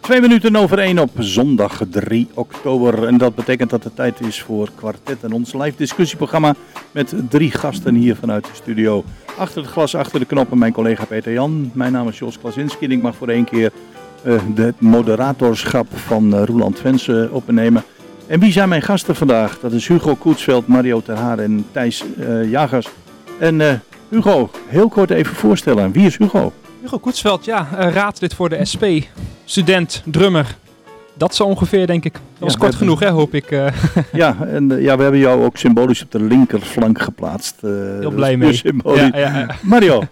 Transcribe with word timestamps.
Twee 0.00 0.20
minuten 0.20 0.56
over 0.56 0.78
één 0.78 0.98
op 0.98 1.10
zondag 1.18 1.80
3 1.90 2.28
oktober. 2.34 3.06
En 3.06 3.18
dat 3.18 3.34
betekent 3.34 3.70
dat 3.70 3.84
het 3.84 3.96
tijd 3.96 4.20
is 4.20 4.42
voor 4.42 4.68
Kwartet 4.74 5.22
en 5.22 5.32
ons 5.32 5.52
live 5.52 5.76
discussieprogramma 5.76 6.54
met 6.90 7.14
drie 7.28 7.50
gasten 7.50 7.94
hier 7.94 8.16
vanuit 8.16 8.44
de 8.44 8.50
studio. 8.54 9.04
Achter 9.36 9.62
het 9.62 9.70
glas, 9.70 9.94
achter 9.94 10.20
de 10.20 10.26
knoppen, 10.26 10.58
mijn 10.58 10.72
collega 10.72 11.04
Peter 11.04 11.32
Jan. 11.32 11.70
Mijn 11.74 11.92
naam 11.92 12.08
is 12.08 12.18
Jos 12.18 12.38
Klasinski 12.38 12.84
en 12.84 12.90
ik 12.90 13.02
mag 13.02 13.16
voor 13.16 13.28
één 13.28 13.44
keer 13.44 13.72
uh, 14.26 14.40
de 14.54 14.74
moderatorschap 14.78 15.86
van 15.90 16.34
uh, 16.34 16.42
Roland 16.44 16.78
Vensen 16.78 17.32
opnemen. 17.32 17.84
En 18.26 18.40
wie 18.40 18.52
zijn 18.52 18.68
mijn 18.68 18.82
gasten 18.82 19.16
vandaag? 19.16 19.58
Dat 19.60 19.72
is 19.72 19.88
Hugo 19.88 20.14
Koetsveld, 20.14 20.66
Mario 20.66 21.02
Terhaar 21.02 21.38
en 21.38 21.66
Thijs 21.72 22.04
uh, 22.18 22.50
Jagers. 22.50 22.88
En 23.38 23.82
Hugo, 24.08 24.50
heel 24.66 24.88
kort 24.88 25.10
even 25.10 25.36
voorstellen. 25.36 25.92
Wie 25.92 26.06
is 26.06 26.16
Hugo? 26.16 26.52
Hugo 26.86 26.98
Koetsveld, 26.98 27.44
ja, 27.44 27.68
raadlid 27.90 28.34
voor 28.34 28.48
de 28.48 28.64
SP 28.72 28.84
student, 29.44 30.02
drummer. 30.04 30.56
Dat 31.14 31.34
zo 31.34 31.44
ongeveer, 31.44 31.86
denk 31.86 32.04
ik. 32.04 32.12
Dat 32.12 32.22
was 32.38 32.52
ja, 32.52 32.58
kort 32.58 32.74
genoeg, 32.74 33.00
hè, 33.00 33.10
hoop 33.10 33.34
ik. 33.34 33.50
Uh. 33.50 33.66
Ja, 34.12 34.36
en 34.40 34.70
uh, 34.70 34.82
ja, 34.82 34.96
we 34.96 35.02
hebben 35.02 35.20
jou 35.20 35.44
ook 35.44 35.56
symbolisch 35.56 36.02
op 36.02 36.10
de 36.10 36.20
linkerflank 36.20 37.00
geplaatst. 37.00 37.62
Uh, 37.62 37.70
Heel 37.98 38.10
blij 38.10 38.36
mee. 38.36 38.60
Ja, 38.84 39.10
ja, 39.12 39.56
Mario. 39.62 40.02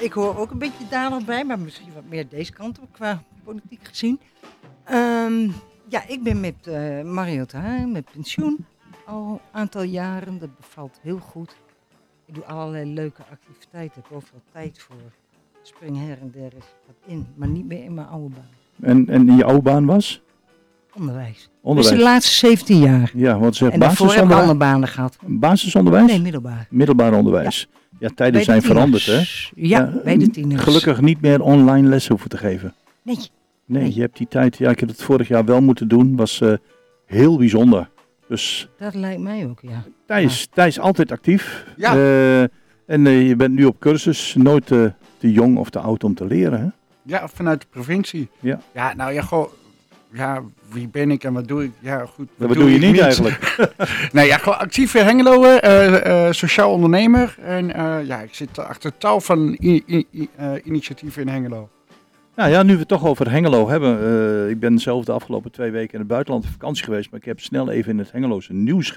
ik 0.00 0.12
hoor 0.12 0.36
ook 0.36 0.50
een 0.50 0.58
beetje 0.58 0.84
daar 0.90 1.10
nog 1.10 1.24
bij, 1.24 1.44
maar 1.44 1.58
misschien 1.58 1.92
wat 1.94 2.04
meer 2.08 2.28
deze 2.28 2.52
kant 2.52 2.78
op 2.80 2.88
qua 2.92 3.22
politiek 3.44 3.80
gezien. 3.82 4.20
Um, 4.92 5.54
ja, 5.88 6.02
ik 6.06 6.22
ben 6.22 6.40
met 6.40 6.70
Mario 7.04 7.44
Taar, 7.44 7.88
met 7.88 8.04
pensioen. 8.12 8.66
Al 9.06 9.30
een 9.30 9.60
aantal 9.60 9.82
jaren, 9.82 10.38
dat 10.38 10.56
bevalt 10.56 10.98
heel 11.02 11.18
goed. 11.18 11.56
Ik 12.26 12.34
doe 12.34 12.44
allerlei 12.44 12.94
leuke 12.94 13.22
activiteiten, 13.30 13.98
ik 13.98 14.04
heb 14.08 14.16
overal 14.16 14.42
tijd 14.52 14.78
voor 14.78 14.96
spring 15.68 15.96
her 15.96 16.18
en 16.20 16.30
der 16.32 16.52
is 16.58 16.64
wat 16.86 16.96
in, 17.06 17.26
maar 17.34 17.48
niet 17.48 17.66
meer 17.66 17.84
in 17.84 17.94
mijn 17.94 18.06
oude 18.06 18.34
baan. 18.34 18.90
En, 18.90 19.08
en 19.08 19.28
in 19.28 19.36
je 19.36 19.44
oude 19.44 19.62
baan 19.62 19.86
was? 19.86 20.20
Onderwijs. 20.94 21.48
Onderwijs. 21.60 21.88
Dus 21.88 21.98
de 21.98 22.04
laatste 22.04 22.34
17 22.34 22.78
jaar. 22.78 23.10
Ja, 23.14 23.38
want 23.38 23.56
ze 23.56 23.70
en 23.70 23.80
daarvoor 23.80 24.14
heb 24.14 24.24
ik 24.24 24.32
andere 24.32 24.54
banen 24.54 24.88
gehad. 24.88 25.18
Basisonderwijs? 25.26 26.06
Nee, 26.06 26.20
middelbaar. 26.20 26.66
Middelbaar 26.70 27.12
onderwijs. 27.12 27.68
Ja, 27.70 27.96
ja 27.98 28.08
tijden 28.14 28.44
zijn 28.44 28.62
veranderd, 28.62 29.06
hè? 29.06 29.16
Ja, 29.16 29.24
ja, 29.54 29.92
bij 30.04 30.18
de 30.18 30.30
tieners. 30.30 30.62
Gelukkig 30.62 31.00
niet 31.00 31.20
meer 31.20 31.42
online 31.42 31.88
lessen 31.88 32.10
hoeven 32.10 32.30
te 32.30 32.36
geven. 32.36 32.74
Nee. 33.02 33.16
Nee, 33.16 33.82
nee. 33.82 33.94
je 33.94 34.00
hebt 34.00 34.16
die 34.16 34.28
tijd, 34.28 34.56
ja, 34.56 34.70
ik 34.70 34.80
heb 34.80 34.88
het 34.88 35.02
vorig 35.02 35.28
jaar 35.28 35.44
wel 35.44 35.60
moeten 35.60 35.88
doen, 35.88 36.16
was 36.16 36.40
uh, 36.40 36.52
heel 37.06 37.38
bijzonder. 37.38 37.90
Dus, 38.28 38.68
dat 38.78 38.94
lijkt 38.94 39.20
mij 39.20 39.46
ook, 39.46 39.60
ja. 39.62 39.84
Thijs, 40.06 40.40
ja. 40.40 40.46
Thijs 40.52 40.78
altijd 40.78 41.12
actief. 41.12 41.66
Ja. 41.76 41.96
Uh, 41.96 42.40
en 42.86 43.04
uh, 43.04 43.28
je 43.28 43.36
bent 43.36 43.54
nu 43.54 43.64
op 43.64 43.78
cursus, 43.78 44.34
nooit 44.38 44.70
te 45.18 45.32
jong 45.32 45.58
of 45.58 45.70
te 45.70 45.78
oud 45.78 46.04
om 46.04 46.14
te 46.14 46.26
leren, 46.26 46.60
hè? 46.60 46.68
Ja, 47.02 47.28
vanuit 47.28 47.60
de 47.60 47.66
provincie. 47.70 48.28
Ja. 48.40 48.60
Ja, 48.74 48.94
nou 48.94 49.12
ja, 49.12 49.22
goh, 49.22 49.52
ja, 50.12 50.42
wie 50.72 50.88
ben 50.88 51.10
ik 51.10 51.24
en 51.24 51.32
wat 51.32 51.48
doe 51.48 51.64
ik? 51.64 51.72
Ja, 51.80 51.98
goed. 51.98 52.28
Wat, 52.36 52.48
wat 52.48 52.56
doe, 52.56 52.56
doe 52.56 52.72
je 52.72 52.78
niet, 52.78 52.92
niet 52.92 53.00
eigenlijk? 53.00 53.56
nee, 54.12 54.26
ja, 54.26 54.38
gewoon 54.38 54.58
actief 54.58 54.94
in 54.94 55.04
Hengelo, 55.04 55.44
uh, 55.44 55.86
uh, 56.06 56.32
sociaal 56.32 56.72
ondernemer. 56.72 57.36
En 57.40 57.68
uh, 57.68 58.06
ja, 58.06 58.20
ik 58.20 58.34
zit 58.34 58.58
achter 58.58 58.98
tal 58.98 59.20
van 59.20 59.58
initiatieven 60.64 61.22
in 61.22 61.28
Hengelo. 61.28 61.68
Nou 62.34 62.50
ja, 62.50 62.62
nu 62.62 62.72
we 62.72 62.78
het 62.78 62.88
toch 62.88 63.06
over 63.06 63.30
Hengelo 63.30 63.68
hebben. 63.68 64.50
ik 64.50 64.60
ben 64.60 64.78
zelf 64.78 65.04
de 65.04 65.12
afgelopen 65.12 65.50
twee 65.50 65.70
weken 65.70 65.92
in 65.92 65.98
het 65.98 66.08
buitenland 66.08 66.44
op 66.44 66.50
vakantie 66.50 66.84
geweest. 66.84 67.10
Maar 67.10 67.20
ik 67.20 67.26
heb 67.26 67.40
snel 67.40 67.70
even 67.70 67.92
in 67.92 67.98
het 67.98 68.12
Hengeloze 68.12 68.52
nieuws 68.52 68.94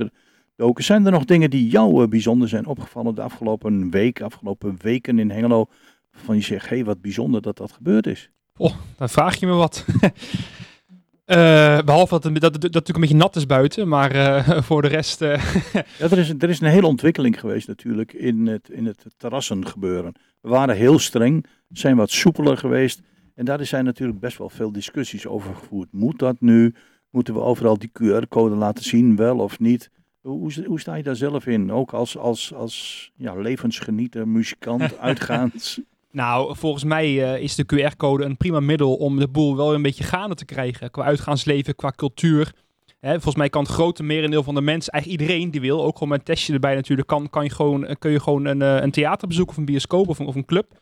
gedoken. 0.55 0.83
Zijn 0.83 1.05
er 1.05 1.11
nog 1.11 1.25
dingen 1.25 1.49
die 1.49 1.69
jou 1.69 2.07
bijzonder 2.07 2.49
zijn 2.49 2.65
opgevallen 2.65 3.15
de 3.15 3.21
afgelopen 3.21 3.89
week, 3.91 4.21
afgelopen 4.21 4.77
weken 4.81 5.19
in 5.19 5.31
Hengelo? 5.31 5.67
Van 6.11 6.35
je 6.35 6.41
zegt, 6.41 6.69
hé, 6.69 6.75
hey, 6.75 6.85
wat 6.85 7.01
bijzonder 7.01 7.41
dat 7.41 7.57
dat 7.57 7.71
gebeurd 7.71 8.07
is. 8.07 8.29
Oh, 8.57 8.75
dan 8.97 9.09
vraag 9.09 9.35
je 9.35 9.45
me 9.45 9.53
wat. 9.53 9.85
uh, 10.01 11.81
behalve 11.89 12.19
dat, 12.19 12.23
het, 12.23 12.41
dat, 12.41 12.53
dat, 12.53 12.61
natuurlijk 12.61 12.95
een 12.95 13.01
beetje 13.01 13.15
nat 13.15 13.35
is 13.35 13.45
buiten, 13.45 13.87
maar 13.87 14.15
uh, 14.15 14.61
voor 14.67 14.81
de 14.81 14.87
rest... 14.87 15.21
Uh... 15.21 15.53
ja, 15.73 15.83
er 15.99 16.17
is, 16.17 16.29
er 16.29 16.49
is 16.49 16.59
een 16.59 16.67
hele 16.67 16.87
ontwikkeling 16.87 17.39
geweest 17.39 17.67
natuurlijk 17.67 18.13
in 18.13 18.47
het, 18.47 18.69
in 18.69 18.85
het 18.85 19.05
terrassen 19.17 19.67
gebeuren. 19.67 20.13
We 20.41 20.49
waren 20.49 20.75
heel 20.75 20.99
streng, 20.99 21.45
zijn 21.69 21.95
wat 21.95 22.11
soepeler 22.11 22.57
geweest. 22.57 23.01
En 23.35 23.45
daar 23.45 23.65
zijn 23.65 23.85
natuurlijk 23.85 24.19
best 24.19 24.37
wel 24.37 24.49
veel 24.49 24.71
discussies 24.71 25.27
over 25.27 25.55
gevoerd. 25.55 25.91
Moet 25.91 26.19
dat 26.19 26.41
nu? 26.41 26.73
Moeten 27.09 27.33
we 27.33 27.39
overal 27.39 27.77
die 27.77 27.91
QR-code 27.93 28.55
laten 28.55 28.83
zien, 28.83 29.15
wel 29.15 29.37
of 29.37 29.59
niet? 29.59 29.89
Hoe, 30.21 30.65
hoe, 30.65 30.79
sta 30.79 30.95
je 30.95 31.03
daar 31.03 31.15
zelf 31.15 31.45
in? 31.45 31.71
Ook 31.71 31.93
als, 31.93 32.17
als, 32.17 32.53
als 32.53 33.11
ja, 33.15 33.35
levensgenieter, 33.35 34.27
muzikant, 34.27 34.97
uitgaans? 34.97 35.81
Nou, 36.11 36.55
volgens 36.55 36.83
mij 36.83 37.11
uh, 37.11 37.43
is 37.43 37.55
de 37.55 37.65
QR-code 37.65 38.23
een 38.23 38.37
prima 38.37 38.59
middel 38.59 38.95
om 38.95 39.19
de 39.19 39.27
boel 39.27 39.55
wel 39.55 39.73
een 39.73 39.81
beetje 39.81 40.03
gaande 40.03 40.35
te 40.35 40.45
krijgen. 40.45 40.91
Qua 40.91 41.03
uitgaansleven, 41.03 41.75
qua 41.75 41.93
cultuur. 41.95 42.53
Hè, 42.99 43.11
volgens 43.11 43.35
mij 43.35 43.49
kan 43.49 43.63
het 43.63 43.71
grote 43.71 44.03
merendeel 44.03 44.43
van 44.43 44.55
de 44.55 44.61
mensen, 44.61 44.93
eigenlijk 44.93 45.21
iedereen 45.21 45.51
die 45.51 45.61
wil, 45.61 45.83
ook 45.83 45.93
gewoon 45.93 46.09
met 46.09 46.19
een 46.19 46.25
testje 46.25 46.53
erbij 46.53 46.75
natuurlijk, 46.75 47.07
kan, 47.07 47.29
kan 47.29 47.43
je 47.43 47.49
gewoon, 47.49 47.85
eh, 47.85 47.95
kun 47.99 48.11
je 48.11 48.19
gewoon 48.19 48.45
een, 48.45 48.61
uh, 48.61 48.81
een 48.81 48.91
theater 48.91 49.27
bezoeken 49.27 49.53
of 49.53 49.59
een 49.59 49.65
bioscoop 49.65 50.07
of 50.07 50.19
een, 50.19 50.25
of 50.25 50.35
een 50.35 50.45
club. 50.45 50.81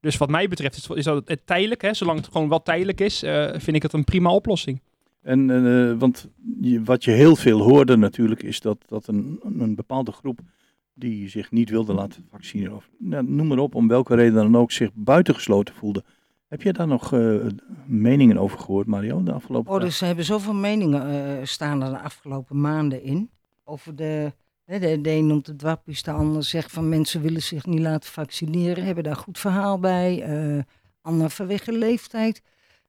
Dus 0.00 0.16
wat 0.16 0.30
mij 0.30 0.48
betreft 0.48 0.76
is, 0.76 0.88
is 0.88 1.04
dat 1.04 1.28
het 1.28 1.46
tijdelijk, 1.46 1.82
hè, 1.82 1.94
zolang 1.94 2.18
het 2.18 2.28
gewoon 2.32 2.48
wel 2.48 2.62
tijdelijk 2.62 3.00
is, 3.00 3.18
vind 3.52 3.76
ik 3.76 3.82
het 3.82 3.92
een 3.92 4.04
prima 4.04 4.30
oplossing. 4.30 4.80
En, 5.22 5.98
want 5.98 6.28
je, 6.60 6.82
wat 6.82 7.04
je 7.04 7.10
heel 7.10 7.36
veel 7.36 7.60
hoorde 7.60 7.96
natuurlijk 7.96 8.42
is 8.42 8.60
dat, 8.60 8.78
dat 8.86 9.06
een, 9.06 9.40
een 9.58 9.74
bepaalde 9.74 10.12
groep 10.12 10.40
die 10.94 11.28
zich 11.28 11.50
niet 11.50 11.70
wilde 11.70 11.92
laten 11.92 12.26
vaccineren, 12.30 12.76
of 12.76 12.88
nou, 12.98 13.24
noem 13.30 13.46
maar 13.46 13.58
op, 13.58 13.74
om 13.74 13.88
welke 13.88 14.14
reden 14.14 14.34
dan 14.34 14.56
ook, 14.56 14.72
zich 14.72 14.90
buitengesloten 14.94 15.74
voelde. 15.74 16.04
Heb 16.48 16.62
je 16.62 16.72
daar 16.72 16.86
nog 16.86 17.12
uh, 17.12 17.46
meningen 17.86 18.38
over 18.38 18.58
gehoord, 18.58 18.86
Mario, 18.86 19.22
de 19.22 19.32
afgelopen 19.32 19.72
Oh, 19.72 19.80
dus 19.80 19.98
ze 19.98 20.04
hebben 20.04 20.24
zoveel 20.24 20.54
meningen 20.54 21.10
uh, 21.10 21.44
staan 21.44 21.82
er 21.82 21.90
de 21.90 21.98
afgelopen 21.98 22.60
maanden 22.60 23.02
in. 23.02 23.30
Over 23.64 23.96
de, 23.96 24.32
hè, 24.64 24.78
de, 24.78 25.00
de 25.00 25.10
een 25.10 25.26
noemt 25.26 25.46
het 25.46 25.62
wappies, 25.62 26.02
de 26.02 26.10
ander 26.10 26.42
zegt 26.42 26.72
van 26.72 26.88
mensen 26.88 27.20
willen 27.20 27.42
zich 27.42 27.66
niet 27.66 27.80
laten 27.80 28.10
vaccineren, 28.10 28.84
hebben 28.84 29.04
daar 29.04 29.16
goed 29.16 29.38
verhaal 29.38 29.78
bij. 29.78 30.28
Uh, 30.28 30.62
ander 31.00 31.30
vanwege 31.30 31.72
leeftijd. 31.72 32.42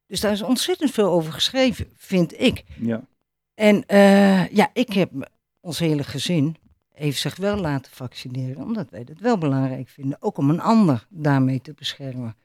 Dus 0.07 0.19
daar 0.19 0.31
is 0.31 0.41
ontzettend 0.41 0.91
veel 0.91 1.09
over 1.09 1.33
geschreven, 1.33 1.85
vind 1.93 2.39
ik. 2.39 2.63
Ja. 2.79 3.01
En 3.53 3.83
ja, 4.51 4.69
ik 4.73 4.93
heb 4.93 5.29
ons 5.59 5.79
hele 5.79 6.03
gezin 6.03 6.55
heeft 6.95 7.19
zich 7.19 7.35
wel 7.35 7.57
laten 7.57 7.91
vaccineren, 7.91 8.63
omdat 8.63 8.89
wij 8.89 9.03
het 9.06 9.19
wel 9.19 9.38
belangrijk 9.38 9.88
vinden. 9.88 10.17
Ook 10.19 10.38
om 10.38 10.50
een 10.50 10.61
ander 10.61 11.06
daarmee 11.09 11.61
te 11.61 11.73
beschermen. 11.73 12.35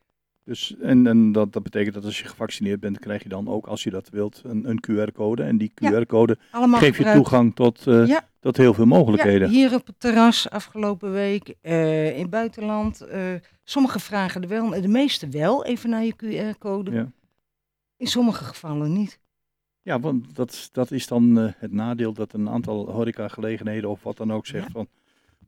Dus, 0.45 0.77
en 0.81 1.07
en 1.07 1.33
dat, 1.33 1.53
dat 1.53 1.63
betekent 1.63 1.95
dat 1.95 2.05
als 2.05 2.19
je 2.19 2.29
gevaccineerd 2.29 2.81
bent, 2.81 2.99
krijg 2.99 3.23
je 3.23 3.29
dan 3.29 3.49
ook, 3.49 3.67
als 3.67 3.83
je 3.83 3.91
dat 3.91 4.09
wilt, 4.09 4.43
een, 4.45 4.69
een 4.69 4.85
QR-code. 4.91 5.43
En 5.43 5.59
die 5.59 5.73
QR-code 5.75 6.39
ja, 6.53 6.79
geeft 6.79 6.99
je 6.99 7.13
toegang 7.13 7.55
tot, 7.55 7.87
uh, 7.87 8.07
ja. 8.07 8.29
tot 8.41 8.57
heel 8.57 8.75
veel 8.75 8.87
mogelijkheden. 8.87 9.49
Ja, 9.49 9.55
hier 9.55 9.75
op 9.75 9.87
het 9.87 10.01
terras 10.01 10.51
afgelopen 10.51 11.13
week, 11.13 11.55
uh, 11.63 12.17
in 12.17 12.21
het 12.21 12.31
buitenland. 12.31 13.07
Uh, 13.13 13.35
sommige 13.65 13.99
vragen 13.99 14.43
er 14.43 14.49
wel, 14.49 14.81
de 14.81 14.89
meeste 14.89 15.29
wel, 15.29 15.65
even 15.65 15.91
naar 15.91 16.05
je 16.05 16.15
QR-code. 16.17 17.13
In 17.97 18.07
sommige 18.07 18.45
gevallen 18.45 18.93
niet. 18.93 19.19
Ja, 19.83 20.01
want 20.01 20.35
dat, 20.35 20.69
dat 20.73 20.91
is 20.91 21.07
dan 21.07 21.39
uh, 21.39 21.51
het 21.57 21.73
nadeel 21.73 22.13
dat 22.13 22.33
een 22.33 22.49
aantal 22.49 22.91
horecagelegenheden 22.91 23.91
of 23.91 24.03
wat 24.03 24.17
dan 24.17 24.33
ook 24.33 24.47
zegt 24.47 24.67
ja. 24.67 24.73
van, 24.73 24.89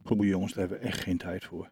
goede 0.02 0.26
jongens, 0.26 0.52
daar 0.52 0.60
hebben 0.60 0.80
we 0.80 0.86
echt 0.86 1.00
geen 1.00 1.18
tijd 1.18 1.44
voor. 1.44 1.70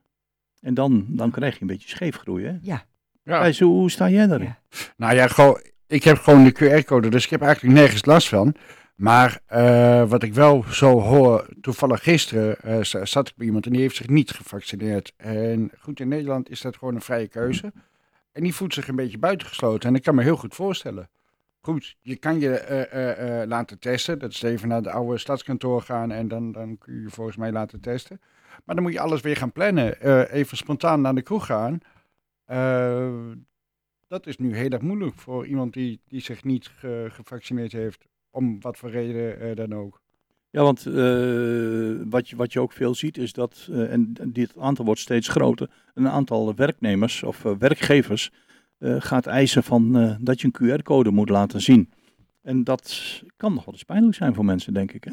En 0.61 0.75
dan, 0.75 1.07
dan 1.09 1.31
krijg 1.31 1.55
je 1.55 1.61
een 1.61 1.67
beetje 1.67 1.89
scheefgroei, 1.89 2.45
hè? 2.45 2.57
Ja. 2.63 2.85
ja. 3.23 3.41
Hey, 3.41 3.53
zo, 3.53 3.67
hoe 3.67 3.91
sta 3.91 4.11
jij 4.11 4.27
daarin? 4.27 4.47
Ja. 4.47 4.59
Nou 4.97 5.15
ja, 5.15 5.29
gewoon, 5.29 5.61
ik 5.87 6.05
heb 6.05 6.19
gewoon 6.19 6.45
de 6.45 6.53
QR-code, 6.53 7.09
dus 7.09 7.25
ik 7.25 7.31
heb 7.31 7.43
eigenlijk 7.43 7.75
nergens 7.75 8.05
last 8.05 8.29
van. 8.29 8.55
Maar 9.01 9.41
uh, 9.53 10.09
wat 10.09 10.23
ik 10.23 10.35
wel 10.35 10.65
zo 10.71 11.01
hoor, 11.01 11.49
toevallig 11.61 12.03
gisteren 12.03 12.57
uh, 12.65 13.05
zat 13.05 13.29
ik 13.29 13.37
bij 13.37 13.47
iemand 13.47 13.67
en 13.67 13.73
die 13.73 13.81
heeft 13.81 13.97
zich 13.97 14.09
niet 14.09 14.31
gevaccineerd. 14.31 15.13
En 15.17 15.71
goed, 15.79 16.01
in 16.01 16.09
Nederland 16.09 16.51
is 16.51 16.61
dat 16.61 16.77
gewoon 16.77 16.95
een 16.95 17.01
vrije 17.01 17.29
keuze. 17.29 17.73
En 18.33 18.43
die 18.43 18.55
voelt 18.55 18.75
zich 18.75 18.89
een 18.89 18.97
beetje 18.97 19.19
buitengesloten 19.19 19.89
en 19.89 19.95
ik 19.95 20.03
kan 20.03 20.15
me 20.15 20.23
heel 20.23 20.37
goed 20.37 20.55
voorstellen. 20.55 21.11
Goed, 21.63 21.97
je 22.01 22.17
kan 22.17 22.41
je 22.41 22.87
uh, 22.93 23.41
uh, 23.41 23.47
laten 23.47 23.79
testen. 23.79 24.19
Dat 24.19 24.31
is 24.31 24.43
even 24.43 24.69
naar 24.69 24.83
de 24.83 24.91
oude 24.91 25.19
stadskantoor 25.19 25.83
gaan 25.83 26.11
en 26.11 26.29
dan, 26.29 26.53
dan 26.53 26.79
kun 26.79 26.95
je 26.95 27.01
je 27.01 27.11
volgens 27.11 27.37
mij 27.37 27.53
laten 27.53 27.81
testen. 27.81 28.21
Maar 28.65 28.75
dan 28.75 28.85
moet 28.85 28.93
je 28.93 29.01
alles 29.01 29.21
weer 29.21 29.37
gaan 29.37 29.53
plannen. 29.53 30.03
even 30.31 30.57
spontaan 30.57 31.01
naar 31.01 31.15
de 31.15 31.23
kroeg 31.23 31.47
gaan. 31.47 31.79
dat 34.07 34.27
is 34.27 34.39
nu 34.39 34.57
heel 34.57 34.71
erg 34.71 34.83
moeilijk 34.83 35.15
voor 35.15 35.47
iemand 35.47 35.73
die, 35.73 36.01
die 36.09 36.21
zich 36.21 36.45
niet 36.45 36.69
ge, 36.69 37.07
gevaccineerd 37.11 37.73
heeft. 37.73 38.07
Om 38.31 38.61
wat 38.61 38.79
voor 38.79 38.91
reden 38.91 39.57
dan 39.57 39.75
ook. 39.75 40.01
Ja, 40.51 40.63
want 40.63 40.83
wat, 42.11 42.29
je, 42.29 42.37
wat 42.37 42.53
je 42.53 42.61
ook 42.61 42.73
veel 42.73 42.95
ziet 42.95 43.19
is 43.19 43.33
dat, 43.33 43.69
en 43.71 44.13
dit 44.29 44.59
aantal 44.59 44.85
wordt 44.85 45.01
steeds 45.01 45.29
groter, 45.29 45.71
een 45.95 46.09
aantal 46.09 46.55
werknemers 46.55 47.23
of 47.23 47.43
werkgevers 47.43 48.31
gaat 48.81 49.27
eisen 49.27 49.63
van, 49.63 49.97
uh, 49.97 50.15
dat 50.21 50.41
je 50.41 50.51
een 50.53 50.79
QR-code 50.79 51.11
moet 51.11 51.29
laten 51.29 51.61
zien. 51.61 51.91
En 52.43 52.65
dat 52.65 53.01
kan 53.37 53.55
nog 53.55 53.65
wel 53.65 53.75
eens 53.75 53.83
pijnlijk 53.83 54.15
zijn 54.15 54.35
voor 54.35 54.45
mensen, 54.45 54.75
denk 54.75 54.93
ik. 54.93 55.05
Hè? 55.05 55.13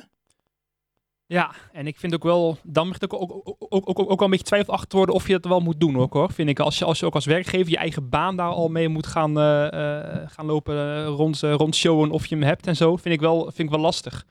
Ja, 1.26 1.52
en 1.72 1.88
ik 1.88 1.98
vind 1.98 2.14
ook 2.14 2.24
wel, 2.24 2.58
dan 2.64 2.88
begint 2.88 3.14
ook, 3.14 3.22
ook, 3.22 3.32
ook, 3.60 3.90
ook, 3.90 3.90
ook, 3.90 4.00
ook 4.00 4.08
wel 4.08 4.24
een 4.24 4.30
beetje 4.30 4.46
twijfel 4.46 4.74
achter 4.74 4.90
te 4.90 4.96
worden 4.96 5.16
of 5.16 5.28
je 5.28 5.34
dat 5.34 5.46
wel 5.46 5.60
moet 5.60 5.80
doen 5.80 5.98
ook 5.98 6.14
hoor. 6.14 6.32
Vind 6.32 6.50
ik, 6.50 6.60
als 6.60 6.78
je, 6.78 6.86
als 6.86 7.00
je 7.00 7.06
ook 7.06 7.14
als 7.14 7.26
werkgever 7.26 7.72
je 7.72 7.78
eigen 7.78 8.10
baan 8.10 8.36
daar 8.36 8.50
al 8.50 8.70
mee 8.70 8.90
moet 8.90 9.08
gaan, 9.08 9.38
eh, 9.40 9.66
eh, 9.66 10.30
gaan 10.30 10.46
lopen 10.46 11.06
rond, 11.06 11.40
rond 11.40 11.76
showen 11.76 12.12
of 12.12 12.26
je 12.26 12.36
hem 12.36 12.44
hebt 12.44 12.68
en 12.68 12.76
zo, 12.76 12.96
vind 12.96 13.16
ik 13.16 13.22
wel, 13.22 13.42
vind 13.44 13.60
ik 13.60 13.70
wel 13.70 13.80
lastig. 13.80 14.26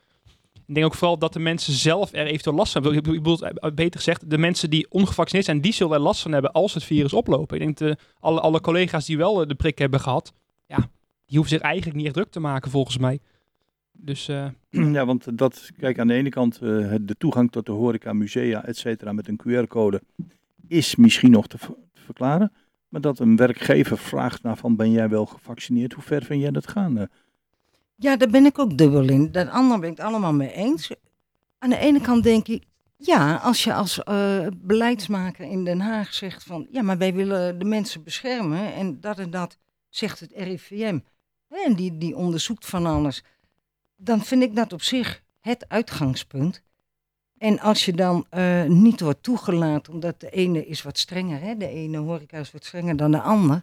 Ik 0.66 0.74
denk 0.74 0.86
ook 0.86 0.94
vooral 0.94 1.18
dat 1.18 1.32
de 1.32 1.38
mensen 1.38 1.72
zelf 1.72 2.12
er 2.12 2.26
eventueel 2.26 2.56
last 2.56 2.72
van 2.72 2.82
hebben. 2.82 3.14
Ik 3.14 3.22
bedoel, 3.22 3.72
beter 3.74 4.00
gezegd, 4.00 4.30
de 4.30 4.38
mensen 4.38 4.70
die 4.70 4.86
ongevaccineerd 4.90 5.46
zijn, 5.46 5.60
die 5.60 5.72
zullen 5.72 5.94
er 5.96 6.00
last 6.00 6.22
van 6.22 6.32
hebben 6.32 6.52
als 6.52 6.74
het 6.74 6.84
virus 6.84 7.12
oplopen. 7.12 7.56
Ik 7.56 7.62
denk 7.62 7.76
de, 7.76 7.96
alle, 8.20 8.40
alle 8.40 8.60
collega's 8.60 9.06
die 9.06 9.16
wel 9.16 9.46
de 9.46 9.54
prik 9.54 9.78
hebben 9.78 10.00
gehad, 10.00 10.32
ja, 10.66 10.76
die 11.26 11.38
hoeven 11.38 11.48
zich 11.48 11.60
eigenlijk 11.60 11.96
niet 11.96 12.06
echt 12.06 12.14
druk 12.14 12.30
te 12.30 12.40
maken 12.40 12.70
volgens 12.70 12.98
mij. 12.98 13.18
Dus. 13.92 14.26
Ja, 14.70 15.06
want 15.06 15.38
dat, 15.38 15.70
kijk, 15.78 15.98
aan 15.98 16.06
de 16.06 16.14
ene 16.14 16.28
kant 16.28 16.58
de 16.58 17.14
toegang 17.18 17.50
tot 17.52 17.66
de 17.66 17.72
horeca, 17.72 18.12
musea, 18.12 18.64
et 18.64 18.76
cetera, 18.76 19.12
met 19.12 19.28
een 19.28 19.40
QR-code 19.46 20.02
is 20.68 20.96
misschien 20.96 21.30
nog 21.30 21.46
te, 21.46 21.58
te, 21.58 22.00
verklaren. 22.04 22.52
Maar 22.88 23.00
dat 23.00 23.18
een 23.18 23.36
werkgever 23.36 23.98
vraagt 23.98 24.42
naar 24.42 24.56
van, 24.56 24.76
ben 24.76 24.90
jij 24.90 25.08
wel 25.08 25.26
gevaccineerd? 25.26 25.92
Hoe 25.92 26.02
ver 26.02 26.24
vind 26.24 26.42
jij 26.42 26.50
dat 26.50 26.68
gaan? 26.68 27.08
Ja, 27.96 28.16
daar 28.16 28.28
ben 28.28 28.44
ik 28.44 28.58
ook 28.58 28.78
dubbel 28.78 29.08
in. 29.08 29.32
Dat 29.32 29.48
andere 29.48 29.80
ben 29.80 29.90
ik 29.90 29.96
het 29.96 30.06
allemaal 30.06 30.32
mee 30.32 30.52
eens. 30.52 30.90
Aan 31.58 31.70
de 31.70 31.78
ene 31.78 32.00
kant 32.00 32.22
denk 32.22 32.48
ik, 32.48 32.64
ja, 32.96 33.36
als 33.36 33.64
je 33.64 33.74
als 33.74 34.00
beleidsmaker 34.54 35.44
in 35.44 35.64
Den 35.64 35.80
Haag 35.80 36.14
zegt 36.14 36.42
van, 36.42 36.66
ja, 36.70 36.82
maar 36.82 36.98
wij 36.98 37.14
willen 37.14 37.58
de 37.58 37.64
mensen 37.64 38.02
beschermen 38.02 38.74
en 38.74 39.00
dat 39.00 39.18
en 39.18 39.30
dat 39.30 39.58
zegt 39.88 40.20
het 40.20 40.32
RIVM. 40.34 40.98
En 41.48 41.74
die, 41.74 41.98
die 41.98 42.16
onderzoekt 42.16 42.66
van 42.66 42.86
alles 42.86 43.22
dan 43.96 44.24
vind 44.24 44.42
ik 44.42 44.56
dat 44.56 44.72
op 44.72 44.82
zich 44.82 45.22
het 45.40 45.68
uitgangspunt. 45.68 46.62
En 47.38 47.60
als 47.60 47.84
je 47.84 47.92
dan 47.92 48.26
uh, 48.30 48.64
niet 48.64 49.00
wordt 49.00 49.22
toegelaten, 49.22 49.92
omdat 49.92 50.20
de 50.20 50.30
ene 50.30 50.66
is 50.66 50.82
wat 50.82 50.98
strenger, 50.98 51.40
hè, 51.40 51.56
de 51.56 51.68
ene 51.68 51.98
horeca 51.98 52.38
is 52.38 52.52
wat 52.52 52.64
strenger 52.64 52.96
dan 52.96 53.10
de 53.10 53.20
ander, 53.20 53.62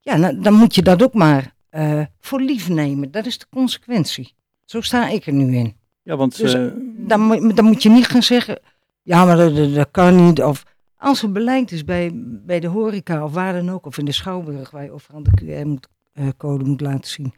ja, 0.00 0.16
nou, 0.16 0.40
dan 0.40 0.54
moet 0.54 0.74
je 0.74 0.82
dat 0.82 1.02
ook 1.02 1.14
maar 1.14 1.53
uh, 1.76 2.04
voor 2.20 2.40
lief 2.40 2.68
nemen. 2.68 3.10
Dat 3.10 3.26
is 3.26 3.38
de 3.38 3.46
consequentie. 3.50 4.34
Zo 4.64 4.80
sta 4.80 5.08
ik 5.08 5.26
er 5.26 5.32
nu 5.32 5.56
in. 5.56 5.76
Ja, 6.02 6.16
want 6.16 6.36
dus, 6.36 6.54
uh, 6.54 6.72
dan, 6.96 7.52
dan, 7.54 7.64
moet 7.64 7.82
je 7.82 7.88
niet 7.88 8.06
gaan 8.06 8.22
zeggen, 8.22 8.60
ja, 9.02 9.24
maar 9.24 9.36
dat, 9.36 9.56
dat, 9.56 9.74
dat, 9.74 9.90
kan 9.90 10.26
niet. 10.26 10.42
Of 10.42 10.62
als 10.96 11.22
er 11.22 11.32
beleid 11.32 11.72
is 11.72 11.84
bij, 11.84 12.10
bij 12.24 12.60
de 12.60 12.66
horeca 12.66 13.24
of 13.24 13.32
waar 13.32 13.52
dan 13.52 13.70
ook, 13.70 13.86
of 13.86 13.98
in 13.98 14.04
de 14.04 14.12
schouwburg 14.12 14.70
waar 14.70 14.84
je 14.84 14.92
overal 14.92 15.22
de 15.22 15.78
QR-code 16.12 16.64
moet 16.64 16.80
laten 16.80 17.10
zien. 17.10 17.34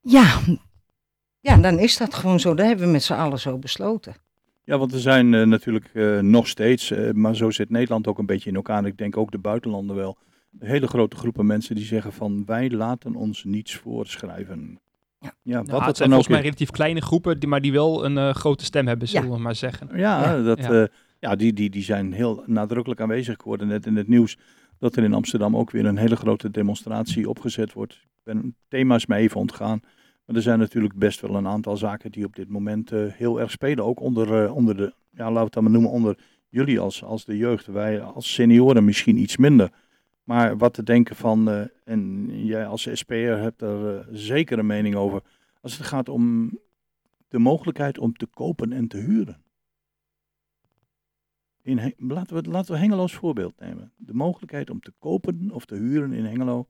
Ja, 0.00 0.40
ja, 1.40 1.56
dan 1.56 1.78
is 1.78 1.96
dat 1.96 2.14
gewoon 2.14 2.40
zo. 2.40 2.54
Dat 2.54 2.66
hebben 2.66 2.86
we 2.86 2.92
met 2.92 3.02
z'n 3.02 3.12
allen 3.12 3.40
zo 3.40 3.58
besloten. 3.58 4.14
Ja, 4.64 4.78
want 4.78 4.92
er 4.92 5.00
zijn 5.00 5.32
uh, 5.32 5.46
natuurlijk 5.46 5.90
uh, 5.92 6.18
nog 6.18 6.48
steeds, 6.48 6.90
uh, 6.90 7.10
maar 7.10 7.36
zo 7.36 7.50
zit 7.50 7.70
Nederland 7.70 8.06
ook 8.06 8.18
een 8.18 8.26
beetje 8.26 8.50
in 8.50 8.56
elkaar. 8.56 8.78
En 8.78 8.84
ik 8.84 8.98
denk 8.98 9.16
ook 9.16 9.30
de 9.30 9.38
buitenlanden 9.38 9.96
wel. 9.96 10.18
Hele 10.58 10.86
grote 10.86 11.16
groepen 11.16 11.46
mensen 11.46 11.74
die 11.74 11.84
zeggen 11.84 12.12
van 12.12 12.44
wij 12.46 12.70
laten 12.70 13.14
ons 13.14 13.44
niets 13.44 13.74
voorschrijven. 13.74 14.80
Ja, 15.18 15.34
ja 15.42 15.58
wat 15.58 15.66
nou, 15.66 15.84
het 15.84 15.96
zijn 15.96 16.08
volgens 16.08 16.28
mij 16.28 16.40
relatief 16.40 16.70
kleine 16.70 17.00
groepen, 17.00 17.40
die, 17.40 17.48
maar 17.48 17.60
die 17.60 17.72
wel 17.72 18.04
een 18.04 18.34
grote 18.34 18.64
stem 18.64 18.86
hebben, 18.86 19.08
zullen 19.08 19.28
ja. 19.28 19.34
we 19.34 19.40
maar 19.40 19.54
zeggen. 19.54 19.88
Ja, 19.92 20.22
ja. 20.22 20.42
Dat, 20.42 20.58
ja. 20.58 20.88
ja 21.18 21.36
die, 21.36 21.52
die, 21.52 21.70
die 21.70 21.82
zijn 21.82 22.12
heel 22.12 22.42
nadrukkelijk 22.46 23.00
aanwezig 23.00 23.36
geworden. 23.36 23.68
Net 23.68 23.86
in 23.86 23.96
het 23.96 24.08
nieuws 24.08 24.38
dat 24.82 24.96
er 24.96 25.04
in 25.04 25.14
Amsterdam 25.14 25.56
ook 25.56 25.70
weer 25.70 25.86
een 25.86 25.96
hele 25.96 26.16
grote 26.16 26.50
demonstratie 26.50 27.28
opgezet 27.28 27.72
wordt. 27.72 27.92
Ik 27.92 28.08
ben 28.22 28.56
thema's 28.68 29.06
mee 29.06 29.20
even 29.20 29.40
ontgaan. 29.40 29.80
Maar 30.24 30.36
er 30.36 30.42
zijn 30.42 30.58
natuurlijk 30.58 30.94
best 30.94 31.20
wel 31.20 31.34
een 31.34 31.46
aantal 31.46 31.76
zaken 31.76 32.10
die 32.10 32.24
op 32.24 32.36
dit 32.36 32.48
moment 32.48 32.92
uh, 32.92 33.12
heel 33.12 33.40
erg 33.40 33.50
spelen. 33.50 33.84
Ook 33.84 34.00
onder, 34.00 34.44
uh, 34.44 34.54
onder 34.54 34.76
de, 34.76 34.94
ja, 35.10 35.24
laten 35.24 35.34
we 35.34 35.44
het 35.44 35.52
dan 35.52 35.62
maar 35.62 35.72
noemen, 35.72 35.90
onder 35.90 36.18
jullie 36.48 36.80
als, 36.80 37.04
als 37.04 37.24
de 37.24 37.36
jeugd. 37.36 37.66
Wij 37.66 38.00
als 38.00 38.32
senioren 38.32 38.84
misschien 38.84 39.16
iets 39.16 39.36
minder. 39.36 39.70
Maar 40.22 40.56
wat 40.56 40.74
te 40.74 40.82
denken 40.82 41.16
van, 41.16 41.48
uh, 41.48 41.64
en 41.84 42.28
jij 42.44 42.66
als 42.66 42.88
SP'er 42.92 43.38
hebt 43.38 43.62
er 43.62 44.06
zeker 44.10 44.58
een 44.58 44.66
mening 44.66 44.94
over. 44.94 45.22
Als 45.60 45.78
het 45.78 45.86
gaat 45.86 46.08
om 46.08 46.50
de 47.28 47.38
mogelijkheid 47.38 47.98
om 47.98 48.12
te 48.16 48.26
kopen 48.26 48.72
en 48.72 48.88
te 48.88 48.96
huren. 48.96 49.42
In, 51.62 51.94
laten, 51.96 52.36
we, 52.36 52.50
laten 52.50 52.72
we 52.72 52.78
Hengelo 52.78 53.02
als 53.02 53.14
voorbeeld 53.14 53.60
nemen. 53.60 53.92
De 53.96 54.14
mogelijkheid 54.14 54.70
om 54.70 54.80
te 54.80 54.92
kopen 54.98 55.50
of 55.50 55.64
te 55.64 55.74
huren 55.74 56.12
in 56.12 56.24
Hengelo 56.24 56.68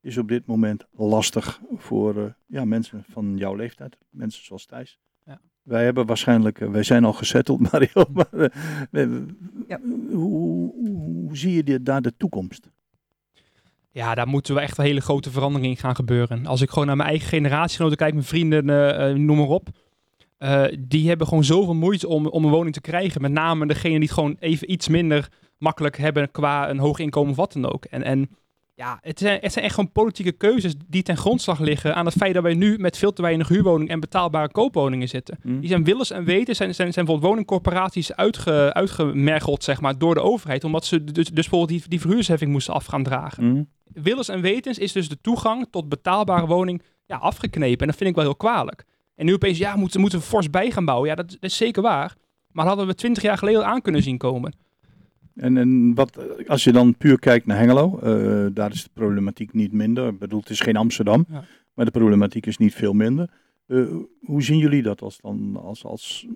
is 0.00 0.18
op 0.18 0.28
dit 0.28 0.46
moment 0.46 0.86
lastig 0.90 1.60
voor 1.74 2.16
uh, 2.16 2.24
ja, 2.46 2.64
mensen 2.64 3.04
van 3.08 3.36
jouw 3.36 3.54
leeftijd, 3.54 3.98
mensen 4.10 4.44
zoals 4.44 4.66
Thijs. 4.66 4.98
Ja. 5.24 5.40
Wij 5.62 5.84
hebben 5.84 6.06
waarschijnlijk, 6.06 6.60
uh, 6.60 6.70
wij 6.70 6.82
zijn 6.82 7.04
al 7.04 7.12
gesetteld, 7.12 7.60
Mario, 7.72 8.04
maar 8.12 8.50
uh, 8.90 9.26
ja. 9.68 9.80
hoe, 10.12 10.72
hoe, 10.72 11.36
zie 11.36 11.64
je 11.64 11.82
daar 11.82 12.02
de 12.02 12.16
toekomst? 12.16 12.70
Ja, 13.92 14.14
daar 14.14 14.28
moeten 14.28 14.54
we 14.54 14.60
echt 14.60 14.78
een 14.78 14.84
hele 14.84 15.00
grote 15.00 15.30
verandering 15.30 15.70
in 15.70 15.76
gaan 15.76 15.94
gebeuren. 15.94 16.46
Als 16.46 16.60
ik 16.60 16.70
gewoon 16.70 16.86
naar 16.86 16.96
mijn 16.96 17.08
eigen 17.08 17.28
generatiegenoten 17.28 17.96
kijk, 17.96 18.12
mijn 18.12 18.24
vrienden, 18.24 18.64
noem 19.24 19.36
maar 19.36 19.46
op. 19.46 19.68
die 20.78 21.08
hebben 21.08 21.26
gewoon 21.26 21.44
zoveel 21.44 21.74
moeite 21.74 22.08
om, 22.08 22.26
om 22.26 22.44
een 22.44 22.50
woning 22.50 22.74
te 22.74 22.80
krijgen. 22.80 23.20
Met 23.20 23.32
name 23.32 23.66
degene 23.66 23.94
die 23.94 24.02
het 24.02 24.12
gewoon 24.12 24.36
even 24.40 24.72
iets 24.72 24.88
minder 24.88 25.28
makkelijk 25.58 25.96
hebben 25.96 26.30
qua 26.30 26.70
een 26.70 26.78
hoog 26.78 26.98
inkomen 26.98 27.30
of 27.30 27.36
wat 27.36 27.52
dan 27.52 27.72
ook. 27.72 27.84
En, 27.84 28.02
en 28.02 28.30
ja, 28.80 28.98
het 29.02 29.18
zijn, 29.18 29.38
het 29.40 29.52
zijn 29.52 29.64
echt 29.64 29.74
gewoon 29.74 29.92
politieke 29.92 30.32
keuzes 30.32 30.74
die 30.86 31.02
ten 31.02 31.16
grondslag 31.16 31.58
liggen 31.58 31.94
aan 31.94 32.04
het 32.04 32.14
feit 32.14 32.34
dat 32.34 32.42
wij 32.42 32.54
nu 32.54 32.78
met 32.78 32.96
veel 32.96 33.12
te 33.12 33.22
weinig 33.22 33.48
huurwoningen 33.48 33.92
en 33.92 34.00
betaalbare 34.00 34.50
koopwoningen 34.50 35.08
zitten. 35.08 35.38
Mm. 35.42 35.60
Die 35.60 35.68
zijn 35.68 35.84
willens 35.84 36.10
en 36.10 36.24
weten, 36.24 36.56
zijn, 36.56 36.74
zijn, 36.74 36.92
zijn 36.92 37.04
bijvoorbeeld 37.04 37.32
woningcorporaties 37.32 38.14
uitge, 38.14 38.70
uitgemergeld 38.72 39.64
zeg 39.64 39.80
maar, 39.80 39.98
door 39.98 40.14
de 40.14 40.22
overheid, 40.22 40.64
omdat 40.64 40.84
ze 40.84 41.04
dus, 41.04 41.12
dus 41.14 41.30
bijvoorbeeld 41.30 41.68
die, 41.68 41.88
die 41.88 42.00
verhuursheffing 42.00 42.50
moesten 42.50 42.74
af 42.74 42.84
gaan 42.84 43.02
dragen. 43.02 43.44
Mm. 43.44 43.68
Willens 43.92 44.28
en 44.28 44.40
wetens 44.40 44.78
is 44.78 44.92
dus 44.92 45.08
de 45.08 45.20
toegang 45.20 45.66
tot 45.70 45.88
betaalbare 45.88 46.46
woning 46.46 46.82
ja, 47.06 47.16
afgeknepen 47.16 47.80
en 47.80 47.86
dat 47.86 47.96
vind 47.96 48.10
ik 48.10 48.16
wel 48.16 48.24
heel 48.24 48.36
kwalijk. 48.36 48.84
En 49.14 49.26
nu 49.26 49.34
opeens, 49.34 49.58
ja, 49.58 49.76
moeten, 49.76 50.00
moeten 50.00 50.18
we 50.18 50.24
fors 50.24 50.50
bij 50.50 50.70
gaan 50.70 50.84
bouwen. 50.84 51.08
Ja, 51.08 51.14
dat, 51.14 51.30
dat 51.30 51.50
is 51.50 51.56
zeker 51.56 51.82
waar. 51.82 52.16
Maar 52.52 52.66
hadden 52.66 52.86
we 52.86 52.94
twintig 52.94 53.22
jaar 53.22 53.38
geleden 53.38 53.66
aan 53.66 53.82
kunnen 53.82 54.02
zien 54.02 54.18
komen. 54.18 54.54
En, 55.34 55.56
en 55.56 55.94
wat, 55.94 56.18
als 56.46 56.64
je 56.64 56.72
dan 56.72 56.96
puur 56.96 57.18
kijkt 57.18 57.46
naar 57.46 57.58
Hengelo, 57.58 58.00
uh, 58.02 58.46
daar 58.52 58.72
is 58.72 58.82
de 58.82 58.90
problematiek 58.92 59.52
niet 59.52 59.72
minder. 59.72 60.08
Ik 60.08 60.18
bedoel, 60.18 60.40
het 60.40 60.50
is 60.50 60.60
geen 60.60 60.76
Amsterdam, 60.76 61.24
ja. 61.28 61.44
maar 61.74 61.84
de 61.84 61.90
problematiek 61.90 62.46
is 62.46 62.56
niet 62.56 62.74
veel 62.74 62.92
minder. 62.92 63.30
Uh, 63.66 63.90
hoe 64.20 64.42
zien 64.42 64.58
jullie 64.58 64.82
dat 64.82 65.02
als, 65.02 65.18
dan, 65.20 65.56
als, 65.62 65.84
als 65.84 66.26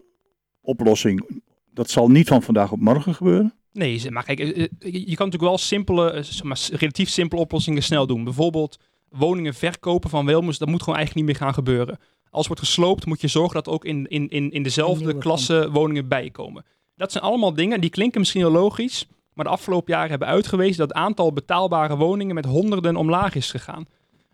oplossing? 0.60 1.42
Dat 1.72 1.90
zal 1.90 2.08
niet 2.08 2.28
van 2.28 2.42
vandaag 2.42 2.72
op 2.72 2.80
morgen 2.80 3.14
gebeuren? 3.14 3.52
Nee, 3.74 4.10
maar 4.10 4.24
kijk, 4.24 4.38
je 4.78 5.14
kan 5.16 5.26
natuurlijk 5.26 5.42
wel 5.42 5.58
simpele, 5.58 6.24
maar 6.42 6.60
relatief 6.70 7.08
simpele 7.08 7.40
oplossingen 7.40 7.82
snel 7.82 8.06
doen. 8.06 8.24
Bijvoorbeeld 8.24 8.78
woningen 9.08 9.54
verkopen 9.54 10.10
van 10.10 10.26
Wilmers, 10.26 10.58
dat 10.58 10.68
moet 10.68 10.82
gewoon 10.82 10.98
eigenlijk 10.98 11.26
niet 11.26 11.36
meer 11.36 11.46
gaan 11.46 11.54
gebeuren. 11.54 11.98
Als 12.30 12.46
wordt 12.46 12.62
gesloopt, 12.62 13.06
moet 13.06 13.20
je 13.20 13.28
zorgen 13.28 13.54
dat 13.54 13.68
ook 13.68 13.84
in, 13.84 14.06
in, 14.06 14.28
in, 14.28 14.50
in 14.50 14.62
dezelfde 14.62 15.18
klasse 15.18 15.70
woningen 15.70 16.08
bijkomen. 16.08 16.64
Dat 16.96 17.12
zijn 17.12 17.24
allemaal 17.24 17.54
dingen 17.54 17.80
die 17.80 17.90
klinken 17.90 18.20
misschien 18.20 18.40
heel 18.40 18.50
logisch, 18.50 19.06
maar 19.32 19.44
de 19.44 19.50
afgelopen 19.50 19.92
jaren 19.92 20.10
hebben 20.10 20.28
uitgewezen 20.28 20.76
dat 20.76 20.88
het 20.88 20.96
aantal 20.96 21.32
betaalbare 21.32 21.96
woningen 21.96 22.34
met 22.34 22.44
honderden 22.44 22.96
omlaag 22.96 23.34
is 23.34 23.50
gegaan. 23.50 23.86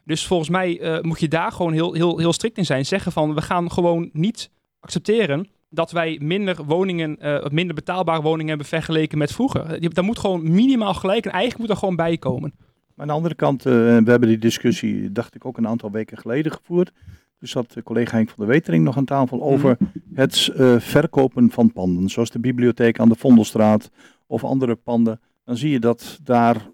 Dus 0.04 0.26
volgens 0.26 0.49
mij 0.49 0.80
uh, 0.80 1.00
moet 1.00 1.20
je 1.20 1.28
daar 1.28 1.52
gewoon 1.52 1.73
heel, 1.73 1.92
heel, 1.92 2.18
heel 2.18 2.32
strikt 2.32 2.59
in 2.59 2.66
zijn. 2.66 2.87
Zeggen 2.87 3.12
van 3.12 3.35
we 3.35 3.42
gaan 3.42 3.70
gewoon 3.70 4.11
niet 4.12 4.50
accepteren 4.80 5.49
dat 5.71 5.91
wij 5.91 6.19
minder 6.23 6.65
woningen, 6.65 7.17
uh, 7.23 7.47
minder 7.47 7.75
betaalbare 7.75 8.23
woningen 8.23 8.49
hebben 8.49 8.67
vergeleken 8.67 9.19
met 9.19 9.33
vroeger. 9.33 9.93
Daar 9.95 10.05
moet 10.05 10.19
gewoon 10.19 10.53
minimaal 10.53 10.95
gelijk 10.95 11.25
en 11.25 11.31
eigenlijk 11.31 11.61
moet 11.61 11.71
er 11.71 11.77
gewoon 11.77 11.97
bij 11.97 12.17
komen. 12.17 12.53
Maar 12.57 12.69
aan 12.97 13.07
de 13.07 13.12
andere 13.12 13.35
kant, 13.35 13.67
uh, 13.67 13.73
we 13.73 14.11
hebben 14.11 14.29
die 14.29 14.39
discussie, 14.39 15.12
dacht 15.12 15.35
ik 15.35 15.45
ook 15.45 15.57
een 15.57 15.69
aantal 15.69 15.91
weken 15.91 16.19
geleden 16.19 16.53
gevoerd. 16.53 16.93
Dus 17.39 17.50
zat 17.50 17.77
collega 17.85 18.17
Henk 18.17 18.29
van 18.29 18.37
der 18.39 18.55
Wetering 18.55 18.85
nog 18.85 18.97
aan 18.97 19.05
tafel 19.05 19.37
mhm. 19.37 19.47
over 19.47 19.77
het 20.15 20.53
uh, 20.57 20.81
verkopen 20.81 21.50
van 21.50 21.73
panden. 21.73 22.09
Zoals 22.09 22.31
de 22.31 22.39
bibliotheek 22.39 23.00
aan 23.00 23.09
de 23.09 23.15
Vondelstraat 23.15 23.91
of 24.27 24.45
andere 24.45 24.75
panden. 24.75 25.21
Dan 25.45 25.57
zie 25.57 25.71
je 25.71 25.81
dat 25.81 26.19
daar, 26.23 26.71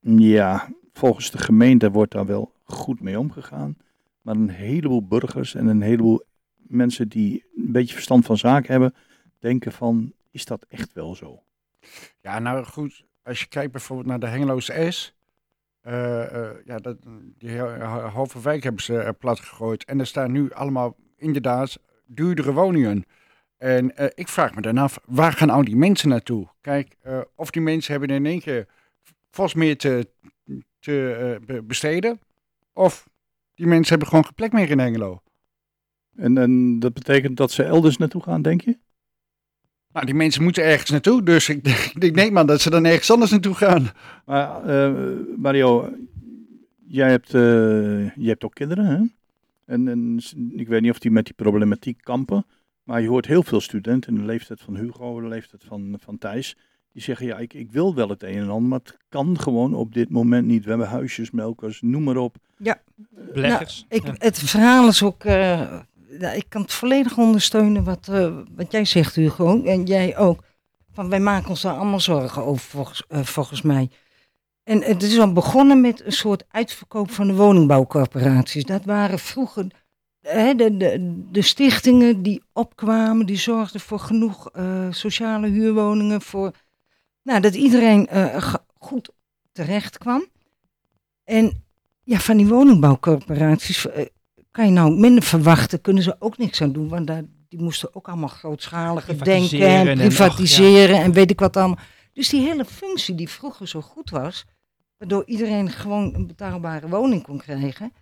ja, 0.00 0.68
volgens 0.92 1.30
de 1.30 1.38
gemeente 1.38 1.90
wordt 1.90 2.12
daar 2.12 2.26
wel 2.26 2.52
goed 2.64 3.00
mee 3.00 3.18
omgegaan. 3.18 3.76
Maar 4.20 4.34
een 4.34 4.50
heleboel 4.50 5.06
burgers 5.06 5.54
en 5.54 5.66
een 5.66 5.82
heleboel 5.82 6.22
mensen 6.68 7.08
die 7.08 7.44
een 7.56 7.72
beetje 7.72 7.94
verstand 7.94 8.26
van 8.26 8.38
zaken 8.38 8.70
hebben, 8.70 8.94
denken 9.38 9.72
van, 9.72 10.12
is 10.30 10.44
dat 10.44 10.66
echt 10.68 10.92
wel 10.92 11.14
zo? 11.14 11.42
Ja, 12.20 12.38
nou 12.38 12.64
goed, 12.64 13.04
als 13.22 13.40
je 13.40 13.46
kijkt 13.46 13.72
bijvoorbeeld 13.72 14.08
naar 14.08 14.20
de 14.20 14.26
Hengeloze 14.26 14.90
S, 14.90 15.16
uh, 15.82 16.50
ja, 16.64 16.76
dat, 16.76 16.96
die 17.38 17.58
halve 17.58 18.40
wijk 18.40 18.62
hebben 18.62 18.82
ze 18.82 18.98
er 18.98 19.14
plat 19.14 19.40
gegooid. 19.40 19.84
En 19.84 20.00
er 20.00 20.06
staan 20.06 20.32
nu 20.32 20.52
allemaal 20.52 20.96
inderdaad 21.16 21.78
duurdere 22.06 22.52
woningen. 22.52 23.04
En 23.56 23.92
uh, 24.00 24.06
ik 24.14 24.28
vraag 24.28 24.54
me 24.54 24.60
dan 24.60 24.78
af, 24.78 24.98
waar 25.04 25.32
gaan 25.32 25.50
al 25.50 25.64
die 25.64 25.76
mensen 25.76 26.08
naartoe? 26.08 26.48
Kijk, 26.60 26.96
of 27.34 27.50
die 27.50 27.62
mensen 27.62 27.90
hebben 27.92 28.16
in 28.16 28.26
één 28.26 28.40
keer 28.40 28.66
vast 29.30 29.54
meer 29.54 29.76
te, 29.76 30.08
te 30.78 31.62
besteden. 31.64 32.20
Of 32.72 33.08
die 33.54 33.66
mensen 33.66 33.90
hebben 33.90 34.08
gewoon 34.08 34.26
geplek 34.26 34.52
meer 34.52 34.70
in 34.70 34.78
Hengelo. 34.78 35.22
En, 36.18 36.38
en 36.38 36.78
dat 36.78 36.94
betekent 36.94 37.36
dat 37.36 37.50
ze 37.50 37.62
elders 37.62 37.96
naartoe 37.96 38.22
gaan, 38.22 38.42
denk 38.42 38.60
je? 38.60 38.78
Nou, 39.92 40.06
die 40.06 40.14
mensen 40.14 40.42
moeten 40.42 40.64
ergens 40.64 40.90
naartoe, 40.90 41.22
dus 41.22 41.48
ik, 41.48 41.66
ik 41.98 42.14
neem 42.14 42.38
aan 42.38 42.46
dat 42.46 42.60
ze 42.60 42.70
dan 42.70 42.84
ergens 42.84 43.10
anders 43.10 43.30
naartoe 43.30 43.54
gaan. 43.54 43.88
Maar 44.26 44.64
eh, 44.64 44.94
Mario, 45.36 45.92
jij 46.86 47.10
hebt, 47.10 47.34
eh, 47.34 48.14
jij 48.16 48.28
hebt 48.28 48.44
ook 48.44 48.54
kinderen, 48.54 48.84
hè? 48.86 49.02
En, 49.64 49.88
en 49.88 50.20
ik 50.50 50.68
weet 50.68 50.80
niet 50.80 50.90
of 50.90 50.98
die 50.98 51.10
met 51.10 51.24
die 51.24 51.34
problematiek 51.34 51.98
kampen, 52.02 52.46
maar 52.82 53.00
je 53.02 53.08
hoort 53.08 53.26
heel 53.26 53.42
veel 53.42 53.60
studenten 53.60 54.12
in 54.14 54.20
de 54.20 54.26
leeftijd 54.26 54.60
van 54.60 54.76
Hugo, 54.76 55.20
de 55.20 55.28
leeftijd 55.28 55.64
van, 55.64 55.96
van 56.00 56.18
Thijs, 56.18 56.56
die 56.92 57.02
zeggen, 57.02 57.26
ja, 57.26 57.38
ik, 57.38 57.54
ik 57.54 57.70
wil 57.70 57.94
wel 57.94 58.08
het 58.08 58.22
een 58.22 58.34
en 58.36 58.48
ander, 58.48 58.68
maar 58.68 58.78
het 58.78 58.96
kan 59.08 59.40
gewoon 59.40 59.74
op 59.74 59.94
dit 59.94 60.10
moment 60.10 60.46
niet. 60.46 60.62
We 60.64 60.68
hebben 60.68 60.88
huisjes, 60.88 61.30
melkers, 61.30 61.80
noem 61.80 62.02
maar 62.02 62.16
op. 62.16 62.36
Beleggers. 63.32 63.86
Ik, 63.88 64.06
Ja. 64.06 64.14
Het 64.18 64.38
verhaal 64.38 64.88
is 64.88 65.02
ook. 65.02 65.24
eh, 65.24 65.80
ja, 66.10 66.30
ik 66.30 66.44
kan 66.48 66.62
het 66.62 66.72
volledig 66.72 67.18
ondersteunen 67.18 67.84
wat, 67.84 68.08
eh, 68.08 68.36
wat 68.56 68.72
jij 68.72 68.84
zegt, 68.84 69.14
Hugo. 69.14 69.62
En 69.64 69.84
jij 69.84 70.16
ook. 70.16 70.44
Van, 70.92 71.08
wij 71.08 71.20
maken 71.20 71.48
ons 71.48 71.62
daar 71.62 71.76
allemaal 71.76 72.00
zorgen 72.00 72.44
over, 72.44 72.64
volgens, 72.64 73.04
eh, 73.08 73.22
volgens 73.22 73.62
mij. 73.62 73.90
En 74.62 74.82
het 74.82 75.02
is 75.02 75.18
al 75.18 75.32
begonnen 75.32 75.80
met 75.80 76.04
een 76.04 76.12
soort 76.12 76.44
uitverkoop 76.50 77.10
van 77.10 77.26
de 77.26 77.34
woningbouwcorporaties. 77.34 78.64
Dat 78.64 78.84
waren 78.84 79.18
vroeger 79.18 79.66
hè, 80.20 80.54
de, 80.54 80.76
de, 81.30 81.42
stichtingen 81.42 82.22
die 82.22 82.42
opkwamen, 82.52 83.26
die 83.26 83.36
zorgden 83.36 83.80
voor 83.80 83.98
genoeg 83.98 84.50
eh, 84.50 84.86
sociale 84.90 85.48
huurwoningen. 85.48 86.22
Voor, 86.22 86.52
nou, 87.22 87.40
dat 87.40 87.54
iedereen 87.54 88.08
goed 88.78 89.10
terecht 89.52 89.98
kwam. 89.98 90.26
En 91.24 91.64
ja, 92.02 92.18
van 92.18 92.36
die 92.36 92.46
woningbouwcorporaties 92.46 93.86
kan 94.58 94.66
je 94.66 94.72
nou 94.72 94.98
minder 94.98 95.22
verwachten. 95.22 95.80
Kunnen 95.80 96.02
ze 96.02 96.16
ook 96.18 96.38
niks 96.38 96.62
aan 96.62 96.72
doen. 96.72 96.88
Want 96.88 97.06
daar, 97.06 97.22
die 97.48 97.62
moesten 97.62 97.94
ook 97.94 98.08
allemaal 98.08 98.28
grootschaliger 98.28 99.24
denken 99.24 99.48
Privatiseren 99.48 99.88
en 99.88 99.98
privatiseren 99.98 101.02
en 101.02 101.12
weet 101.12 101.30
ik 101.30 101.38
wat 101.38 101.56
allemaal. 101.56 101.78
Dus 102.12 102.28
die 102.28 102.40
hele 102.40 102.64
functie 102.64 103.14
die 103.14 103.28
vroeger 103.28 103.68
zo 103.68 103.80
goed 103.80 104.10
was, 104.10 104.44
waardoor 104.96 105.22
iedereen 105.26 105.70
gewoon 105.70 106.14
een 106.14 106.26
betaalbare 106.26 106.88
woning 106.88 107.22
kon 107.22 107.38
krijgen, 107.38 107.92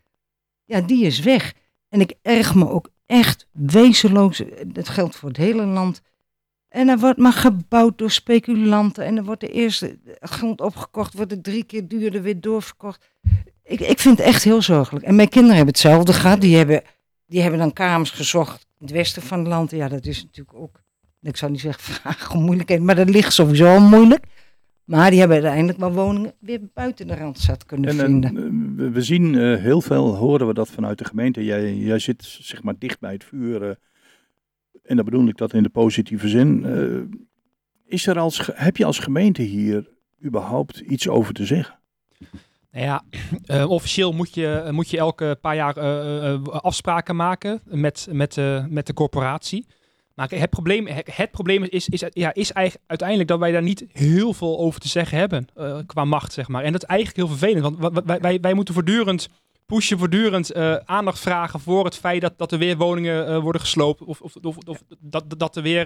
ja, 0.65 0.81
die 0.81 1.05
is 1.05 1.21
weg. 1.21 1.55
En 1.89 2.01
ik 2.01 2.15
erg 2.23 2.55
me 2.55 2.69
ook 2.69 2.91
echt 3.07 3.47
wezenloos, 3.53 4.41
eh, 4.41 4.65
dat 4.67 4.89
geldt 4.89 5.17
voor 5.17 5.29
het 5.29 5.39
hele 5.39 5.65
land. 5.65 6.01
En 6.69 6.89
er 6.89 6.99
wordt 6.99 7.19
maar 7.19 7.33
gebouwd 7.33 7.99
door 7.99 8.11
speculanten. 8.11 9.05
En 9.05 9.17
er 9.17 9.25
wordt 9.25 9.41
de 9.41 9.51
eerste 9.53 9.99
grond 10.21 10.61
opgekocht, 10.61 11.15
wordt 11.15 11.31
het 11.31 11.45
drie 11.45 11.65
keer 11.65 11.89
duurder 11.89 12.23
weer 12.23 12.41
doorverkocht. 12.41 13.11
Ik, 13.67 13.81
ik 13.81 13.99
vind 13.99 14.19
het 14.19 14.27
echt 14.27 14.45
heel 14.45 14.63
zorgelijk. 14.63 15.05
En 15.05 15.15
mijn 15.17 15.29
kinderen 15.29 15.57
hebben 15.57 15.75
hetzelfde 15.75 16.13
gehad. 16.13 16.41
Die 16.41 16.57
hebben, 16.57 16.83
die 17.27 17.41
hebben 17.41 17.59
dan 17.59 17.73
kamers 17.73 18.11
gezocht 18.11 18.67
in 18.79 18.87
het 18.87 18.95
westen 18.95 19.23
van 19.23 19.39
het 19.39 19.49
land. 19.49 19.71
Ja, 19.71 19.89
dat 19.89 20.07
is 20.07 20.23
natuurlijk 20.23 20.59
ook, 20.59 20.81
ik 21.23 21.37
zou 21.37 21.51
niet 21.51 21.61
zeggen 21.61 21.83
vragen 21.95 22.35
om 22.35 22.43
moeilijkheden, 22.45 22.85
maar 22.85 22.95
dat 22.95 23.09
ligt 23.11 23.33
sowieso 23.33 23.67
al 23.67 23.81
moeilijk. 23.81 24.25
Maar 24.85 25.11
die 25.11 25.19
hebben 25.19 25.37
uiteindelijk 25.37 25.79
wel 25.79 25.93
woningen 25.93 26.35
weer 26.41 26.61
buiten 26.75 27.07
de 27.07 27.15
Randstad 27.15 27.65
kunnen 27.67 27.91
En, 27.91 27.99
en, 28.01 28.05
vinden. 28.07 28.87
eh, 28.87 28.93
we, 28.93 29.03
zien 29.03 29.35
eh, 29.39 29.57
heel 29.63 29.81
veel, 29.81 30.17
horen 30.17 30.47
we 30.47 30.55
dat 30.55 30.71
vanuit 30.71 30.99
de 30.99 31.05
gemeente. 31.05 31.45
Jij, 31.45 31.77
jij 31.77 31.99
zit 31.99 32.25
zeg 32.41 32.63
maar 32.63 32.75
dicht 32.79 33.01
bij 33.01 33.13
het 33.13 33.25
vuur. 33.25 33.63
eh, 33.63 33.75
en 34.83 34.97
dan 34.97 35.05
bedoel 35.05 35.29
ik 35.29 35.37
dat 35.37 35.53
in 35.53 35.63
de 35.63 35.69
positieve 35.69 36.29
zin. 36.29 36.65
Is 37.87 38.07
er 38.07 38.19
als, 38.19 38.51
heb 38.53 38.77
je 38.77 38.85
als 38.85 38.99
gemeente 38.99 39.43
hier 39.43 39.89
überhaupt 40.25 40.79
iets 40.79 41.09
over 41.09 41.35
te 41.35 41.45
zeggen? 41.47 41.79
Ja, 42.77 43.03
eh, 43.45 43.71
officieel 43.71 44.13
moet 44.13 44.35
je, 44.35 44.69
moet 44.71 44.91
je 44.91 44.99
elke 44.99 45.39
paar 45.41 45.55
jaar 45.55 45.77
eh, 45.77 46.33
eh, 46.33 46.43
afspraken 46.45 47.17
maken 47.17 47.61
met, 47.65 48.09
met, 48.11 48.37
met 48.69 48.87
de 48.87 48.95
corporatie. 48.95 49.67
Maar 50.15 50.31
het 50.35 50.51
probleem, 50.51 50.87
het 51.05 51.31
probleem 51.31 51.63
is, 51.63 51.89
is, 51.89 52.05
ja, 52.11 52.35
is 52.35 52.53
eigenlijk 52.53 52.87
uiteindelijk 52.87 53.29
dat 53.29 53.39
wij 53.39 53.53
daar 53.53 53.63
niet 53.63 53.85
heel 53.93 54.33
veel 54.33 54.59
over 54.59 54.81
te 54.81 54.89
zeggen 54.89 55.19
hebben 55.19 55.49
qua 55.87 56.05
macht, 56.05 56.33
zeg 56.33 56.49
maar. 56.49 56.65
En 56.65 56.73
dat 56.73 56.83
is 56.83 56.89
eigenlijk 56.89 57.19
heel 57.19 57.37
vervelend, 57.37 57.63
want 57.63 57.79
wa- 57.79 57.91
wa- 57.91 58.03
wij, 58.05 58.21
wij, 58.21 58.41
wij 58.41 58.55
moeten 58.55 58.75
voortdurend 58.75 59.29
pushen, 59.67 59.99
voortdurend 59.99 60.55
aandacht 60.85 61.19
vragen 61.19 61.61
voor 61.61 61.85
het 61.85 61.97
feit 61.97 62.21
dat, 62.21 62.33
dat 62.37 62.53
er 62.53 62.59
weer 62.59 62.77
woningen 62.77 63.43
worden 63.43 63.61
gesloopt 63.61 64.03
of, 64.03 64.21
of, 64.21 64.35
of, 64.43 64.57
of 64.67 64.83
dat, 64.99 65.25
dat 65.39 65.57
er 65.57 65.63
weer 65.63 65.85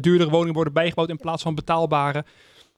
duurdere 0.00 0.30
woningen 0.30 0.54
worden 0.54 0.72
bijgebouwd 0.72 1.08
in 1.08 1.16
plaats 1.16 1.42
van 1.42 1.54
betaalbare. 1.54 2.24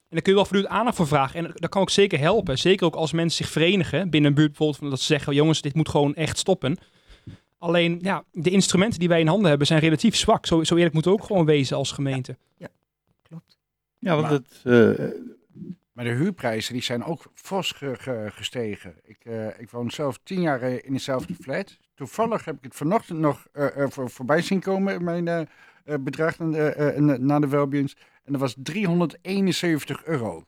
En 0.09 0.15
daar 0.17 0.23
kun 0.23 0.33
je 0.33 0.39
wel 0.39 0.49
voortdurend 0.49 0.79
aandacht 0.79 0.97
voor 0.97 1.07
vragen. 1.07 1.45
En 1.45 1.53
dat 1.55 1.71
kan 1.71 1.83
ook 1.83 1.91
zeker 1.91 2.19
helpen. 2.19 2.59
Zeker 2.59 2.87
ook 2.87 2.95
als 2.95 3.13
mensen 3.13 3.45
zich 3.45 3.53
verenigen 3.53 4.11
binnen 4.11 4.31
een 4.31 4.37
buurt 4.37 4.49
bijvoorbeeld. 4.49 4.91
Dat 4.91 5.01
ze 5.01 5.07
zeggen, 5.07 5.35
jongens, 5.35 5.61
dit 5.61 5.75
moet 5.75 5.89
gewoon 5.89 6.15
echt 6.15 6.39
stoppen. 6.39 6.77
Alleen, 7.59 7.99
ja, 8.03 8.25
de 8.33 8.51
instrumenten 8.51 8.99
die 8.99 9.09
wij 9.09 9.21
in 9.21 9.27
handen 9.27 9.49
hebben 9.49 9.67
zijn 9.67 9.81
relatief 9.81 10.17
zwak. 10.17 10.47
Zo, 10.47 10.65
zo 10.65 10.75
eerlijk 10.75 10.95
moeten 10.95 11.13
we 11.13 11.19
ook 11.19 11.25
gewoon 11.27 11.45
wezen 11.45 11.77
als 11.77 11.93
gemeente. 11.93 12.37
Klopt. 13.23 13.59
Ja, 13.99 14.17
want 14.17 14.23
Maar- 14.23 14.33
het, 14.33 14.99
eh, 14.99 15.07
Maar 15.93 16.05
de 16.07 16.13
huurprijzen 16.15 16.73
die 16.73 16.83
zijn 16.83 17.05
ook 17.05 17.25
fors 17.35 17.71
ge- 17.71 17.97
ge- 17.99 18.27
gestegen. 18.33 18.95
Ik, 19.03 19.25
eh, 19.25 19.61
ik 19.61 19.71
woon 19.71 19.91
zelf 19.91 20.19
tien 20.23 20.41
jaar 20.41 20.63
eh, 20.63 20.85
in 20.85 20.93
dezelfde 20.93 21.35
flat. 21.41 21.77
Toevallig 21.95 22.45
heb 22.45 22.57
ik 22.57 22.65
het 22.65 22.75
vanochtend 22.75 23.19
nog 23.19 23.47
voor, 23.89 24.11
voorbij 24.11 24.43
zien 24.43 24.61
komen, 24.61 24.95
in 24.95 25.05
mijn 25.05 25.49
bedrag 26.01 26.39
na, 26.39 26.57
eh, 26.57 26.89
eh, 26.97 27.03
na- 27.03 27.17
na 27.17 27.39
de 27.41 27.49
Welbions. 27.49 27.97
En 28.29 28.35
dat 28.35 28.41
was 28.43 28.55
371 28.59 30.05
euro. 30.05 30.45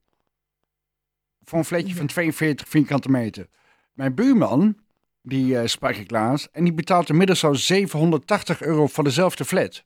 Voor 1.44 1.58
een 1.58 1.64
flatje 1.64 1.94
van 1.94 2.06
42 2.06 2.68
vierkante 2.68 3.08
meter. 3.10 3.46
Mijn 3.92 4.14
buurman, 4.14 4.76
die 5.22 5.58
eh, 5.58 5.66
sprak 5.66 5.94
ik 5.94 6.10
laatst, 6.10 6.48
en 6.52 6.64
die 6.64 6.72
betaalt 6.72 7.08
inmiddels 7.08 7.44
al 7.44 7.54
780 7.54 8.62
euro 8.62 8.86
voor 8.86 9.04
dezelfde 9.04 9.44
flat. 9.44 9.82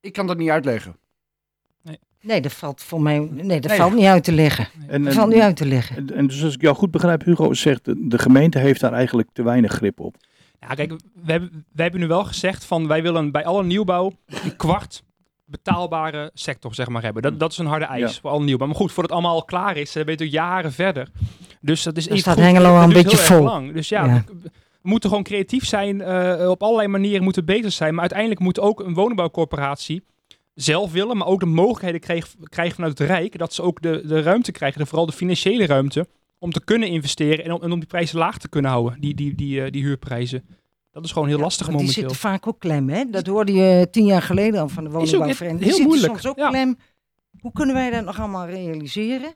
Ik 0.00 0.12
kan 0.12 0.26
dat 0.26 0.36
niet 0.36 0.48
uitleggen. 0.50 0.96
Nee, 2.22 2.40
dat 2.40 2.52
valt 2.52 2.82
voor 2.82 3.02
mij 3.02 3.18
nee, 3.18 3.60
dat 3.60 3.70
Nee. 3.70 3.78
valt 3.78 3.94
niet 3.94 4.04
uit 4.04 4.24
te 4.24 4.32
leggen. 4.32 4.68
en, 4.86 5.02
Dat 5.02 5.12
en, 5.12 5.18
valt 5.18 5.32
niet 5.32 5.40
uit 5.42 5.56
te 5.56 5.66
leggen. 5.66 5.96
en, 5.96 6.10
en 6.14 6.26
dus 6.26 6.42
als 6.44 6.54
ik 6.54 6.60
jou 6.60 6.76
goed 6.76 6.90
begrijp, 6.90 7.24
Hugo, 7.24 7.54
zegt 7.54 7.84
de, 7.84 8.08
de 8.08 8.18
gemeente 8.18 8.58
heeft 8.58 8.80
daar 8.80 8.92
eigenlijk 8.92 9.28
te 9.32 9.42
weinig 9.42 9.72
grip 9.72 10.00
op. 10.00 10.16
Ja, 10.60 10.74
kijk, 10.74 10.90
we 10.90 11.32
hebben, 11.32 11.50
wij 11.72 11.82
hebben 11.82 12.00
nu 12.00 12.06
wel 12.06 12.24
gezegd 12.24 12.64
van 12.64 12.86
wij 12.86 13.02
willen 13.02 13.30
bij 13.30 13.44
alle 13.44 13.64
nieuwbouw 13.64 14.12
een 14.26 14.56
kwart 14.56 15.02
betaalbare 15.50 16.30
sector 16.34 16.74
zeg 16.74 16.88
maar 16.88 17.02
hebben. 17.02 17.22
Dat, 17.22 17.40
dat 17.40 17.52
is 17.52 17.58
een 17.58 17.66
harde 17.66 17.84
eis 17.84 18.14
Ja. 18.14 18.20
voor 18.20 18.30
alle 18.30 18.44
nieuwbouw. 18.44 18.66
Maar 18.66 18.76
goed, 18.76 18.92
voordat 18.92 19.10
het 19.10 19.20
allemaal 19.20 19.34
al 19.40 19.44
klaar 19.44 19.76
is, 19.76 19.92
dan 19.92 20.04
ben 20.04 20.12
je 20.14 20.18
natuurlijk 20.20 20.48
jaren 20.50 20.72
verder. 20.72 21.08
Dus 21.60 21.82
dat 21.82 21.96
is 21.96 22.02
Dan 22.04 22.12
even 22.16 22.22
staat 22.32 22.34
goed. 22.34 22.44
Hengelo 22.44 22.76
al 22.76 22.82
een 22.82 22.92
beetje 22.92 23.16
vol. 23.16 23.42
lang. 23.42 23.72
Dus 23.72 23.88
ja, 23.88 24.04
Ja. 24.04 24.24
We, 24.26 24.50
we 24.82 24.88
moeten 24.88 25.08
gewoon 25.08 25.24
creatief 25.24 25.66
zijn. 25.66 26.00
eh, 26.00 26.48
op 26.50 26.62
allerlei 26.62 26.88
manieren 26.88 27.22
moeten 27.22 27.44
we 27.46 27.52
bezig 27.52 27.72
zijn. 27.72 27.90
Maar 27.92 28.00
uiteindelijk 28.00 28.40
moet 28.40 28.60
ook 28.60 28.80
een 28.80 28.94
woningbouwcorporatie 28.94 30.02
zelf 30.54 30.92
willen, 30.92 31.16
maar 31.16 31.26
ook 31.26 31.40
de 31.40 31.46
mogelijkheden 31.46 32.00
krijgen, 32.00 32.28
krijgen 32.48 32.74
vanuit 32.74 32.98
het 32.98 33.08
Rijk, 33.08 33.38
dat 33.38 33.54
ze 33.54 33.62
ook 33.62 33.82
de, 33.82 34.02
de 34.06 34.22
ruimte 34.22 34.52
krijgen, 34.52 34.80
de, 34.80 34.86
vooral 34.86 35.06
de 35.06 35.12
financiële 35.12 35.66
ruimte, 35.66 36.06
om 36.38 36.52
te 36.52 36.64
kunnen 36.64 36.88
investeren 36.88 37.44
en 37.44 37.52
om, 37.52 37.62
en 37.62 37.72
om 37.72 37.78
die 37.78 37.88
prijzen 37.88 38.18
laag 38.18 38.38
te 38.38 38.48
kunnen 38.48 38.70
houden, 38.70 39.00
die, 39.00 39.14
die, 39.14 39.34
die, 39.34 39.62
eh, 39.64 39.70
die 39.70 39.82
huurprijzen. 39.82 40.44
Dat 41.00 41.08
is 41.08 41.12
gewoon 41.12 41.28
heel 41.28 41.36
Ja, 41.36 41.42
lastig 41.42 41.66
want 41.66 41.78
die 41.78 41.86
momenteel. 41.86 42.10
zitten 42.14 42.30
vaak 42.30 42.46
ook 42.46 42.58
klem, 42.58 42.88
hè? 42.88 43.04
Dat 43.10 43.26
hoorde 43.26 43.52
je 43.52 43.88
tien 43.90 44.06
jaar 44.06 44.22
geleden 44.22 44.60
al 44.60 44.68
van 44.68 44.84
de 44.84 44.90
heel- 44.90 44.98
woningbouwvereniging. 44.98 45.50
heel 45.50 45.58
Die 45.58 45.86
zitten 45.86 45.86
moeilijk, 45.86 46.12
soms 46.12 46.26
ook 46.26 46.36
ja. 46.44 46.48
klem. 46.48 46.76
Hoe 47.40 47.52
kunnen 47.52 47.74
wij 47.74 47.90
dat 47.90 48.04
nog 48.04 48.18
allemaal 48.18 48.46
realiseren? 48.46 49.34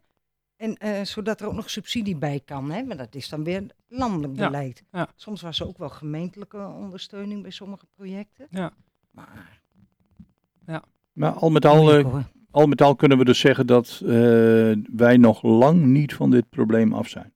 En 0.56 0.76
eh, 0.76 1.02
zodat 1.04 1.40
er 1.40 1.47
ook 1.47 1.54
nog 1.54 1.71
subsidie 1.71 2.16
bij 2.16 2.40
kan, 2.44 2.71
hè? 2.71 2.83
Maar 2.83 2.97
dat 2.97 3.14
is 3.14 3.28
dan 3.28 3.44
weer 3.44 3.66
landelijk 3.88 4.37
Ja, 4.37 4.44
beleid. 4.47 4.85
ja. 4.92 5.09
Soms 5.16 5.42
was 5.42 5.61
er 5.61 5.66
ook 5.66 5.78
wel 5.78 5.88
gemeentelijke 5.88 6.66
ondersteuning 6.66 7.42
bij 7.42 7.50
sommige 7.50 7.87
projecten. 7.97 8.47
Ja. 8.50 8.73
Maar 9.11 9.61
Maar 11.12 11.33
al 11.33 11.50
met 11.50 11.64
al, 11.66 11.92
eh, 11.92 12.14
al, 12.50 12.66
met 12.66 12.83
al 12.83 12.94
kunnen 12.97 13.18
we 13.18 13.25
dus 13.25 13.38
zeggen 13.38 13.66
dat 13.66 14.00
eh, 14.04 14.09
wij 14.94 15.16
nog 15.16 15.42
lang 15.42 15.83
niet 15.85 16.14
van 16.14 16.30
dit 16.30 16.49
probleem 16.50 16.92
af 16.94 17.09
zijn. 17.09 17.33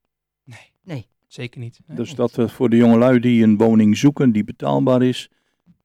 Zeker 1.38 1.60
niet. 1.60 1.80
Dus 1.86 2.14
dat 2.14 2.36
er 2.36 2.50
voor 2.50 2.70
de 2.70 2.76
jongelui 2.76 3.20
die 3.20 3.42
een 3.42 3.56
woning 3.56 3.96
zoeken 3.96 4.32
die 4.32 4.44
betaalbaar 4.44 5.02
is, 5.02 5.30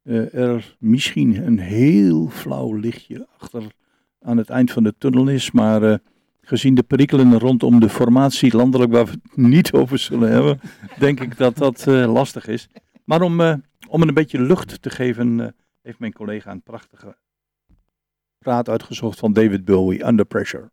eh, 0.04 0.34
er 0.34 0.76
misschien 0.80 1.46
een 1.46 1.60
heel 1.60 2.28
flauw 2.30 2.74
lichtje 2.74 3.28
achter 3.38 3.64
aan 4.22 4.38
het 4.38 4.50
eind 4.50 4.72
van 4.72 4.84
de 4.84 4.94
tunnel 4.98 5.28
is. 5.28 5.52
Maar 5.52 5.84
eh, 5.84 5.98
gezien 6.44 6.76
de 6.76 6.84
perikelen 6.84 7.40
rondom 7.40 7.80
de 7.80 7.90
formatie 7.90 8.56
landelijk 8.56 8.92
waar 8.92 9.06
we 9.06 9.12
het 9.12 9.38
niet 9.38 9.72
over 9.72 9.98
zullen 9.98 10.32
hebben, 10.32 10.60
denk 11.00 11.20
ik 11.20 11.38
dat 11.38 11.58
dat 11.58 11.88
eh, 11.88 12.14
lastig 12.14 12.48
is. 12.48 12.68
Maar 13.04 13.22
om, 13.22 13.42
eh, 13.42 13.54
om 13.88 14.00
het 14.00 14.08
een 14.08 14.14
beetje 14.14 14.42
lucht 14.42 14.82
te 14.82 14.90
geven, 14.90 15.40
eh, 15.40 15.48
heeft 15.82 16.00
mijn 16.00 16.14
collega 16.14 16.52
een 16.52 16.62
prachtige 16.62 17.18
praat 18.38 18.70
uitgezocht 18.70 19.20
van 19.20 19.34
David 19.34 19.66
Bowie, 19.66 20.08
Under 20.08 20.26
Pressure. 20.26 20.72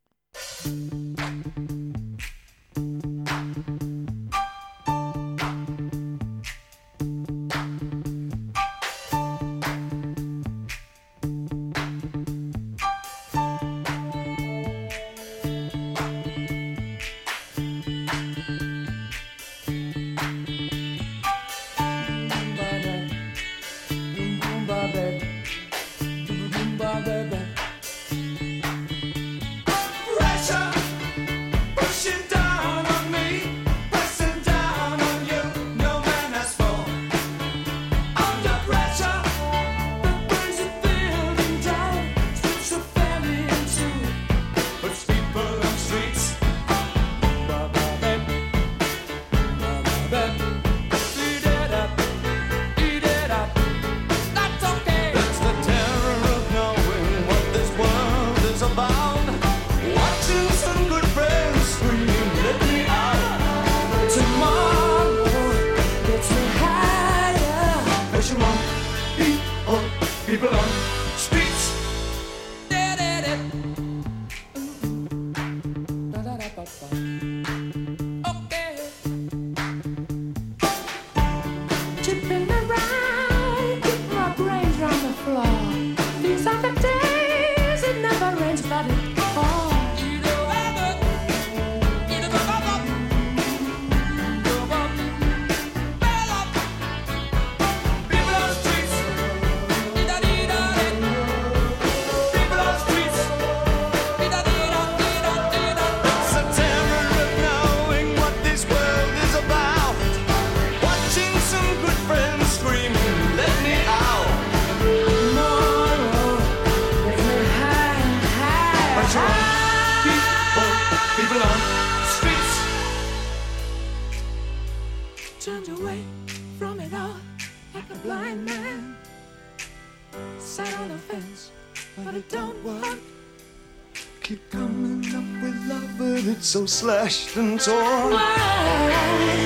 Slashed 136.80 137.36
and 137.36 137.60
torn. 137.60 138.10
Why? 138.10 139.39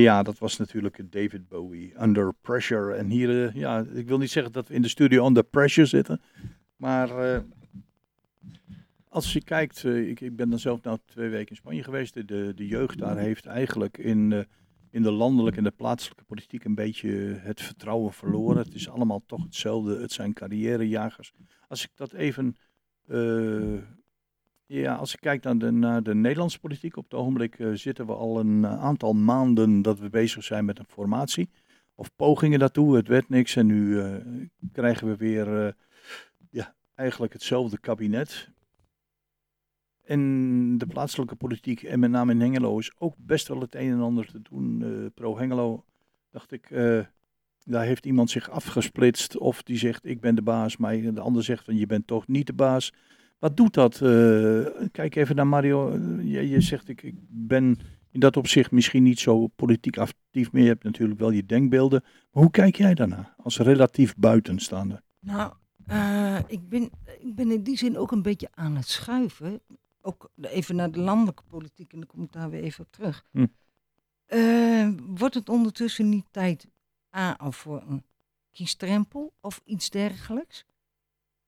Ja, 0.00 0.22
dat 0.22 0.38
was 0.38 0.56
natuurlijk 0.56 1.12
David 1.12 1.48
Bowie, 1.48 2.02
Under 2.02 2.32
Pressure. 2.40 2.94
En 2.94 3.10
hier, 3.10 3.46
eh, 3.46 3.54
ja, 3.54 3.84
ik 3.94 4.06
wil 4.06 4.18
niet 4.18 4.30
zeggen 4.30 4.52
dat 4.52 4.68
we 4.68 4.74
in 4.74 4.82
de 4.82 4.88
studio 4.88 5.26
under 5.26 5.44
pressure 5.44 5.86
zitten. 5.86 6.20
Maar 6.76 7.18
eh, 7.18 7.40
als 9.08 9.32
je 9.32 9.44
kijkt, 9.44 9.84
eh, 9.84 10.08
ik, 10.08 10.20
ik 10.20 10.36
ben 10.36 10.50
dan 10.50 10.58
zelf 10.58 10.82
nou 10.82 10.98
twee 11.04 11.28
weken 11.28 11.50
in 11.50 11.56
Spanje 11.56 11.82
geweest. 11.82 12.14
De, 12.14 12.54
de, 12.54 12.66
jeugd 12.66 12.98
daar 12.98 13.16
heeft 13.16 13.46
eigenlijk 13.46 13.98
in, 13.98 14.46
in 14.90 15.02
de 15.02 15.10
landelijke 15.10 15.58
en 15.58 15.64
de 15.64 15.70
plaatselijke 15.70 16.24
politiek 16.24 16.64
een 16.64 16.74
beetje 16.74 17.10
het 17.40 17.60
vertrouwen 17.60 18.12
verloren. 18.12 18.64
Het 18.64 18.74
is 18.74 18.88
allemaal 18.88 19.22
toch 19.26 19.42
hetzelfde. 19.42 20.00
Het 20.00 20.12
zijn 20.12 20.32
carrièrejagers. 20.32 21.32
Als 21.68 21.84
ik 21.84 21.90
dat 21.94 22.12
even... 22.12 22.56
ja, 24.66 24.94
als 24.94 25.14
ik 25.14 25.20
kijk 25.20 25.42
naar 25.42 25.58
de, 25.58 25.70
naar 25.70 26.02
de 26.02 26.14
Nederlandse 26.14 26.58
politiek, 26.58 26.96
op 26.96 27.04
het 27.04 27.14
ogenblik 27.14 27.58
eh, 27.58 27.70
zitten 27.72 28.06
we 28.06 28.12
al 28.12 28.40
een 28.40 28.64
eh, 28.64 28.82
aantal 28.82 29.12
maanden 29.12 29.82
dat 29.82 29.98
we 29.98 30.10
bezig 30.10 30.44
zijn 30.44 30.64
met 30.64 30.78
een 30.78 30.88
formatie. 30.88 31.48
Of 31.94 32.10
pogingen 32.16 32.58
daartoe, 32.58 32.96
het 32.96 33.08
werd 33.08 33.28
niks 33.28 33.56
en 33.56 33.66
nu 33.66 34.00
eh, 34.00 34.14
krijgen 34.72 35.08
we 35.08 35.16
weer 35.16 35.76
ja, 36.50 36.74
eigenlijk 36.94 37.32
hetzelfde 37.32 37.78
kabinet. 37.78 38.52
En 40.04 40.78
de 40.78 40.86
plaatselijke 40.86 41.36
politiek, 41.36 41.82
en 41.82 42.00
met 42.00 42.10
name 42.10 42.32
in 42.32 42.40
Hengelo, 42.40 42.78
is 42.78 42.92
ook 42.98 43.14
best 43.18 43.48
wel 43.48 43.60
het 43.60 43.74
een 43.74 43.92
en 43.92 44.00
ander 44.00 44.26
te 44.26 44.42
doen. 44.42 45.10
Pro 45.14 45.38
Hengelo, 45.38 45.84
dacht 46.30 46.52
ik, 46.52 46.68
daar 47.64 47.84
heeft 47.84 48.06
iemand 48.06 48.30
zich 48.30 48.50
afgesplitst. 48.50 49.38
Of 49.38 49.62
die 49.62 49.78
zegt, 49.78 50.06
ik 50.06 50.20
ben 50.20 50.34
de 50.34 50.42
baas, 50.42 50.76
maar 50.76 51.00
de 51.00 51.20
ander 51.20 51.44
zegt 51.44 51.64
van, 51.64 51.76
je 51.76 51.86
bent 51.86 52.06
toch 52.06 52.26
niet 52.26 52.46
de 52.46 52.52
baas. 52.52 52.92
Wat 53.38 53.56
doet 53.56 53.74
dat? 53.74 54.00
Eh, 54.00 54.66
kijk 54.92 55.16
even 55.16 55.36
naar 55.36 55.46
Mario. 55.46 55.98
Je, 56.22 56.48
je 56.48 56.60
zegt, 56.60 56.88
ik, 56.88 57.02
ik 57.02 57.14
ben 57.28 57.78
in 58.10 58.20
dat 58.20 58.36
opzicht 58.36 58.70
misschien 58.70 59.02
niet 59.02 59.18
zo 59.18 59.46
politiek 59.46 59.98
actief 59.98 60.52
meer. 60.52 60.62
Je 60.62 60.68
hebt 60.68 60.84
natuurlijk 60.84 61.20
wel 61.20 61.30
je 61.30 61.46
denkbeelden. 61.46 62.02
Maar 62.02 62.42
hoe 62.42 62.50
kijk 62.50 62.76
jij 62.76 62.94
daarna 62.94 63.34
als 63.36 63.58
relatief 63.58 64.14
buitenstaander? 64.16 65.02
Nou, 65.20 65.52
eh, 65.86 66.38
ik, 66.46 66.68
ben, 66.68 66.90
ik 67.18 67.34
ben 67.34 67.50
in 67.50 67.62
die 67.62 67.76
zin 67.76 67.98
ook 67.98 68.12
een 68.12 68.22
beetje 68.22 68.48
aan 68.50 68.76
het 68.76 68.88
schuiven. 68.88 69.60
Ook 70.00 70.30
even 70.40 70.76
naar 70.76 70.90
de 70.90 71.00
landelijke 71.00 71.42
politiek 71.48 71.92
en 71.92 71.98
dan 71.98 72.06
kom 72.06 72.22
ik 72.22 72.32
daar 72.32 72.50
weer 72.50 72.62
even 72.62 72.84
op 72.84 72.92
terug. 72.92 73.24
Hm. 73.30 73.46
Eh, 74.26 74.88
wordt 75.06 75.34
het 75.34 75.48
ondertussen 75.48 76.08
niet 76.08 76.26
tijd 76.30 76.68
A, 77.16 77.50
voor 77.50 77.84
een 77.88 78.04
kiestrempel 78.52 79.32
of 79.40 79.60
iets 79.64 79.90
dergelijks? 79.90 80.64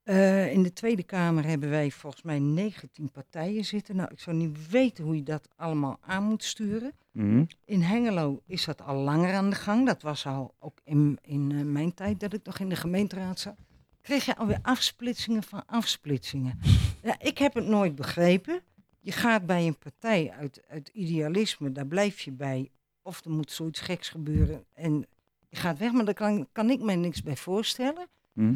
Eh, 0.07 0.53
in 0.53 0.63
de 0.63 0.73
Tweede 0.73 1.03
Kamer 1.03 1.45
hebben 1.45 1.71
wij 1.71 1.91
volgens 1.91 2.23
mij 2.23 2.39
19 2.39 3.11
partijen 3.11 3.65
zitten. 3.65 3.97
Nou, 3.97 4.09
ik 4.13 4.21
zou 4.21 4.37
niet 4.37 4.71
weten 4.71 5.05
hoe 5.05 5.17
je 5.17 5.23
dat 5.23 5.49
allemaal 5.57 5.99
aan 6.01 6.23
moet 6.25 6.45
sturen. 6.45 6.93
Mhm. 7.11 7.45
In 7.65 7.81
Hengelo 7.81 8.43
is 8.47 8.65
dat 8.65 8.83
al 8.83 8.97
langer 8.97 9.35
aan 9.35 9.51
de 9.51 9.57
gang. 9.57 9.87
Dat 9.87 10.03
was 10.03 10.27
al 10.27 10.55
ook 10.59 10.79
in, 10.85 11.19
in 11.23 11.53
eh, 11.53 11.63
mijn 11.63 11.95
tijd 11.95 12.21
dat 12.21 12.33
ik 12.33 12.45
nog 12.45 12.59
in 12.59 12.69
de 12.69 12.77
gemeenteraad 12.77 13.41
zat. 13.41 13.57
Kreeg 14.01 14.25
je 14.25 14.37
alweer 14.37 14.59
afsplitsingen 14.63 15.43
van 15.43 15.67
afsplitsingen. 15.67 16.59
Ja, 17.03 17.17
ik 17.19 17.39
heb 17.39 17.55
het 17.55 17.67
nooit 17.67 17.95
begrepen. 17.95 18.61
Je 19.01 19.13
gaat 19.13 19.47
bij 19.47 19.67
een 19.67 19.79
partij 19.79 20.31
uit, 20.31 20.63
uit 20.69 20.89
idealisme, 20.89 21.73
daar 21.73 21.87
blijf 21.87 22.21
je 22.21 22.33
bij. 22.33 22.71
Of 23.03 23.25
er 23.25 23.31
moet 23.31 23.51
zoiets 23.51 23.81
geks 23.81 24.09
gebeuren 24.09 24.65
en 24.73 25.07
je 25.49 25.57
gaat 25.57 25.79
weg. 25.79 25.93
Maar 25.93 26.05
daar 26.05 26.15
kan, 26.15 26.49
kan 26.53 26.71
ik 26.71 26.81
mij 26.81 26.97
niks 26.97 27.23
bij 27.23 27.37
voorstellen. 27.37 28.07
Mhm. 28.33 28.55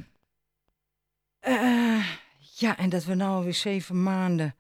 Eh, 1.41 2.05
ja, 2.57 2.79
en 2.79 2.89
dat 2.89 3.05
we 3.05 3.15
nou 3.15 3.31
alweer 3.37 3.55
zeven 3.55 4.03
maanden 4.03 4.55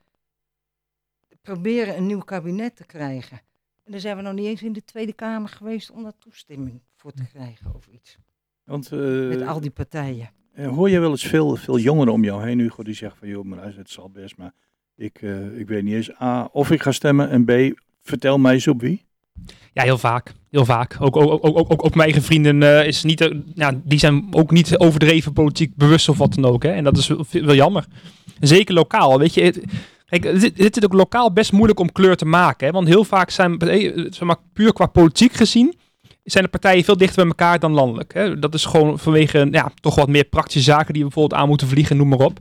proberen 1.43 1.97
een 1.97 2.07
nieuw 2.07 2.21
kabinet 2.21 2.77
te 2.77 2.85
krijgen. 2.87 3.41
En 3.85 3.93
dan 3.93 4.01
zijn 4.01 4.17
we 4.17 4.23
nog 4.23 4.33
niet 4.35 4.47
eens 4.47 4.63
in 4.63 4.73
de 4.73 4.85
Tweede 4.85 5.13
Kamer 5.13 5.49
geweest 5.49 5.91
om 5.91 6.03
daar 6.03 6.19
toestemming 6.19 6.81
voor 6.97 7.13
te 7.13 7.27
krijgen 7.33 7.75
of 7.75 7.87
iets. 7.87 8.19
Want 8.65 8.93
eh, 8.93 9.29
Met 9.29 9.43
al 9.43 9.61
die 9.61 9.71
partijen. 9.71 10.31
eh, 10.53 10.69
hoor 10.69 10.91
je 10.91 10.99
wel 11.01 11.11
eens 11.11 11.27
veel, 11.27 11.57
veel 11.57 11.79
jongeren 11.79 12.13
om 12.13 12.25
jou 12.25 12.45
heen, 12.47 12.59
Hugo, 12.59 12.83
die 12.83 12.95
zeggen 12.95 13.19
van, 13.19 13.29
joh, 13.29 13.45
maar 13.45 13.77
het 13.77 13.91
zal 13.91 14.11
best, 14.11 14.37
maar 14.37 14.53
ik, 14.95 15.23
ik 15.55 15.69
weet 15.69 15.83
niet 15.83 15.95
eens 15.95 16.21
A, 16.21 16.45
of 16.53 16.71
ik 16.71 16.83
ga 16.83 16.93
stemmen 16.93 17.31
en 17.31 17.45
B, 17.45 17.81
vertel 18.01 18.39
mij 18.39 18.53
eens 18.53 18.69
op 18.69 18.81
wie. 18.81 19.05
Ja, 19.73 19.83
heel 19.83 19.99
vaak. 19.99 20.33
Heel 20.51 20.65
vaak. 20.65 20.97
Ook, 21.01 21.17
ook, 21.17 21.41
ook, 21.43 21.85
ook, 21.85 21.95
mijn 21.95 22.01
eigen 22.01 22.23
vrienden 22.23 22.63
eh, 22.63 22.87
is 22.87 23.03
niet, 23.03 23.21
eh, 23.21 23.69
die 23.85 23.99
zijn 23.99 24.27
ook 24.31 24.51
niet 24.51 24.79
overdreven 24.79 25.33
politiek 25.33 25.77
bewust 25.77 26.09
of 26.09 26.19
wat 26.19 26.35
dan 26.35 26.45
ook. 26.45 26.63
Hè. 26.63 26.71
En 26.71 26.85
dat 26.85 26.97
is 26.97 27.07
wel, 27.07 27.25
wel 27.31 27.55
jammer. 27.55 27.87
Zeker 28.41 28.75
lokaal. 28.75 29.19
Weet 29.19 29.35
je, 29.35 29.63
kijk, 30.07 30.25
het 30.57 30.77
is 30.77 30.85
ook 30.85 30.93
lokaal 30.93 31.33
best 31.33 31.53
moeilijk 31.53 31.81
om 31.81 31.93
kleur 31.93 32.17
te 32.17 32.25
maken. 32.25 32.67
Hè. 32.67 32.73
Want 32.73 32.89
heel 32.89 33.05
vaak 33.05 33.31
zijn, 33.31 33.59
eh, 33.59 33.93
zeg 33.95 34.23
maar, 34.23 34.37
puur 34.53 34.73
qua 34.73 34.87
politiek 34.87 35.33
gezien, 35.33 35.75
zijn 36.25 36.45
de 36.45 36.51
partijen 36.51 36.85
veel 36.85 36.97
dichter 36.97 37.17
bij 37.17 37.27
elkaar 37.27 37.59
dan 37.59 37.73
landelijk. 37.73 38.15
Hè. 38.15 38.39
Dat 38.39 38.55
is 38.55 38.65
gewoon 38.65 38.99
vanwege 38.99 39.49
ja, 39.51 39.73
toch 39.81 39.95
wat 39.95 40.09
meer 40.09 40.25
praktische 40.25 40.71
zaken 40.71 40.93
die 40.93 41.03
we 41.03 41.09
bijvoorbeeld 41.09 41.41
aan 41.41 41.49
moeten 41.49 41.69
vliegen, 41.69 41.97
noem 41.97 42.09
maar 42.09 42.19
op. 42.19 42.39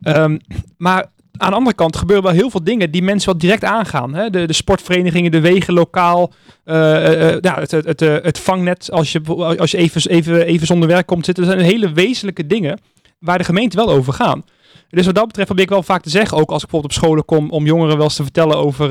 Ehm, 0.00 0.38
maar 0.76 1.06
aan 1.36 1.50
de 1.50 1.56
andere 1.56 1.76
kant 1.76 1.96
gebeuren 1.96 2.24
wel 2.24 2.34
heel 2.34 2.50
veel 2.50 2.64
dingen 2.64 2.90
die 2.90 3.02
mensen 3.02 3.30
wel 3.30 3.40
direct 3.40 3.64
aangaan. 3.64 4.14
Hè? 4.14 4.30
De, 4.30 4.46
de 4.46 4.52
sportverenigingen, 4.52 5.30
de 5.30 5.40
wegen 5.40 5.74
lokaal, 5.74 6.32
eh, 6.64 7.06
eh, 7.06 7.44
eh, 7.44 7.56
het, 7.56 7.70
het, 7.70 8.00
het, 8.00 8.38
vangnet 8.38 8.90
als 8.90 9.12
je, 9.12 9.20
als 9.58 9.70
je 9.70 9.76
even, 9.76 10.10
even, 10.10 10.46
even 10.46 10.66
zonder 10.66 10.88
werk 10.88 11.06
komt 11.06 11.24
zitten. 11.24 11.44
Dat 11.44 11.52
zijn 11.52 11.66
hele 11.66 11.92
wezenlijke 11.92 12.46
dingen 12.46 12.80
waar 13.18 13.38
de 13.38 13.44
gemeente 13.44 13.76
wel 13.76 13.90
over 13.90 14.12
gaan. 14.12 14.44
Dus 14.88 15.06
wat 15.06 15.14
dat 15.14 15.26
betreft 15.26 15.46
probeer 15.46 15.64
ik 15.64 15.70
wel 15.70 15.82
vaak 15.82 16.02
te 16.02 16.10
zeggen, 16.10 16.38
ook 16.38 16.50
als 16.50 16.62
ik 16.62 16.70
bijvoorbeeld 16.70 16.96
op 16.96 17.04
scholen 17.04 17.24
kom, 17.24 17.50
om 17.50 17.66
jongeren 17.66 17.96
wel 17.96 18.04
eens 18.04 18.16
te 18.16 18.22
vertellen 18.22 18.56
over 18.56 18.90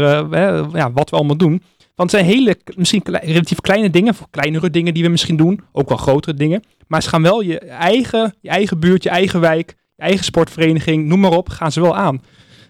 ja, 0.77 0.91
wat 0.91 1.09
we 1.09 1.15
allemaal 1.15 1.37
doen. 1.37 1.61
Want 1.95 2.11
het 2.11 2.19
zijn 2.19 2.33
hele, 2.33 2.57
misschien 2.75 3.01
relatief 3.05 3.61
kleine 3.61 3.89
dingen, 3.89 4.11
of 4.11 4.27
kleinere 4.29 4.69
dingen 4.69 4.93
die 4.93 5.03
we 5.03 5.09
misschien 5.09 5.37
doen, 5.37 5.61
ook 5.71 5.89
wel 5.89 5.97
grotere 5.97 6.35
dingen. 6.35 6.63
Maar 6.87 7.03
ze 7.03 7.09
gaan 7.09 7.21
wel 7.21 7.41
je 7.41 7.59
eigen, 7.59 8.35
je 8.41 8.49
eigen 8.49 8.79
buurt, 8.79 9.03
je 9.03 9.09
eigen 9.09 9.39
wijk, 9.39 9.75
je 9.95 10.01
eigen 10.03 10.23
sportvereniging, 10.25 11.05
noem 11.07 11.19
maar 11.19 11.31
op, 11.31 11.49
gaan 11.49 11.71
ze 11.71 11.81
wel 11.81 11.95
aan. 11.95 12.21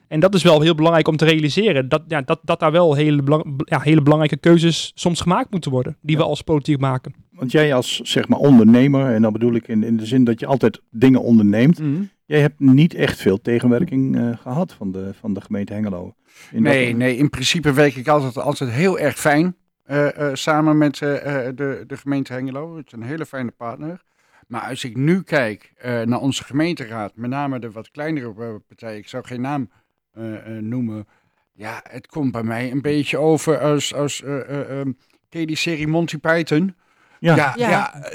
En 0.07 0.19
dat 0.19 0.33
is 0.35 0.43
wel 0.43 0.61
heel 0.61 0.75
belangrijk 0.75 1.07
om 1.07 1.17
te 1.17 1.25
realiseren. 1.25 1.89
Dat, 1.89 2.01
ja, 2.07 2.21
dat, 2.21 2.39
dat 2.43 2.59
daar 2.59 2.71
wel 2.71 2.93
hele, 2.93 3.21
belang, 3.23 3.61
ja, 3.65 3.79
hele 3.79 4.01
belangrijke 4.01 4.37
keuzes 4.37 4.91
soms 4.95 5.21
gemaakt 5.21 5.51
moeten 5.51 5.71
worden. 5.71 5.97
Die 6.01 6.17
we 6.17 6.23
als 6.23 6.41
politiek 6.41 6.79
maken. 6.79 7.13
Want 7.31 7.51
jij 7.51 7.73
als 7.73 7.99
zeg 8.03 8.27
maar 8.27 8.39
ondernemer, 8.39 9.13
en 9.13 9.21
dan 9.21 9.33
bedoel 9.33 9.53
ik 9.53 9.67
in, 9.67 9.83
in 9.83 9.97
de 9.97 10.05
zin 10.05 10.23
dat 10.23 10.39
je 10.39 10.45
altijd 10.45 10.81
dingen 10.91 11.21
onderneemt. 11.21 11.79
Jij 12.25 12.39
hebt 12.41 12.59
niet 12.59 12.93
echt 12.93 13.19
veel 13.19 13.41
tegenwerking 13.41 14.17
eh, 14.17 14.29
gehad 14.41 14.73
van 14.73 14.91
de, 14.91 15.11
van 15.19 15.33
de 15.33 15.41
gemeente 15.41 15.73
Hengelo. 15.73 16.13
In 16.51 16.63
dat- 16.63 16.73
Nee, 16.73 16.95
nee, 16.95 17.17
in 17.17 17.29
principe 17.29 17.73
werk 17.73 17.95
ik 17.95 18.07
altijd, 18.07 18.37
altijd 18.37 18.69
heel 18.69 18.99
erg 18.99 19.19
fijn 19.19 19.55
eh, 19.83 20.17
eh, 20.27 20.35
samen 20.35 20.77
met 20.77 20.97
de, 20.97 21.83
de 21.87 21.97
gemeente 21.97 22.33
Hengelo. 22.33 22.77
Het 22.77 22.85
is 22.85 22.91
een 22.91 23.03
hele 23.03 23.25
fijne 23.25 23.51
partner. 23.51 24.01
Maar 24.47 24.61
als 24.61 24.83
ik 24.83 24.95
nu 24.97 25.21
kijk 25.21 25.71
eh, 25.77 26.01
naar 26.01 26.19
onze 26.19 26.43
gemeenteraad, 26.43 27.11
met 27.15 27.29
name 27.29 27.59
de 27.59 27.71
wat 27.71 27.91
kleinere 27.91 28.59
partijen, 28.67 28.97
ik 28.97 29.07
zou 29.07 29.25
geen 29.25 29.41
naam 29.41 29.71
eh, 30.11 30.35
eh, 30.57 30.63
noemen. 30.63 31.07
Ja, 31.53 31.81
het 31.89 32.07
komt 32.07 32.31
bij 32.31 32.43
mij 32.43 32.71
een 32.71 32.81
beetje 32.81 33.17
over 33.17 33.59
als, 33.59 33.93
als 33.93 34.23
eh, 34.23 34.39
eh, 34.39 34.79
ehm, 34.79 34.91
ken 35.29 35.47
die 35.47 35.55
serie 35.55 35.87
Monty 35.87 36.17
Python? 36.17 36.75
Ja. 37.19 37.35
ja, 37.35 37.53
Ja. 37.55 37.69
ja, 37.69 38.09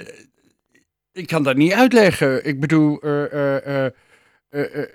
ik 1.13 1.27
kan 1.27 1.43
dat 1.43 1.57
niet 1.57 1.73
uitleggen. 1.73 2.45
Ik 2.47 2.61
bedoel, 2.61 3.01
eh, 3.01 3.25
eh, 3.33 3.87
eh, 3.87 3.93
eh, 4.49 4.75
eh, 4.83 4.89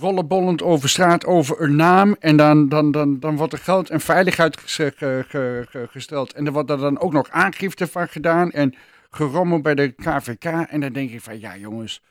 rollenbollend 0.00 0.62
over 0.62 0.88
straat 0.88 1.24
over 1.26 1.60
een 1.62 1.76
naam. 1.76 2.16
En 2.20 2.36
dan, 2.36 2.68
dan, 2.68 2.90
dan, 2.90 3.20
dan 3.20 3.36
wordt 3.36 3.52
er 3.52 3.58
geld 3.58 3.90
en 3.90 4.00
veiligheid 4.00 4.56
ge- 4.60 4.92
ge- 4.96 5.24
ge- 5.28 5.66
ge- 5.68 5.86
gesteld. 5.90 6.32
En 6.32 6.46
er 6.46 6.52
wordt 6.52 6.70
er 6.70 6.78
dan 6.78 6.98
ook 7.00 7.12
nog 7.12 7.30
aangifte 7.30 7.86
van 7.86 8.08
gedaan. 8.08 8.50
En 8.50 8.74
gerommel 9.14 9.60
bij 9.60 9.74
de 9.74 9.88
KVK. 9.92 10.44
En 10.44 10.80
dan 10.80 10.92
denk 10.92 11.10
ik 11.10 11.20
van, 11.20 11.40
ja 11.40 11.56
jongens, 11.56 12.02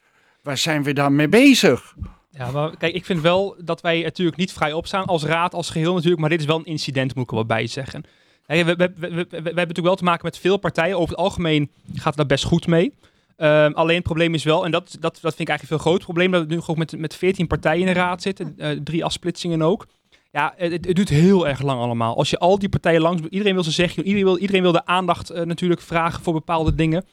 waar 0.42 0.58
zijn 0.58 0.84
we 0.84 0.94
dan 0.94 1.16
mee 1.16 1.30
bezig? 1.30 1.96
Ja, 2.30 2.52
maar 2.52 2.78
kijk, 2.78 2.94
ik 2.94 3.06
vind 3.06 3.22
wel 3.22 3.56
dat 3.60 3.82
wij 3.82 4.02
natuurlijk 4.02 4.38
niet 4.38 4.54
vrij 4.54 4.74
opstaan 4.74 5.06
als 5.06 5.24
raad, 5.24 5.54
als 5.54 5.70
geheel 5.70 5.94
natuurlijk. 5.94 6.22
Maar 6.22 6.30
dit 6.30 6.40
is 6.40 6.46
wel 6.46 6.58
een 6.58 6.66
incident, 6.66 7.16
moet 7.16 7.24
ik 7.24 7.30
er 7.30 7.36
wel 7.36 7.46
bij 7.46 7.68
zeggen. 7.68 8.04
We, 8.46 8.64
we, 8.76 8.76
we, 8.98 9.16
hebben 9.30 9.54
natuurlijk 9.54 9.82
wel 9.82 9.96
te 9.96 10.04
maken 10.04 10.26
met 10.26 10.38
veel 10.38 10.58
partijen. 10.58 10.96
Over 10.96 11.10
het 11.10 11.18
algemeen 11.18 11.72
gaat 11.94 12.04
het 12.04 12.16
daar 12.16 12.26
best 12.26 12.44
goed 12.44 12.68
mee. 12.68 12.94
Ehm, 13.38 13.72
alleen 13.74 13.96
het 13.96 14.04
probleem 14.04 14.34
is 14.34 14.44
wel, 14.44 14.66
en 14.66 14.72
dat, 14.72 14.98
dat, 15.00 15.20
dat 15.22 15.36
vind 15.36 15.40
ik 15.40 15.48
eigenlijk 15.48 15.62
een 15.62 15.68
veel 15.68 15.78
groter 15.78 16.04
probleem, 16.04 16.32
dat 16.32 16.42
we 16.42 16.54
nu 16.54 16.60
gewoon 16.60 16.80
met, 16.80 16.98
met 16.98 17.16
14 17.16 17.48
partijen 17.48 17.88
in 17.88 17.94
de 17.94 18.00
raad 18.00 18.22
zitten, 18.22 18.54
eh, 18.58 18.70
drie 18.84 19.06
afsplitsingen 19.06 19.62
ook. 19.62 19.88
Ja, 20.32 20.54
het, 20.58 20.72
het 20.72 20.96
duurt 20.96 21.10
heel 21.10 21.48
erg 21.48 21.62
lang 21.62 21.82
allemaal. 21.82 22.18
Als 22.18 22.30
je 22.30 22.38
al 22.38 22.60
die 22.60 22.70
partijen 22.70 23.02
langs, 23.02 23.22
iedereen 23.30 23.54
wil 23.54 23.64
ze 23.64 23.72
zeggen, 23.72 24.04
iedereen 24.04 24.26
wil, 24.26 24.38
iedereen 24.38 24.62
wil 24.62 24.72
de 24.72 24.86
aandacht 24.86 25.30
eh, 25.30 25.44
natuurlijk 25.46 25.82
vragen 25.82 26.24
voor 26.24 26.34
bepaalde 26.34 26.76
dingen. 26.76 27.06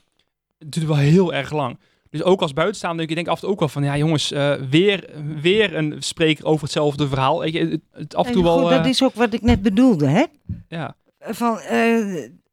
Het 0.59 0.73
duurt 0.73 0.87
wel 0.87 0.97
heel 0.97 1.35
erg 1.35 1.53
lang. 1.53 1.79
Dus 2.11 2.23
ook 2.23 2.41
als 2.41 2.53
buitenstaander, 2.53 3.09
ik 3.09 3.15
denk 3.15 3.29
af 3.29 3.35
en 3.35 3.41
toe 3.41 3.51
ook 3.51 3.59
wel 3.59 3.69
van, 3.69 3.85
ja 3.85 3.97
jongens, 3.97 4.33
eh, 4.33 4.55
weer, 4.71 5.11
weer 5.41 5.77
een 5.77 5.95
spreker 5.99 6.45
over 6.45 6.63
hetzelfde 6.63 7.09
verhaal. 7.09 7.41
Weet 7.41 7.53
je, 7.53 7.59
het, 7.59 7.81
het 7.93 8.15
af 8.15 8.27
en 8.27 8.33
toe 8.33 8.43
En 8.43 8.49
goed, 8.49 8.61
wel, 8.61 8.69
dat 8.71 8.85
eh, 8.85 8.91
is 8.91 9.03
ook 9.03 9.15
wat 9.15 9.33
ik 9.33 9.43
net 9.43 9.63
bedoelde, 9.63 10.07
hè? 10.07 10.25
ja. 10.69 10.97
Van, 11.21 11.59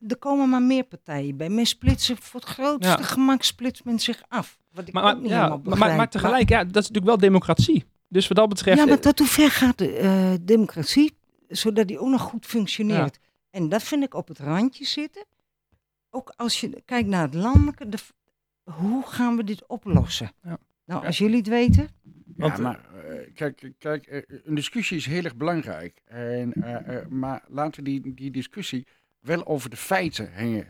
er 0.07 0.17
komen 0.19 0.49
maar 0.49 0.61
meer 0.61 0.83
partijen 0.83 1.37
bij. 1.37 1.49
Men 1.49 1.65
splitsen 1.65 2.17
voor 2.17 2.39
het 2.39 2.49
grootste 2.49 2.97
Ja. 2.97 3.07
gemak 3.07 3.43
splitst 3.43 3.83
men 3.85 3.99
zich 3.99 4.21
af. 4.27 4.57
Wat 4.71 4.87
ik 4.87 4.93
Maar, 4.93 5.15
ook 5.15 5.21
niet 5.21 5.29
ja, 5.29 5.43
helemaal 5.43 5.77
maar, 5.77 5.95
maar 5.95 6.09
tegelijk, 6.09 6.49
ja, 6.49 6.57
dat 6.57 6.67
is 6.67 6.73
natuurlijk 6.73 7.05
wel 7.05 7.17
democratie. 7.17 7.85
Dus 8.07 8.27
wat 8.27 8.37
dat 8.37 8.49
betreft, 8.49 8.77
Ja, 8.77 8.85
maar 8.85 8.99
tot 8.99 9.19
hoe 9.19 9.27
ver 9.27 9.51
gaat 9.51 9.77
de 9.77 9.97
eh, 9.97 10.33
democratie, 10.41 11.17
zodat 11.47 11.87
die 11.87 11.99
ook 11.99 12.09
nog 12.09 12.21
goed 12.21 12.45
functioneert? 12.45 13.19
En 13.49 13.69
dat 13.69 13.83
vind 13.83 14.03
ik 14.03 14.13
op 14.13 14.27
het 14.27 14.39
randje 14.39 14.85
zitten. 14.85 15.25
Ook 16.09 16.33
als 16.35 16.59
je 16.59 16.81
kijkt 16.85 17.07
naar 17.07 17.21
het 17.21 17.33
landelijke, 17.33 17.89
de, 17.89 17.97
hoe 18.63 19.03
gaan 19.07 19.35
we 19.35 19.43
dit 19.43 19.67
oplossen? 19.67 20.31
Ja. 20.43 20.57
Nou, 20.85 21.05
als 21.05 21.17
jullie 21.17 21.37
het 21.37 21.47
weten. 21.47 21.89
Want, 22.25 22.57
ja, 22.57 22.61
maar 22.63 22.79
eh, 23.05 23.33
kijk, 23.33 23.71
kijk 23.77 24.05
eh, 24.05 24.21
een 24.43 24.55
discussie 24.55 24.97
is 24.97 25.05
heel 25.05 25.23
erg 25.23 25.35
belangrijk. 25.35 26.01
En, 26.05 26.53
eh, 26.53 26.97
eh, 26.97 27.07
maar 27.07 27.43
laten 27.47 27.83
we 27.83 27.89
die, 27.89 28.13
die 28.13 28.31
discussie 28.31 28.87
wel 29.19 29.45
over 29.47 29.69
de 29.69 29.75
feiten 29.77 30.31
heen, 30.31 30.65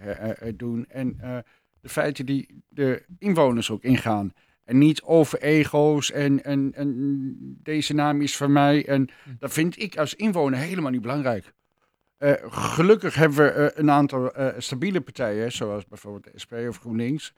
doen. 0.57 0.85
En 0.89 1.19
eh, 1.19 1.37
de 1.81 1.89
feiten 1.89 2.25
die 2.25 2.63
de 2.67 3.05
inwoners 3.19 3.71
ook 3.71 3.83
ingaan. 3.83 4.33
En 4.65 4.77
niet 4.77 5.01
over 5.01 5.41
ego's 5.41 6.11
en, 6.11 6.43
en, 6.43 6.71
en 6.73 7.35
deze 7.63 7.93
naam 7.93 8.21
is 8.21 8.37
van 8.37 8.51
mij. 8.51 8.87
En 8.87 9.09
dat 9.39 9.53
vind 9.53 9.81
ik 9.81 9.97
als 9.97 10.13
inwoner 10.15 10.59
helemaal 10.59 10.91
niet 10.91 11.01
belangrijk. 11.01 11.53
Eh, 12.17 12.33
gelukkig 12.49 13.15
hebben 13.15 13.37
we 13.37 13.49
eh, 13.49 13.79
een 13.79 13.91
aantal 13.91 14.33
eh, 14.33 14.53
stabiele 14.57 15.01
partijen, 15.01 15.51
zoals 15.51 15.85
bijvoorbeeld 15.87 16.23
de 16.23 16.39
SP 16.43 16.53
of 16.53 16.77
GroenLinks. 16.79 17.33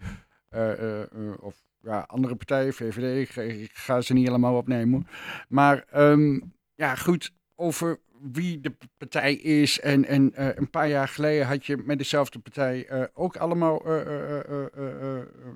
of 1.39 1.55
ja, 1.81 1.99
andere 2.07 2.35
partijen, 2.35 2.73
VVD, 2.73 3.29
ik 3.61 3.69
ga- 3.73 4.01
ze 4.01 4.13
niet 4.13 4.27
allemaal 4.29 4.57
opnemen. 4.57 5.07
Maar 5.49 5.85
ehm, 5.91 6.39
ja, 6.75 6.95
goed, 6.95 7.33
over 7.55 7.99
wie 8.31 8.59
de 8.59 8.75
partij 8.97 9.33
is. 9.33 9.79
En, 9.79 10.05
en 10.05 10.31
een 10.59 10.69
paar 10.69 10.87
jaar 10.89 11.07
geleden 11.07 11.47
had 11.47 11.65
je 11.65 11.77
met 11.77 11.97
dezelfde 11.97 12.39
partij 12.39 13.09
ook 13.13 13.37
allemaal. 13.37 13.81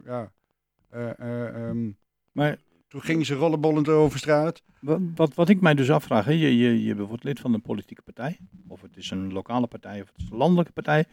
ja, 0.06 0.32
eh, 0.92 1.20
eh, 1.20 1.70
ehm, 1.70 1.92
maar 2.32 2.58
toen 2.88 3.02
gingen 3.02 3.26
ze 3.26 3.34
rollenbollend 3.34 3.90
over 3.90 4.20
straat. 4.20 4.64
wat, 4.80 5.00
wat, 5.16 5.34
wat 5.34 5.50
ik 5.50 5.62
mij 5.62 5.74
dus 5.74 5.92
afvraag, 5.92 6.26
hè, 6.26 6.32
je, 6.32 6.58
je, 6.58 6.84
je 6.84 6.96
wordt 6.96 7.24
lid 7.24 7.40
van 7.40 7.54
een 7.54 7.62
politieke 7.62 8.02
partij. 8.02 8.38
Of 8.68 8.82
het 8.82 8.98
is 8.98 9.12
een 9.12 9.34
lokale 9.34 9.68
partij 9.68 10.02
of 10.02 10.08
het 10.08 10.18
is 10.18 10.30
een 10.32 10.38
landelijke 10.38 10.72
partij. 10.72 11.06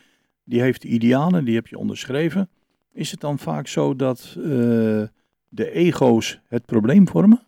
Die 0.44 0.60
heeft 0.60 0.84
idealen, 0.84 1.44
die 1.44 1.54
heb 1.54 1.66
je 1.66 1.78
onderschreven. 1.78 2.50
Is 2.92 3.10
het 3.10 3.20
dan 3.20 3.38
vaak 3.38 3.66
zo 3.66 3.96
dat 3.96 4.34
eh, 4.36 4.44
de 5.48 5.70
ego's 5.72 6.40
het 6.46 6.66
probleem 6.66 7.08
vormen? 7.08 7.46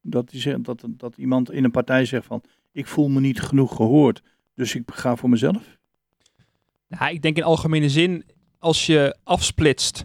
Dat, 0.00 0.30
die 0.30 0.60
dat, 0.60 0.84
dat 0.88 1.16
iemand 1.16 1.52
in 1.52 1.64
een 1.64 1.70
partij 1.70 2.04
zegt 2.04 2.26
van, 2.26 2.42
ik 2.72 2.86
voel 2.86 3.08
me 3.08 3.20
niet 3.20 3.40
genoeg 3.40 3.76
gehoord, 3.76 4.22
dus 4.54 4.74
ik 4.74 4.90
ga 4.92 5.16
voor 5.16 5.30
mezelf? 5.30 5.78
Nou, 6.88 7.12
ik 7.12 7.22
denk 7.22 7.36
in 7.36 7.42
algemene 7.42 7.88
zin, 7.88 8.24
als 8.58 8.86
je 8.86 9.16
afsplitst 9.22 10.04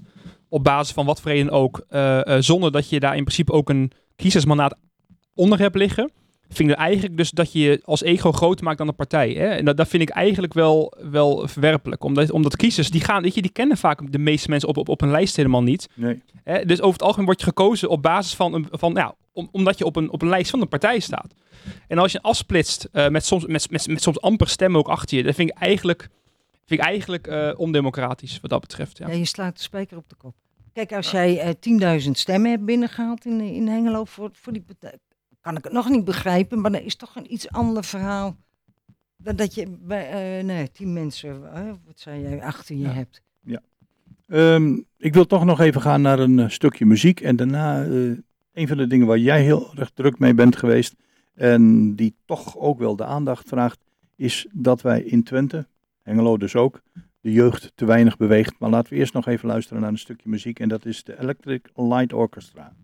op 0.49 0.63
basis 0.63 0.93
van 0.93 1.05
wat 1.05 1.21
voor 1.21 1.31
reden 1.31 1.51
ook, 1.51 1.85
eh, 1.89 2.35
eh, 2.35 2.41
zonder 2.41 2.71
dat 2.71 2.89
je 2.89 2.99
daar 2.99 3.15
in 3.15 3.23
principe 3.23 3.51
ook 3.51 3.69
een 3.69 3.91
kiezersmandaat 4.15 4.75
onder 5.33 5.59
hebt 5.59 5.75
liggen, 5.75 6.11
vind 6.49 6.69
ik 6.69 6.75
eigenlijk 6.75 7.17
dus 7.17 7.31
dat 7.31 7.51
je 7.51 7.59
je 7.59 7.81
als 7.83 8.01
ego 8.01 8.31
groter 8.31 8.65
maakt 8.65 8.77
dan 8.77 8.87
de 8.87 8.93
partij. 8.93 9.29
Hè? 9.31 9.47
En 9.47 9.65
dat, 9.65 9.77
dat 9.77 9.87
vind 9.87 10.01
ik 10.01 10.09
eigenlijk 10.09 10.53
wel, 10.53 10.93
wel 11.11 11.47
verwerpelijk. 11.47 12.03
Omdat, 12.03 12.31
omdat 12.31 12.55
kiezers, 12.55 12.89
die 12.89 13.01
gaan, 13.01 13.21
weet 13.21 13.35
je, 13.35 13.41
die 13.41 13.51
kennen 13.51 13.77
vaak 13.77 14.11
de 14.11 14.19
meeste 14.19 14.49
mensen 14.49 14.69
op, 14.69 14.77
op, 14.77 14.89
op 14.89 15.01
een 15.01 15.11
lijst 15.11 15.35
helemaal 15.35 15.63
niet. 15.63 15.89
Nee. 15.93 16.21
Hè? 16.43 16.65
Dus 16.65 16.81
over 16.81 16.93
het 16.93 17.01
algemeen 17.01 17.25
word 17.25 17.39
je 17.39 17.45
gekozen 17.45 17.89
op 17.89 18.01
basis 18.01 18.35
van, 18.35 18.53
een, 18.53 18.67
van 18.71 19.13
om, 19.33 19.49
omdat 19.51 19.77
je 19.77 19.85
op 19.85 19.95
een, 19.95 20.11
op 20.11 20.21
een 20.21 20.29
lijst 20.29 20.49
van 20.49 20.61
een 20.61 20.67
partij 20.67 20.99
staat. 20.99 21.33
En 21.87 21.97
als 21.97 22.11
je 22.11 22.21
afsplitst 22.21 22.89
eh, 22.91 23.07
met, 23.07 23.25
soms, 23.25 23.45
met, 23.45 23.71
met, 23.71 23.87
met 23.87 24.01
soms 24.01 24.21
amper 24.21 24.47
stemmen 24.47 24.79
ook 24.79 24.87
achter 24.87 25.17
je, 25.17 25.23
dat 25.23 25.35
vind 25.35 25.49
ik 25.49 25.57
eigenlijk, 25.57 26.09
vind 26.67 26.79
ik 26.79 26.85
eigenlijk 26.85 27.27
eh, 27.27 27.53
ondemocratisch 27.57 28.39
wat 28.39 28.49
dat 28.49 28.61
betreft. 28.61 28.97
Ja. 28.97 29.07
Ja. 29.07 29.13
je 29.13 29.25
slaat 29.25 29.55
de 29.57 29.61
spijker 29.63 29.97
op 29.97 30.09
de 30.09 30.15
kop. 30.15 30.35
Kijk, 30.73 30.93
als 30.93 31.11
jij 31.11 31.39
eh 31.39 31.99
10.000 32.05 32.11
stemmen 32.11 32.51
hebt 32.51 32.65
binnengehaald 32.65 33.25
in, 33.25 33.41
in 33.41 33.67
Hengelo 33.67 34.03
voor, 34.03 34.29
voor 34.33 34.53
die 34.53 34.61
partij, 34.61 34.97
kan 35.41 35.57
ik 35.57 35.63
het 35.63 35.73
nog 35.73 35.89
niet 35.89 36.05
begrijpen, 36.05 36.61
maar 36.61 36.71
dat 36.71 36.81
is 36.81 36.95
toch 36.95 37.15
een 37.15 37.33
iets 37.33 37.49
ander 37.49 37.83
verhaal. 37.83 38.37
Dan 39.17 39.35
dat 39.35 39.53
je 39.55 39.77
bij, 39.79 40.37
eh, 40.39 40.43
nee, 40.45 40.71
tien 40.71 40.93
mensen, 40.93 41.53
eh, 41.53 41.71
wat 41.85 41.99
zei 41.99 42.21
jij, 42.21 42.41
achter 42.43 42.75
je 42.75 42.81
Ja. 42.81 42.89
hebt. 42.91 43.21
Ehm, 44.27 44.79
ik 44.97 45.13
wil 45.13 45.25
toch 45.25 45.45
nog 45.45 45.59
even 45.59 45.81
gaan 45.81 46.01
naar 46.01 46.19
een 46.19 46.39
eh, 46.39 46.49
stukje 46.49 46.85
muziek. 46.85 47.21
En 47.21 47.35
daarna 47.35 47.83
eh, 47.83 47.91
een 48.53 48.67
van 48.67 48.77
de 48.77 48.87
dingen 48.87 49.07
waar 49.07 49.17
jij 49.17 49.41
heel 49.43 49.71
erg 49.75 49.89
druk 49.93 50.19
mee 50.19 50.33
bent 50.33 50.55
geweest. 50.55 50.95
En 51.33 51.95
die 51.95 52.15
toch 52.25 52.57
ook 52.57 52.79
wel 52.79 52.95
de 52.95 53.05
aandacht 53.05 53.47
vraagt. 53.47 53.79
Is 54.15 54.47
dat 54.51 54.81
wij 54.81 55.01
in 55.01 55.23
Twente, 55.23 55.67
Hengelo 56.07 56.37
dus 56.37 56.55
ook, 56.55 56.81
de 57.21 57.31
jeugd 57.31 57.71
te 57.75 57.85
weinig 57.85 58.17
beweegt. 58.17 58.59
Maar 58.59 58.69
laten 58.69 58.93
we 58.93 58.99
eerst 58.99 59.13
nog 59.13 59.27
even 59.27 59.47
luisteren 59.47 59.81
naar 59.81 59.91
een 59.91 59.97
stukje 59.97 60.29
muziek. 60.29 60.59
En 60.59 60.69
dat 60.69 60.85
is 60.85 61.03
de 61.03 61.19
Electric 61.19 61.69
Light 61.75 62.13
Orchestra. 62.13 62.75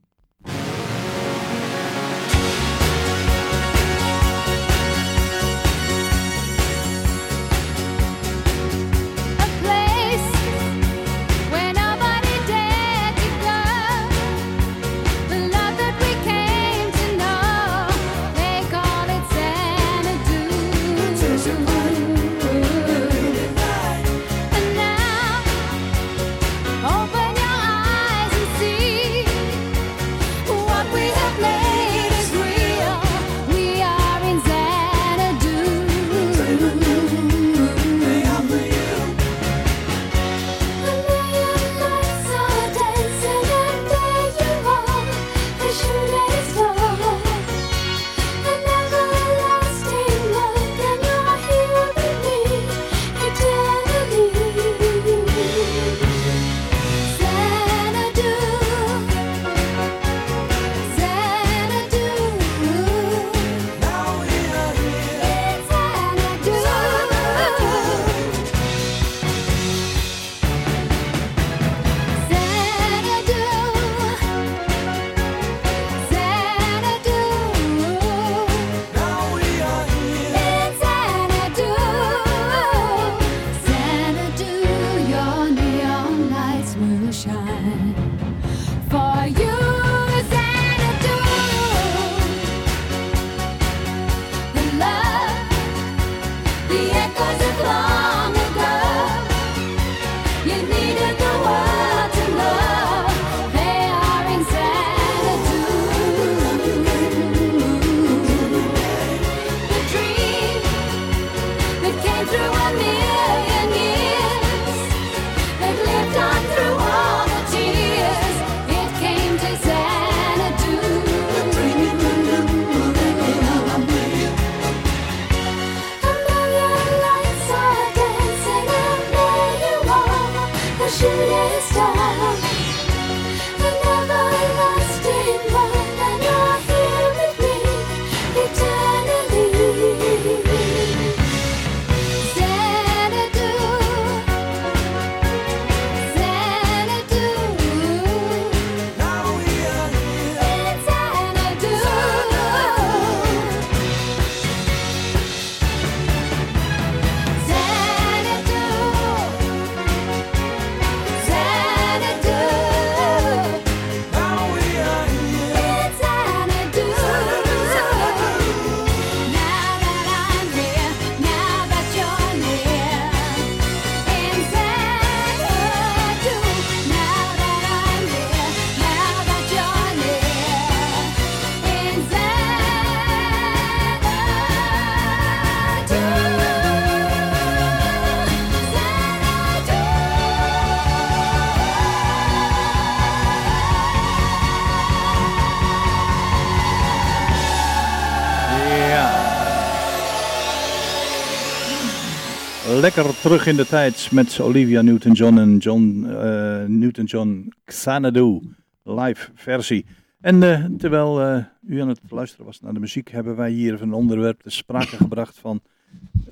Lekker 202.83 203.19
terug 203.21 203.47
in 203.47 203.55
de 203.55 203.65
tijd 203.65 204.11
met 204.11 204.39
Olivia 204.39 204.81
Newton-John 204.81 205.37
en 205.37 205.57
John 205.57 206.05
eh, 206.05 206.63
Newton-John 206.65 207.53
Xanadu 207.65 208.39
live 208.83 209.31
versie. 209.35 209.85
En 210.21 210.43
eh, 210.43 210.65
terwijl 210.77 211.21
eh, 211.21 211.43
u 211.61 211.81
aan 211.81 211.87
het 211.87 211.99
luisteren 212.09 212.45
was 212.45 212.61
naar 212.61 212.73
de 212.73 212.79
muziek, 212.79 213.11
hebben 213.11 213.35
wij 213.35 213.51
hier 213.51 213.81
een 213.81 213.93
onderwerp 213.93 214.41
te 214.41 214.49
sprake 214.49 214.95
gebracht 214.95 215.39
van. 215.39 215.61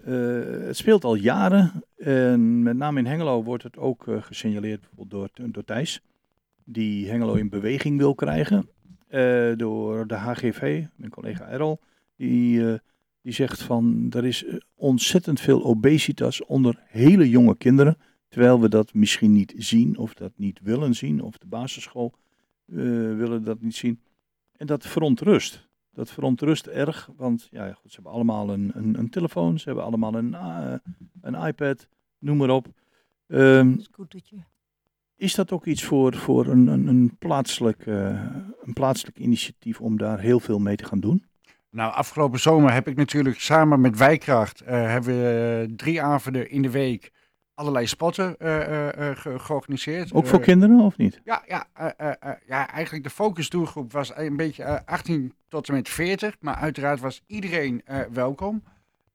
het 0.03 0.77
speelt 0.77 1.03
al 1.03 1.15
jaren. 1.15 1.83
En 1.97 2.63
met 2.63 2.77
name 2.77 2.99
in 2.99 3.05
Hengelo 3.05 3.43
wordt 3.43 3.63
het 3.63 3.77
ook 3.77 4.05
gesignaleerd 4.19 4.81
bijvoorbeeld 4.81 5.31
door, 5.35 5.51
door 5.51 5.63
Thijs. 5.63 6.01
Die 6.63 7.09
Hengelo 7.09 7.33
in 7.33 7.49
beweging 7.49 7.97
wil 7.97 8.15
krijgen. 8.15 8.69
door 9.57 10.07
de 10.07 10.15
HGV, 10.15 10.83
mijn 10.95 11.11
collega 11.11 11.47
Errol. 11.47 11.79
Die, 12.15 12.79
die 13.21 13.33
zegt 13.33 13.61
van 13.61 14.07
er 14.09 14.25
is 14.25 14.45
eh, 14.45 14.55
ontzettend 14.75 15.39
veel 15.39 15.63
obesitas 15.63 16.45
onder 16.45 16.83
hele 16.87 17.29
jonge 17.29 17.57
kinderen. 17.57 17.97
Terwijl 18.27 18.61
we 18.61 18.69
dat 18.69 18.93
misschien 18.93 19.31
niet 19.31 19.53
zien 19.57 19.97
of 19.97 20.13
dat 20.13 20.31
niet 20.35 20.59
willen 20.63 20.93
zien. 20.93 21.21
Of 21.21 21.37
de 21.37 21.47
basisschool 21.47 22.13
eh, 22.65 22.75
willen 23.15 23.43
dat 23.43 23.61
niet 23.61 23.75
zien. 23.75 23.99
En 24.57 24.67
dat 24.67 24.87
verontrust. 24.87 25.69
Dat 25.93 26.11
verontrust 26.11 26.67
erg, 26.67 27.09
want 27.15 27.47
ja, 27.51 27.73
goed, 27.73 27.89
ze 27.89 27.95
hebben 27.95 28.13
allemaal 28.13 28.49
een, 28.49 28.71
een, 28.73 28.99
een 28.99 29.09
telefoon. 29.09 29.59
Ze 29.59 29.65
hebben 29.65 29.83
allemaal 29.83 30.15
een, 30.15 30.33
eh, 30.33 30.73
een 31.21 31.47
iPad, 31.47 31.87
noem 32.19 32.37
maar 32.37 32.49
op. 32.49 32.67
Scootertje. 33.77 34.37
is 35.15 35.35
dat 35.35 35.51
ook 35.51 35.65
iets 35.65 35.83
voor, 35.83 36.13
voor 36.13 36.47
een, 36.47 36.67
een, 36.67 36.87
een, 36.87 37.15
plaatselijk, 37.17 37.85
een 37.85 38.73
plaatselijk 38.73 39.19
initiatief 39.19 39.81
om 39.81 39.97
daar 39.97 40.19
heel 40.19 40.39
veel 40.39 40.59
mee 40.59 40.75
te 40.75 40.85
gaan 40.85 40.99
doen? 40.99 41.25
Nou, 41.71 41.93
afgelopen 41.93 42.39
zomer 42.39 42.73
heb 42.73 42.87
ik 42.87 42.95
natuurlijk 42.95 43.39
samen 43.39 43.81
met 43.81 43.97
Wijkracht 43.97 44.61
eh, 44.61 44.75
hebben 44.75 45.15
we 45.21 45.65
eh, 45.67 45.75
drie 45.75 46.01
avonden 46.01 46.49
in 46.49 46.61
de 46.61 46.69
week 46.69 47.11
allerlei 47.53 47.87
spotten 47.87 48.37
eh, 48.39 49.09
ge- 49.17 49.39
georganiseerd. 49.39 50.13
Ook 50.13 50.27
voor 50.27 50.39
kinderen 50.39 50.79
of 50.79 50.97
niet? 50.97 51.21
Ja, 51.23 51.43
ja, 51.47 51.65
ja, 52.45 52.69
eigenlijk 52.69 53.03
de 53.03 53.09
focusdoelgroep 53.09 53.91
was 53.91 54.11
een 54.15 54.35
beetje 54.35 54.63
eh, 54.63 54.79
18 54.85 55.33
tot 55.47 55.67
en 55.67 55.73
met 55.73 55.89
40. 55.89 56.35
Maar 56.39 56.55
uiteraard 56.55 56.99
was 56.99 57.23
iedereen 57.27 57.83
welkom. 58.11 58.63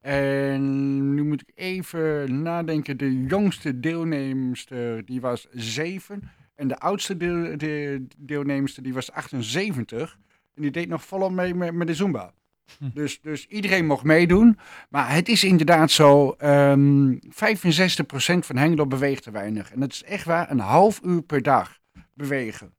En 0.01 1.15
nu 1.15 1.25
moet 1.25 1.41
ik 1.41 1.51
even 1.55 2.43
nadenken. 2.43 2.97
De 2.97 3.23
jongste 3.23 3.81
deelnemster 3.81 5.05
die 5.05 5.21
was 5.21 5.47
7. 5.51 6.31
En 6.55 6.69
de 6.69 6.79
oudste 6.79 7.17
deel, 7.17 7.59
de, 7.59 8.07
deelnemster 8.17 8.83
die 8.83 8.95
was 8.95 9.13
78. 9.13 10.19
En 10.55 10.63
die 10.63 10.71
deed 10.71 10.89
nog 10.89 11.05
volop 11.05 11.31
mee 11.31 11.55
met, 11.55 11.75
met 11.75 11.87
de 11.87 11.95
Zumba. 11.95 12.33
Dus, 12.95 13.21
dus 13.21 13.47
iedereen 13.47 13.87
mocht 13.87 14.05
meedoen. 14.05 14.59
Maar 14.89 15.15
het 15.15 15.29
is 15.29 15.45
inderdaad 15.45 15.91
zo, 15.91 16.31
ehm 16.31 17.13
65% 17.13 17.19
van 18.39 18.57
Hengelo 18.57 18.87
beweegt 18.87 19.23
te 19.23 19.31
weinig. 19.31 19.73
En 19.73 19.81
dat 19.81 19.93
is 19.93 20.03
echt 20.03 20.25
waar, 20.25 20.51
een 20.51 20.59
half 20.59 21.01
uur 21.03 21.23
per 21.23 21.43
dag 21.43 21.79
bewegen. 22.15 22.75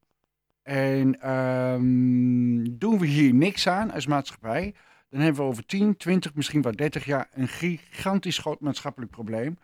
En 0.64 1.22
ehm, 1.22 2.78
doen 2.78 3.00
we 3.00 3.06
hier 3.06 3.34
niks 3.34 3.68
aan 3.68 3.92
als 3.92 4.08
maatschappij, 4.08 4.74
dan 5.10 5.22
hebben 5.22 5.42
we 5.42 5.50
over 5.50 5.66
10, 5.66 5.98
20, 5.98 6.34
misschien 6.34 6.62
wel 6.62 6.76
30 6.76 7.06
jaar 7.06 7.30
een 7.34 7.48
gigantisch 7.48 8.38
groot 8.38 8.60
maatschappelijk 8.60 9.12
probleem. 9.12 9.58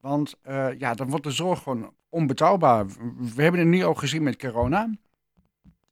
Want 0.00 0.34
eh, 0.42 0.68
ja, 0.78 0.94
dan 0.94 1.08
wordt 1.08 1.24
de 1.24 1.30
zorg 1.30 1.62
gewoon 1.62 1.94
onbetaalbaar. 2.08 2.86
We 3.34 3.42
hebben 3.42 3.60
het 3.60 3.68
nu 3.68 3.82
al 3.82 3.94
gezien 3.94 4.22
met 4.22 4.36
corona. 4.36 4.90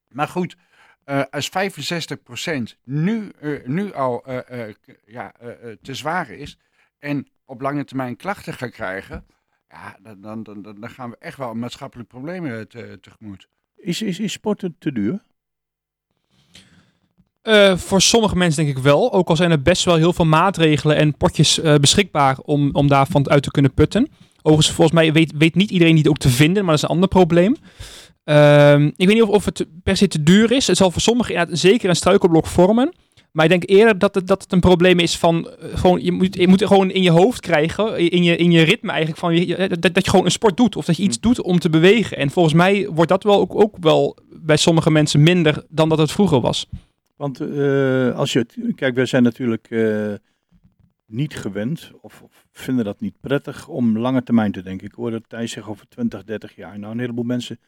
Maar 0.09 0.29
goed, 0.29 0.57
eh, 1.07 1.23
als 1.31 1.49
65% 1.49 2.79
nu, 2.85 3.33
eh, 3.41 3.67
nu 3.67 3.93
al 3.93 4.25
eh, 4.25 4.69
eh, 4.69 4.75
ja, 5.07 5.33
te 5.83 5.95
zwaar 5.95 6.31
is 6.31 6.59
en 6.99 7.29
op 7.45 7.61
lange 7.61 7.85
termijn 7.85 8.17
klachten 8.17 8.53
gaat 8.53 8.71
krijgen, 8.71 9.27
ja, 9.69 9.97
dan, 10.03 10.21
dan, 10.21 10.43
dan, 10.43 10.63
dan 10.63 10.91
gaan 10.91 11.11
we 11.11 11.17
echt 11.19 11.37
wel 11.37 11.55
maatschappelijke 11.55 12.11
problemen 12.11 12.69
te, 12.69 12.99
tegemoet. 13.01 13.49
Is, 13.77 14.03
is, 14.03 14.19
is 14.19 14.33
sporten 14.33 14.77
te 14.79 14.93
duur? 14.93 15.21
Eh, 17.47 17.77
voor 17.77 18.01
sommige 18.01 18.37
mensen 18.37 18.65
denk 18.65 18.77
ik 18.77 18.83
wel. 18.83 19.13
Ook 19.13 19.29
al 19.29 19.37
zijn 19.37 19.51
er 19.51 19.63
best 19.63 19.85
wel 19.85 19.97
heel 19.97 20.13
veel 20.13 20.25
maatregelen 20.25 20.97
en 20.97 21.17
potjes 21.17 21.61
eh, 21.61 21.75
beschikbaar 21.75 22.39
om, 22.39 22.71
om 22.73 22.89
daarvan 22.89 23.29
uit 23.29 23.43
te 23.43 23.51
kunnen 23.51 23.75
putten. 23.75 24.09
Overigens, 24.43 24.77
volgens 24.77 24.97
mij 24.97 25.13
weet, 25.13 25.33
weet 25.37 25.55
niet 25.55 25.71
iedereen 25.71 25.95
die 25.95 26.09
ook 26.09 26.19
te 26.19 26.29
vinden, 26.29 26.65
maar 26.65 26.75
dat 26.75 26.83
is 26.83 26.83
een 26.83 26.95
ander 26.95 27.09
probleem. 27.09 27.57
Ehm, 28.27 28.85
ik 28.97 29.07
weet 29.07 29.15
niet 29.15 29.23
of, 29.23 29.29
of 29.29 29.45
het 29.45 29.67
per 29.83 29.97
se 29.97 30.09
te 30.09 30.23
duur 30.23 30.53
is. 30.53 30.67
Het 30.67 30.77
zal 30.77 30.91
voor 30.91 31.01
sommigen 31.01 31.33
inderdaad 31.35 31.59
zeker 31.59 31.89
een 31.89 31.97
struikelblok 31.97 32.47
vormen. 32.47 32.93
Maar 33.33 33.45
ik 33.45 33.51
denk 33.51 33.69
eerder 33.69 33.99
dat 33.99 34.15
het, 34.15 34.27
dat 34.27 34.43
het 34.43 34.53
een 34.53 34.61
probleem 34.61 34.99
is 34.99 35.17
van... 35.19 35.49
eh, 35.51 35.79
gewoon, 35.79 36.03
je, 36.05 36.13
moet, 36.13 36.35
je 36.35 36.49
moet 36.49 36.61
het 36.61 36.69
gewoon 36.69 36.91
in 36.91 37.03
je 37.03 37.11
hoofd 37.11 37.41
krijgen, 37.41 37.99
in 38.11 38.23
je, 38.23 38.37
in 38.37 38.51
je 38.51 38.63
ritme 38.63 38.89
eigenlijk... 38.91 39.21
Van, 39.21 39.35
je, 39.35 39.47
je- 39.47 39.69
dat, 39.69 39.95
dat 39.95 40.05
je 40.05 40.11
gewoon 40.11 40.25
een 40.25 40.31
sport 40.31 40.57
doet 40.57 40.77
of 40.77 40.85
dat 40.85 40.97
je 40.97 41.03
iets 41.03 41.21
doet 41.21 41.41
om 41.43 41.59
te 41.59 41.71
bewegen. 41.71 42.17
En 42.17 42.31
volgens 42.31 42.55
mij 42.55 42.89
wordt 42.89 43.11
dat 43.11 43.23
wel 43.23 43.41
ook, 43.41 43.55
ook 43.55 43.77
wel 43.81 44.17
bij 44.33 44.57
sommige 44.57 44.91
mensen 44.91 45.23
minder 45.23 45.65
dan 45.69 45.89
dat 45.89 45.99
het 45.99 46.13
vroeger 46.13 46.41
was. 46.41 46.69
Want 47.17 47.41
eh, 47.41 48.17
als 48.17 48.33
je 48.33 48.39
het, 48.39 48.57
kijk, 48.75 48.95
wij 48.95 49.07
zijn 49.07 49.23
natuurlijk 49.23 49.67
eh, 49.71 50.13
niet 51.07 51.37
gewend 51.37 51.91
of, 52.01 52.23
of 52.23 52.47
vinden 52.53 52.85
dat 52.85 53.01
niet 53.01 53.21
prettig 53.21 53.69
om 53.69 53.99
lange 53.99 54.23
termijn 54.23 54.53
te 54.53 54.63
denken. 54.63 54.87
Ik 54.87 54.95
hoorde 54.95 55.23
Thijs 55.29 55.53
zeggen 55.53 55.73
over 55.73 55.89
20, 55.89 56.25
30 56.25 56.57
jaar. 56.57 56.79
Nou, 56.79 56.93
een 56.93 57.01
heleboel 57.01 57.25
mensen 57.25 57.59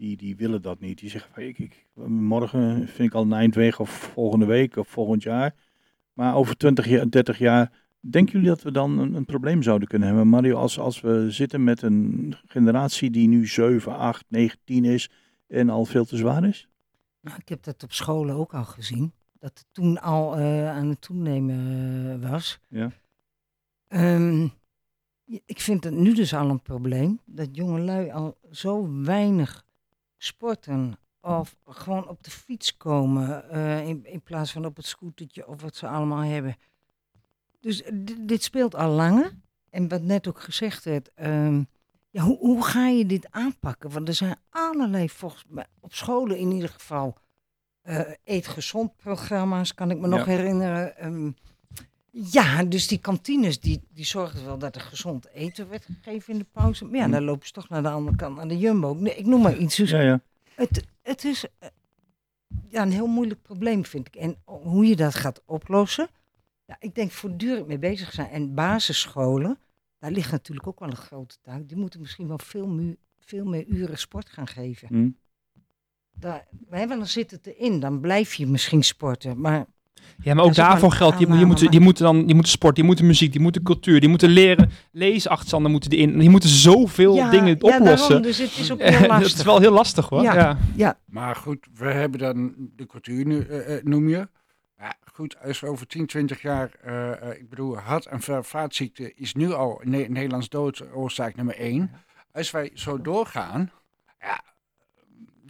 die, 0.00 0.16
die 0.16 0.36
willen 0.36 0.62
dat 0.62 0.80
niet. 0.80 0.98
Die 0.98 1.10
zeggen 1.10 1.32
van 1.32 1.42
ik, 1.42 1.58
ik, 1.58 1.86
morgen 2.06 2.88
vind 2.88 3.08
ik 3.08 3.14
al 3.14 3.22
een 3.22 3.32
eindweg 3.32 3.80
of 3.80 3.90
volgende 3.90 4.46
week 4.46 4.76
of 4.76 4.88
volgend 4.88 5.22
jaar. 5.22 5.54
Maar 6.12 6.34
over 6.34 6.56
20, 6.56 6.86
jaar, 6.86 7.10
30 7.10 7.38
jaar, 7.38 7.72
denken 8.00 8.32
jullie 8.32 8.48
dat 8.48 8.62
we 8.62 8.72
dan 8.72 8.98
een, 8.98 9.14
een 9.14 9.24
probleem 9.24 9.62
zouden 9.62 9.88
kunnen 9.88 10.08
hebben? 10.08 10.28
Mario, 10.28 10.56
als, 10.56 10.78
als 10.78 11.00
we 11.00 11.30
zitten 11.30 11.64
met 11.64 11.82
een 11.82 12.34
generatie 12.46 13.10
die 13.10 13.28
nu 13.28 13.46
7, 13.46 13.96
8, 13.96 14.24
9, 14.28 14.58
10 14.64 14.84
is 14.84 15.10
en 15.46 15.70
al 15.70 15.84
veel 15.84 16.04
te 16.04 16.16
zwaar 16.16 16.44
is? 16.44 16.68
Nou, 17.20 17.36
ik 17.38 17.48
heb 17.48 17.62
dat 17.62 17.82
op 17.82 17.92
scholen 17.92 18.34
ook 18.34 18.54
al 18.54 18.64
gezien. 18.64 19.12
Dat 19.38 19.58
het 19.58 19.66
toen 19.72 20.00
al 20.00 20.36
eh, 20.36 20.70
aan 20.70 20.88
het 20.88 21.00
toenemen 21.00 22.20
eh, 22.22 22.30
was. 22.30 22.60
Ja. 22.68 22.90
Ehm, 23.88 24.48
ik 25.44 25.60
vind 25.60 25.84
het 25.84 25.94
nu 25.94 26.14
dus 26.14 26.34
al 26.34 26.50
een 26.50 26.62
probleem. 26.62 27.20
Dat 27.24 27.48
jongelui 27.52 28.10
al 28.10 28.38
zo 28.50 29.02
weinig 29.02 29.68
sporten. 30.24 30.98
Of 31.20 31.56
gewoon 31.66 32.08
op 32.08 32.22
de 32.24 32.30
fiets 32.30 32.76
komen. 32.76 33.50
eh, 33.50 33.88
in, 33.88 34.06
in 34.06 34.20
plaats 34.22 34.52
van 34.52 34.64
op 34.64 34.76
het 34.76 34.86
scootertje 34.86 35.48
of 35.48 35.62
wat 35.62 35.76
ze 35.76 35.88
allemaal 35.88 36.22
hebben. 36.22 36.56
Dus 37.60 37.82
eh, 37.82 37.92
di- 37.94 38.26
dit 38.26 38.42
speelt 38.42 38.74
al 38.74 38.90
langer. 38.90 39.32
En 39.70 39.88
wat 39.88 40.02
net 40.02 40.28
ook 40.28 40.40
gezegd 40.40 40.84
werd. 40.84 41.10
ehm, 41.14 41.62
ja, 42.10 42.22
hoe, 42.22 42.38
hoe 42.38 42.64
ga 42.64 42.86
je 42.86 43.06
dit 43.06 43.30
aanpakken? 43.30 43.90
Want 43.90 44.08
er 44.08 44.14
zijn 44.14 44.36
allerlei, 44.50 45.08
volgens 45.10 45.44
mij, 45.48 45.66
op 45.80 45.94
scholen 45.94 46.36
in 46.38 46.50
ieder 46.50 46.68
geval, 46.68 47.16
eh, 47.82 48.00
eet 48.24 48.46
gezond 48.46 48.96
programma's, 48.96 49.74
kan 49.74 49.90
ik 49.90 49.98
me 49.98 50.06
nog 50.06 50.18
Ja. 50.18 50.24
herinneren. 50.36 50.96
Ehm, 50.96 51.30
Ja, 52.12 52.64
dus 52.64 52.86
die 52.88 52.98
kantines 52.98 53.60
die, 53.60 53.80
die 53.90 54.04
zorgden 54.04 54.44
wel 54.44 54.58
dat 54.58 54.74
er 54.74 54.80
gezond 54.80 55.28
eten 55.28 55.68
werd 55.68 55.84
gegeven 55.84 56.32
in 56.32 56.38
de 56.38 56.46
pauze. 56.52 56.84
Maar 56.84 56.96
ja, 57.00 57.08
dan 57.08 57.22
lopen 57.22 57.46
ze 57.46 57.52
toch 57.52 57.68
naar 57.68 57.82
de 57.82 57.90
andere 57.90 58.16
kant, 58.16 58.36
naar 58.36 58.48
de 58.48 58.58
Jumbo. 58.58 58.94
Nee, 58.94 59.14
ik 59.14 59.26
noem 59.26 59.42
maar 59.42 59.56
iets. 59.56 59.76
Dus 59.76 59.90
Ja, 59.90 60.00
ja. 60.00 60.20
het, 60.54 60.84
het 61.02 61.24
is 61.24 61.44
eh, 61.58 61.68
ja, 62.68 62.82
een 62.82 62.92
heel 62.92 63.06
moeilijk 63.06 63.42
probleem, 63.42 63.84
vind 63.84 64.06
ik. 64.06 64.14
En 64.16 64.36
hoe 64.44 64.86
je 64.86 64.96
dat 64.96 65.14
gaat 65.14 65.42
oplossen, 65.46 66.08
ja, 66.64 66.76
ik 66.80 66.94
denk 66.94 67.10
voortdurend 67.10 67.66
mee 67.66 67.78
bezig 67.78 68.12
zijn. 68.12 68.28
En 68.30 68.54
basisscholen, 68.54 69.58
daar 69.98 70.10
ligt 70.10 70.30
natuurlijk 70.30 70.66
ook 70.66 70.78
wel 70.78 70.88
een 70.90 70.96
grote 70.96 71.36
taak. 71.42 71.68
Die 71.68 71.76
moeten 71.76 72.00
misschien 72.00 72.28
wel 72.28 72.38
veel, 72.38 72.66
mu- 72.66 72.96
veel 73.18 73.44
meer 73.44 73.66
uren 73.66 73.98
sport 73.98 74.28
gaan 74.28 74.46
geven. 74.48 74.88
Hm. 74.88 75.10
Daar, 76.12 76.46
hè, 76.68 76.86
want 76.86 76.98
dan 77.00 77.06
zit 77.06 77.30
het 77.30 77.46
erin, 77.46 77.80
dan 77.80 78.00
blijf 78.00 78.34
je 78.34 78.46
misschien 78.46 78.82
sporten. 78.82 79.40
Maar 79.40 79.66
Ja, 80.22 80.34
maar 80.34 80.44
ook 80.44 80.54
daarvoor 80.54 80.92
geldt, 80.92 81.18
die, 81.18 81.26
die, 81.26 81.46
moeten, 81.46 81.70
die 81.70 81.80
moeten 81.80 82.04
dan, 82.04 82.26
die 82.26 82.34
moeten 82.34 82.52
sport, 82.52 82.74
die 82.74 82.84
moeten 82.84 83.06
muziek, 83.06 83.32
die 83.32 83.40
moeten 83.40 83.62
cultuur, 83.62 84.00
die 84.00 84.08
moeten 84.08 84.28
leren, 84.28 84.70
leesachterstanden 84.92 85.70
moeten 85.70 85.90
erin. 85.90 86.18
Die 86.18 86.30
moeten 86.30 86.48
zoveel 86.48 87.14
ja, 87.14 87.30
dingen 87.30 87.56
ja, 87.58 87.76
oplossen. 87.76 88.08
daarom, 88.08 88.22
dus 88.22 88.38
het 88.38 88.56
is 88.56 88.72
ook 88.72 88.80
heel 88.82 89.06
lastig. 89.06 89.28
dat 89.30 89.38
is 89.38 89.44
wel 89.44 89.60
heel 89.60 89.72
lastig 89.72 90.08
hoor. 90.08 90.22
Ja. 90.22 90.58
Ja. 90.76 90.98
Maar 91.06 91.36
goed, 91.36 91.66
we 91.74 91.86
hebben 91.86 92.18
dan 92.20 92.54
de 92.76 92.86
cultuur, 92.86 93.26
nu, 93.26 93.40
eh, 93.40 93.76
eh, 93.76 93.84
noem 93.84 94.08
je. 94.08 94.28
Ja, 94.78 94.94
goed, 95.12 95.36
als 95.42 95.60
we 95.60 95.66
over 95.66 95.86
10, 95.86 96.06
20 96.06 96.42
jaar, 96.42 96.70
eh, 96.82 97.10
eh, 97.12 97.38
ik 97.38 97.48
bedoel, 97.48 97.76
hart- 97.78 98.06
en 98.06 98.20
va- 98.20 98.42
vaatziekte 98.42 99.12
is 99.14 99.34
nu 99.34 99.52
al 99.52 99.80
Ne 99.84 100.06
Nederlands 100.08 100.48
doodoorzaak 100.48 101.36
nummer 101.36 101.54
1. 101.60 101.90
Als 102.32 102.50
wij 102.50 102.70
zo 102.74 103.00
doorgaan, 103.00 103.70
ja, 104.20 104.40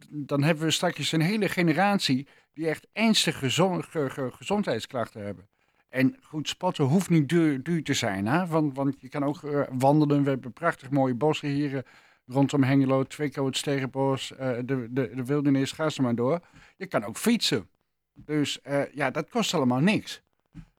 dan 0.08 0.42
hebben 0.42 0.64
we 0.64 0.70
straks 0.70 1.12
een 1.12 1.20
hele 1.20 1.48
generatie 1.48 2.26
die 2.52 2.68
echt 2.68 2.86
ernstige 2.92 3.38
gezon- 3.38 3.84
ge- 3.84 4.10
ge- 4.10 4.30
gezondheidsklachten 4.32 5.24
hebben. 5.24 5.48
En 5.88 6.16
goed, 6.22 6.48
sporten 6.48 6.84
hoeft 6.84 7.10
niet 7.10 7.28
duur, 7.28 7.82
te 7.82 7.94
zijn, 7.94 8.26
hè? 8.26 8.46
Want, 8.46 8.76
want 8.76 8.96
je 8.98 9.08
kan 9.08 9.24
ook 9.24 9.42
eh, 9.42 9.62
wandelen. 9.70 10.22
We 10.22 10.30
hebben 10.30 10.52
prachtig 10.52 10.90
mooie 10.90 11.14
bossen 11.14 11.48
hier 11.48 11.76
eh, 11.76 11.82
rondom 12.26 12.62
Hengelo, 12.62 13.02
Twicko, 13.04 13.46
het 13.46 13.56
Stegenbos, 13.56 14.36
eh, 14.36 14.58
de, 14.64 14.86
de, 14.90 15.14
de 15.14 15.24
wildernis, 15.24 15.72
ga 15.72 15.88
ze 15.88 16.02
maar 16.02 16.14
door. 16.14 16.40
Je 16.76 16.86
kan 16.86 17.04
ook 17.04 17.16
fietsen. 17.16 17.68
Dus 18.14 18.58
ja, 18.92 19.10
dat 19.10 19.28
kost 19.28 19.54
allemaal 19.54 19.80
niks. 19.80 20.22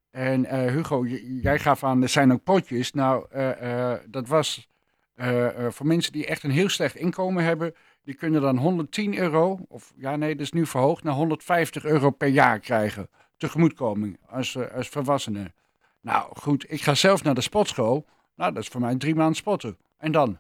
En 0.10 0.70
Hugo, 0.70 1.06
jij 1.42 1.60
gaf 1.60 1.84
aan, 1.84 2.02
er 2.02 2.10
zijn 2.10 2.32
ook 2.32 2.44
potjes. 2.44 2.92
Nou, 2.92 3.26
dat 4.08 4.28
was 4.28 4.70
voor 5.70 5.86
mensen 5.88 6.12
die 6.12 6.26
echt 6.26 6.44
een 6.44 6.52
heel 6.52 6.70
slecht 6.70 6.96
inkomen 6.96 7.44
hebben. 7.44 7.74
Die 8.04 8.16
kunnen 8.16 8.42
dan 8.42 8.58
110 8.58 9.18
euro, 9.18 9.60
of 9.68 9.94
ja 9.96 10.16
nee, 10.16 10.36
dat 10.36 10.46
is 10.46 10.52
nu 10.52 10.66
verhoogd, 10.66 11.04
naar 11.04 11.14
150 11.14 11.86
euro 11.86 12.10
per 12.10 12.28
jaar 12.28 12.60
krijgen. 12.60 13.10
Tegemoetkoming 13.38 14.18
als, 14.28 14.56
eh, 14.56 14.76
als 14.76 14.88
volwassene. 14.88 15.52
Nou 16.02 16.36
goed, 16.36 16.72
ik 16.72 16.82
ga 16.82 16.96
zelf 16.96 17.24
naar 17.24 17.36
de 17.36 17.42
sportschool. 17.42 18.06
Nou, 18.36 18.54
dat 18.54 18.64
is 18.64 18.70
voor 18.70 18.82
mij 18.82 18.96
drie 18.96 19.16
maanden 19.16 19.36
sporten. 19.36 19.78
En 19.98 20.12
dan? 20.12 20.40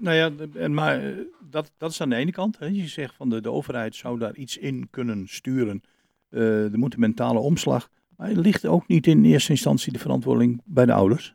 Nou 0.00 0.16
ja, 0.16 0.68
maar 0.68 1.04
eh, 1.04 1.12
dat, 1.40 1.72
dat 1.76 1.90
is 1.90 2.00
aan 2.00 2.08
de 2.08 2.16
ene 2.16 2.32
kant. 2.32 2.58
Hè. 2.58 2.66
Je 2.66 2.86
zegt 2.86 3.14
van 3.14 3.28
de, 3.28 3.40
de 3.40 3.50
overheid 3.50 3.94
zou 3.94 4.18
daar 4.18 4.34
iets 4.34 4.56
in 4.56 4.88
kunnen 4.90 5.28
sturen. 5.28 5.82
Eh, 6.28 6.72
er 6.72 6.78
moet 6.78 6.94
een 6.94 7.00
mentale 7.00 7.38
omslag. 7.38 7.88
Maar 8.16 8.30
ligt 8.30 8.66
ook 8.66 8.88
niet 8.88 9.06
in 9.06 9.24
eerste 9.24 9.50
instantie 9.50 9.92
de 9.92 9.98
verantwoording 9.98 10.62
bij 10.64 10.86
de 10.86 10.92
ouders. 10.92 11.34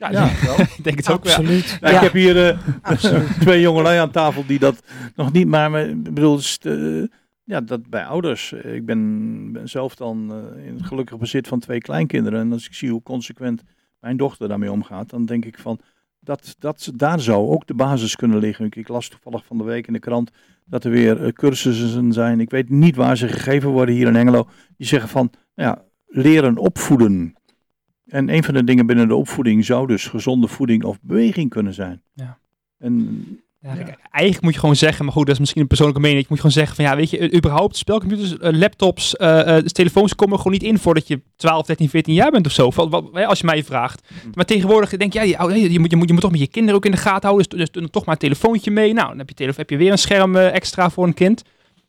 Ja, 0.00 0.10
Ja. 0.10 0.24
denk 0.24 0.30
ik 0.30 0.38
wel. 0.46 0.60
Ik 0.76 0.84
denk 0.84 0.96
het 0.96 1.10
ook 1.10 1.24
wel. 1.24 1.34
Absoluut. 1.34 1.78
Nou, 1.80 1.94
Ja, 1.94 2.00
Ik 2.00 2.04
heb 2.04 2.12
hier 2.12 2.48
eh, 2.48 2.58
twee 3.40 3.60
jongelui 3.60 3.98
aan 3.98 4.10
tafel 4.10 4.46
die 4.46 4.58
dat 4.58 4.82
nog 5.14 5.32
niet, 5.32 5.46
maar 5.46 5.88
ik 5.88 6.02
bedoel, 6.02 6.40
eh, 6.62 7.02
ja, 7.44 7.60
dat 7.60 7.88
bij 7.88 8.04
ouders. 8.04 8.52
Ik 8.52 8.84
ben, 8.86 9.52
ben 9.52 9.68
zelf 9.68 9.94
dan 9.94 10.32
eh, 10.32 10.66
in 10.66 10.74
het 10.74 10.86
gelukkig 10.86 11.18
bezit 11.18 11.48
van 11.48 11.58
twee 11.58 11.78
kleinkinderen. 11.78 12.40
En 12.40 12.52
als 12.52 12.66
ik 12.66 12.74
zie 12.74 12.90
hoe 12.90 13.02
consequent 13.02 13.62
mijn 13.98 14.16
dochter 14.16 14.48
daarmee 14.48 14.72
omgaat, 14.72 15.10
dan 15.10 15.26
denk 15.26 15.44
ik 15.44 15.58
van, 15.58 15.80
dat, 16.20 16.54
dat, 16.58 16.92
daar 16.94 17.20
zou 17.20 17.48
ook 17.48 17.66
de 17.66 17.74
basis 17.74 18.16
kunnen 18.16 18.38
liggen. 18.38 18.64
Ik, 18.64 18.76
ik 18.76 18.88
las 18.88 19.08
toevallig 19.08 19.44
van 19.44 19.58
de 19.58 19.64
week 19.64 19.86
in 19.86 19.92
de 19.92 19.98
krant 19.98 20.30
dat 20.64 20.84
er 20.84 20.90
weer 20.90 21.32
cursussen 21.32 22.12
zijn. 22.12 22.40
Ik 22.40 22.50
weet 22.50 22.68
niet 22.68 22.96
waar 22.96 23.16
ze 23.16 23.28
gegeven 23.28 23.70
worden 23.70 23.94
hier 23.94 24.06
in 24.06 24.16
Engelo. 24.16 24.48
Die 24.76 24.86
zeggen 24.86 25.08
van, 25.08 25.30
nou 25.54 25.68
ja, 25.68 25.84
leren 26.06 26.56
opvoeden. 26.58 27.34
En 28.10 28.34
een 28.34 28.44
van 28.44 28.54
de 28.54 28.64
dingen 28.64 28.86
binnen 28.86 29.08
de 29.08 29.14
opvoeding 29.14 29.64
zou 29.64 29.86
dus 29.86 30.06
gezonde 30.06 30.48
voeding 30.48 30.84
of 30.84 30.98
beweging 31.00 31.50
kunnen 31.50 31.74
zijn. 31.74 32.02
Ja. 32.14 32.38
En 32.78 33.24
Ja, 33.62 33.68
eigenlijk 34.10 34.42
moet 34.42 34.52
je 34.54 34.58
gewoon 34.60 34.76
zeggen, 34.76 35.04
maar 35.04 35.14
goed, 35.14 35.24
dat 35.24 35.34
is 35.34 35.40
misschien 35.40 35.60
een 35.60 35.66
persoonlijke 35.66 36.02
mening. 36.02 36.20
Je 36.20 36.26
moet 36.28 36.38
gewoon 36.38 36.54
zeggen 36.54 36.76
van 36.76 36.84
ja, 36.84 36.96
weet 36.96 37.10
je, 37.10 37.34
überhaupt 37.36 37.76
spelcomputers, 37.76 38.38
eh, 38.38 38.52
laptops, 38.52 39.16
eh, 39.16 39.56
eh, 39.56 39.64
telefoons 39.64 40.14
komen 40.14 40.36
gewoon 40.36 40.52
niet 40.52 40.62
in 40.62 40.78
voordat 40.78 41.08
je 41.08 41.20
12, 41.36 41.66
13, 41.66 41.88
14 41.88 42.14
jaar 42.14 42.30
bent 42.30 42.46
of 42.46 42.52
zo. 42.52 42.70
Wat, 42.70 42.88
wat, 42.88 43.08
hè, 43.12 43.26
als 43.26 43.38
je 43.38 43.46
mij 43.46 43.64
vraagt. 43.64 44.08
Maar 44.34 44.44
tegenwoordig 44.44 44.90
denk 44.96 45.12
je, 45.12 45.18
ja, 45.28 45.42
je, 45.42 45.60
moet, 45.60 45.72
je, 45.72 45.78
moet, 45.98 46.08
je 46.08 46.12
moet 46.12 46.20
toch 46.20 46.30
met 46.30 46.40
je 46.40 46.46
kinderen 46.46 46.76
ook 46.76 46.84
in 46.84 46.90
de 46.90 46.96
gaten 46.96 47.28
houden. 47.28 47.48
Dus, 47.48 47.58
dus 47.58 47.70
doe 47.70 47.90
toch 47.90 48.04
maar 48.04 48.14
een 48.14 48.20
telefoontje 48.20 48.70
mee. 48.70 48.92
Nou, 48.92 49.08
dan 49.08 49.18
heb 49.18 49.28
je, 49.28 49.34
telefo- 49.34 49.58
heb 49.58 49.70
je 49.70 49.76
weer 49.76 49.92
een 49.92 49.98
scherm 49.98 50.36
extra 50.36 50.90
voor 50.90 51.06
een 51.06 51.14
kind. 51.14 51.42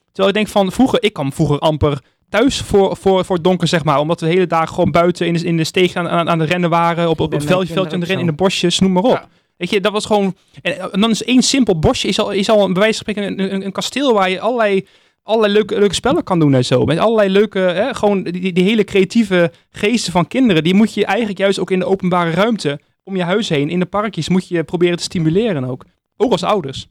Terwijl 0.06 0.28
ik 0.28 0.34
denk 0.34 0.48
van 0.48 0.72
vroeger, 0.72 1.04
ik 1.04 1.14
kwam 1.14 1.34
vroeger 1.34 1.60
amper 1.60 2.02
thuis 2.32 2.62
voor, 2.62 2.98
voor, 2.98 3.26
voor 3.26 3.36
het 3.36 3.44
donker, 3.44 3.68
zeg 3.68 3.84
maar. 3.84 4.00
Omdat 4.00 4.20
we 4.20 4.26
de 4.26 4.32
hele 4.32 4.48
dag 4.48 4.70
gewoon 4.70 4.92
buiten 4.92 5.28
in 5.28 5.34
de, 5.34 5.44
in 5.44 5.58
de 5.58 5.64
steeg 5.64 5.96
aan, 5.96 6.10
aan, 6.10 6.30
aan 6.30 6.40
de 6.40 6.46
rennen 6.46 6.70
waren. 6.70 7.10
Op, 7.10 7.20
op, 7.20 7.30
Bij 7.30 7.40
op 7.40 7.44
het 7.44 7.54
veldje, 7.54 7.74
veldje 7.74 7.94
aan 7.94 8.00
de 8.00 8.06
rennen, 8.06 8.26
in 8.26 8.32
de 8.32 8.38
bosjes, 8.38 8.80
noem 8.80 8.92
maar 8.92 9.04
op. 9.04 9.12
Ja. 9.12 9.28
Weet 9.58 9.70
je, 9.70 9.82
dat 9.82 9.92
was 9.92 10.06
gewoon... 10.06 10.36
En, 10.62 10.92
en 10.92 11.02
dan 11.02 11.10
is 11.10 11.24
één 11.24 11.42
simpel 11.42 11.80
bosje 11.80 12.08
is 12.08 12.20
al, 12.20 12.32
is 12.32 12.50
al 12.50 12.72
bij 12.72 12.82
wijze 12.82 13.04
van 13.04 13.14
spreken 13.14 13.40
een, 13.40 13.54
een, 13.54 13.66
een 13.66 13.72
kasteel 13.72 14.14
waar 14.14 14.30
je 14.30 14.40
allerlei, 14.40 14.88
allerlei 15.24 15.54
leuke, 15.54 15.80
leuke 15.80 15.94
spellen 15.94 16.24
kan 16.24 16.40
doen 16.40 16.54
en 16.54 16.66
zo. 16.66 16.86
Met 16.86 16.98
allerlei 16.98 17.30
leuke, 17.30 17.60
hè, 17.60 17.94
gewoon 17.94 18.24
die, 18.24 18.54
die 18.54 18.64
hele 18.64 18.84
creatieve 18.84 19.52
geesten 19.70 20.12
van 20.12 20.28
kinderen, 20.28 20.64
die 20.64 20.74
moet 20.74 20.94
je 20.94 21.06
eigenlijk 21.06 21.38
juist 21.38 21.60
ook 21.60 21.72
in 21.72 21.80
de 21.80 21.86
openbare 21.86 22.32
ruimte, 22.32 22.80
om 23.04 23.16
je 23.16 23.24
huis 23.24 23.50
heen, 23.50 23.70
in 23.70 23.80
de 23.80 23.86
parkjes, 23.86 24.30
moet 24.30 24.48
je 24.48 24.64
proberen 24.64 24.98
te 24.98 25.04
stimuleren 25.04 25.64
ook. 25.64 25.86
Ook 26.18 26.32
als 26.32 26.44
ouders. 26.44 26.88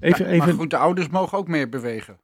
even, 0.00 0.24
Ja, 0.24 0.30
even, 0.30 0.46
Maar 0.46 0.56
goed, 0.56 0.70
de 0.70 0.76
ouders 0.76 1.08
mogen 1.08 1.38
ook 1.38 1.48
meer 1.48 1.68
bewegen. 1.68 2.18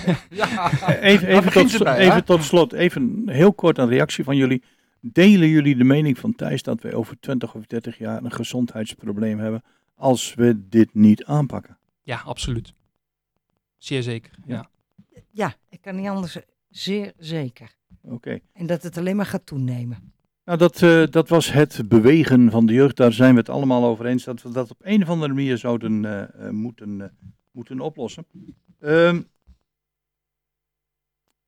ja. 0.40 0.70
even, 1.00 1.28
even, 1.28 1.44
begint 1.44 1.76
tot, 1.76 1.86
even 1.86 2.24
tot 2.24 2.44
slot, 2.44 2.72
even 2.72 3.22
heel 3.26 3.52
kort 3.52 3.78
een 3.78 3.88
reactie 3.88 4.24
van 4.24 4.36
jullie. 4.36 4.62
Delen 5.00 5.48
jullie 5.48 5.76
de 5.76 5.84
mening 5.84 6.18
van 6.18 6.34
Thijs 6.34 6.62
dat 6.62 6.82
wij 6.82 6.94
over 6.94 7.20
20 7.20 7.54
of 7.54 7.66
30 7.66 7.98
jaar 7.98 8.24
een 8.24 8.32
gezondheidsprobleem 8.32 9.38
hebben 9.38 9.62
als 9.94 10.34
we 10.34 10.68
dit 10.68 10.94
niet 10.94 11.24
aanpakken? 11.24 11.78
Ja, 12.02 12.22
absoluut. 12.24 12.74
Zeer 13.78 14.02
zeker. 14.02 14.30
Ja. 14.46 14.70
Ja, 15.30 15.54
ik 15.68 15.80
kan 15.80 15.96
niet 15.96 16.08
anders. 16.08 16.38
Zeer 16.70 17.12
zeker. 17.18 17.74
Oké. 18.02 18.38
En 18.52 18.66
dat 18.66 18.82
het 18.82 18.98
alleen 18.98 19.16
maar 19.16 19.26
gaat 19.26 19.46
toenemen. 19.46 20.12
Nou, 20.44 20.58
dat, 20.58 20.82
eh, 20.82 21.04
dat 21.10 21.28
was 21.28 21.52
het 21.52 21.88
bewegen 21.88 22.50
van 22.50 22.66
de 22.66 22.72
jeugd. 22.72 22.96
Daar 22.96 23.12
zijn 23.12 23.32
we 23.34 23.40
het 23.40 23.48
allemaal 23.48 23.84
over 23.84 24.06
eens 24.06 24.24
dat 24.24 24.42
we 24.42 24.52
dat 24.52 24.70
op 24.70 24.80
een 24.82 25.02
of 25.02 25.08
andere 25.08 25.32
manier 25.32 25.58
zouden 25.58 26.04
eh, 26.04 26.46
eh, 26.46 26.50
moeten, 26.50 27.00
eh, 27.00 27.08
moeten 27.50 27.80
oplossen. 27.80 28.26
Ehm 28.80 29.20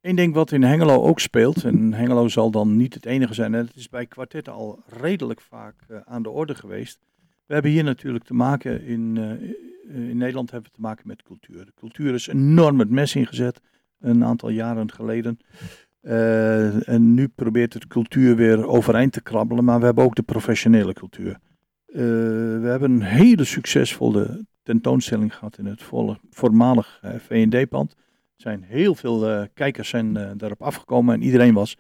Eén 0.05 0.17
ding 0.17 0.35
wat 0.35 0.53
in 0.53 0.63
Hengelo 0.63 1.03
ook 1.03 1.21
speelt, 1.21 1.65
en 1.65 1.93
Hengelo 1.93 2.29
zal 2.29 2.51
dan 2.51 2.77
niet 2.77 2.95
het 2.95 3.07
enige 3.07 3.35
zijn, 3.35 3.55
en 3.55 3.67
het 3.67 3.77
is 3.77 3.89
bij 3.89 4.07
kwartetten 4.07 4.53
al 4.53 4.83
redelijk 4.87 5.41
vaak 5.41 5.75
eh, 5.89 5.97
aan 6.05 6.23
de 6.23 6.31
orde 6.31 6.55
geweest. 6.55 7.01
We 7.47 7.55
hebben 7.55 7.71
hier 7.71 7.85
natuurlijk 7.85 8.25
te 8.25 8.35
maken, 8.35 8.83
in, 8.83 9.17
eh, 9.17 10.09
in 10.09 10.17
Nederland 10.17 10.51
hebben 10.51 10.71
we 10.71 10.77
te 10.77 10.83
maken 10.83 11.07
met 11.07 11.23
cultuur. 11.23 11.65
De 11.65 11.73
cultuur 11.75 12.15
is 12.15 12.27
enorm 12.27 12.79
het 12.79 12.91
mes 12.91 13.15
ingezet, 13.15 13.61
een 14.01 14.25
aantal 14.25 14.49
jaren 14.49 14.93
geleden. 14.93 15.39
Eh, 16.01 16.89
en 16.89 17.15
nu 17.15 17.29
probeert 17.29 17.75
het 17.75 17.87
cultuur 17.87 18.37
weer 18.37 18.67
overeind 18.67 19.13
te 19.13 19.23
krabbelen, 19.23 19.65
maar 19.65 19.79
we 19.79 19.85
hebben 19.85 20.05
ook 20.05 20.15
de 20.15 20.23
professionele 20.23 20.93
cultuur. 20.93 21.39
We 21.87 22.67
hebben 22.67 22.91
een 22.91 23.03
hele 23.03 23.45
succesvolle 23.45 24.47
tentoonstelling 24.63 25.35
gehad 25.35 25.59
in 25.59 25.67
het 25.67 25.83
voormalig 26.31 27.01
V&D-pand. 27.19 27.95
Zijn 28.45 28.63
heel 28.63 28.95
veel 28.95 29.29
eh, 29.29 29.47
kijkers 29.55 29.89
zijn, 29.89 30.17
eh, 30.17 30.31
daarop 30.37 30.63
afgekomen 30.63 31.15
en 31.15 31.23
iedereen 31.23 31.55
was 31.55 31.77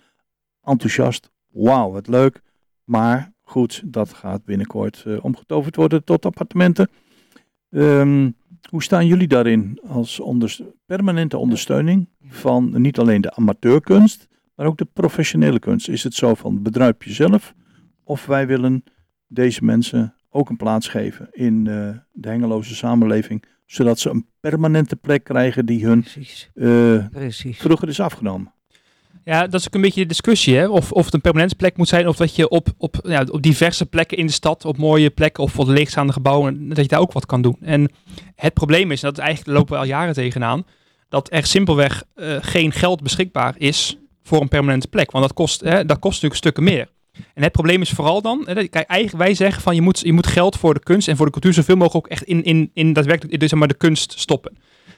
enthousiast. 0.62 1.31
Wauw, 1.49 1.91
wat 1.91 2.09
leuk. 2.09 2.41
Maar 2.85 3.33
goed, 3.43 3.83
dat 3.85 4.12
gaat 4.12 4.45
binnenkort 4.45 5.03
eh, 5.07 5.25
omgetoverd 5.25 5.77
worden 5.77 6.05
tot 6.05 6.25
appartementen. 6.27 6.89
Ehm, 7.71 8.31
hoe 8.71 8.83
staan 8.83 9.07
jullie 9.07 9.29
daarin 9.29 9.81
als 9.89 10.23
permanente 10.87 11.39
ondersteuning 11.39 12.09
van 12.29 12.81
niet 12.81 12.99
alleen 12.99 13.21
de 13.21 13.35
amateurkunst, 13.35 14.29
maar 14.55 14.67
ook 14.67 14.77
de 14.77 14.89
professionele 14.93 15.59
kunst? 15.59 15.89
Is 15.89 16.05
het 16.05 16.15
zo 16.15 16.35
van 16.35 16.62
bedruip 16.62 17.03
jezelf 17.03 17.55
of 18.05 18.27
wij 18.27 18.47
willen 18.47 18.85
deze 19.27 19.65
mensen 19.65 20.15
ook 20.31 20.51
een 20.51 20.57
plaats 20.57 20.89
geven 20.89 21.29
in 21.31 21.65
de 21.65 22.29
Hengeloze 22.29 22.75
samenleving, 22.75 23.45
zodat 23.67 23.99
ze 23.99 24.11
een 24.11 24.27
permanente 24.41 24.97
plek 24.97 25.25
krijgen 25.25 25.67
die 25.67 25.85
hun 25.87 26.01
Precies. 26.01 26.51
eh, 26.55 27.07
Precies. 27.11 27.59
vroeger 27.59 27.89
is 27.89 28.01
afgenomen? 28.01 28.53
Ja, 29.25 29.47
dat 29.47 29.61
is 29.61 29.67
ook 29.67 29.75
een 29.75 29.81
beetje 29.81 30.01
de 30.01 30.07
discussie, 30.07 30.57
hè? 30.57 30.69
Of, 30.69 30.93
of 30.93 31.05
het 31.05 31.15
een 31.15 31.21
permanente 31.21 31.55
plek 31.55 31.77
moet 31.77 31.89
zijn, 31.89 32.09
of 32.09 32.17
dat 32.17 32.37
je 32.37 32.49
op, 32.49 32.69
op, 32.77 32.97
ja, 33.03 33.25
op 33.31 33.43
diverse 33.43 33.87
plekken 33.87 34.17
in 34.19 34.27
de 34.27 34.33
stad, 34.33 34.65
op 34.65 34.77
mooie 34.77 35.11
plekken 35.11 35.43
of 35.43 35.53
voor 35.53 35.65
de 35.65 35.73
leegstaande 35.73 36.12
gebouwen, 36.12 36.69
dat 36.69 36.77
je 36.77 36.87
daar 36.89 37.01
ook 37.01 37.12
wat 37.12 37.27
kan 37.27 37.43
doen. 37.43 37.57
En 37.61 37.91
het 38.35 38.55
probleem 38.55 38.91
is, 38.91 39.03
en 39.03 39.09
dat 39.09 39.19
is 39.19 39.25
eigenlijk 39.25 39.59
lopen 39.59 39.73
we 39.75 39.79
al 39.81 39.87
jaren 39.87 40.15
tegenaan, 40.15 40.67
dat 41.09 41.33
er 41.33 41.47
simpelweg 41.47 42.05
eh, 42.15 42.37
geen 42.41 42.73
geld 42.73 43.03
beschikbaar 43.03 43.55
is 43.59 43.99
voor 44.23 44.41
een 44.41 44.49
permanente 44.49 44.89
plek. 44.89 45.11
Want 45.11 45.25
dat 45.25 45.35
kost, 45.35 45.61
hè, 45.61 45.85
dat 45.85 45.99
kost 45.99 46.12
natuurlijk 46.15 46.41
stukken 46.41 46.65
meer. 46.65 46.89
En 47.35 47.43
het 47.43 47.53
probleem 47.53 47.81
is 47.81 47.91
vooral 47.91 48.23
dan, 48.23 48.45
kijk, 48.45 48.75
eigenlijk 48.75 49.25
wij 49.25 49.35
zeggen 49.35 49.62
van 49.62 49.75
je 49.75 49.81
moet, 49.81 50.01
je 50.01 50.12
moet 50.12 50.27
geld 50.27 50.57
voor 50.57 50.75
de 50.75 50.83
kunst 50.83 51.09
en 51.09 51.17
voor 51.17 51.27
de 51.27 51.33
cultuur 51.33 51.53
zoveel 51.53 51.77
mogelijk 51.77 52.07
ook 52.07 52.12
echt 52.12 52.23
in, 52.23 52.43
in, 52.45 52.71
in 52.75 52.93
daadwerkelijk 52.93 53.41
dus 53.41 53.49
zeg 53.51 53.59
maar, 53.59 53.69
de 53.69 53.75
kunst 53.75 54.19
stoppen. 54.21 54.57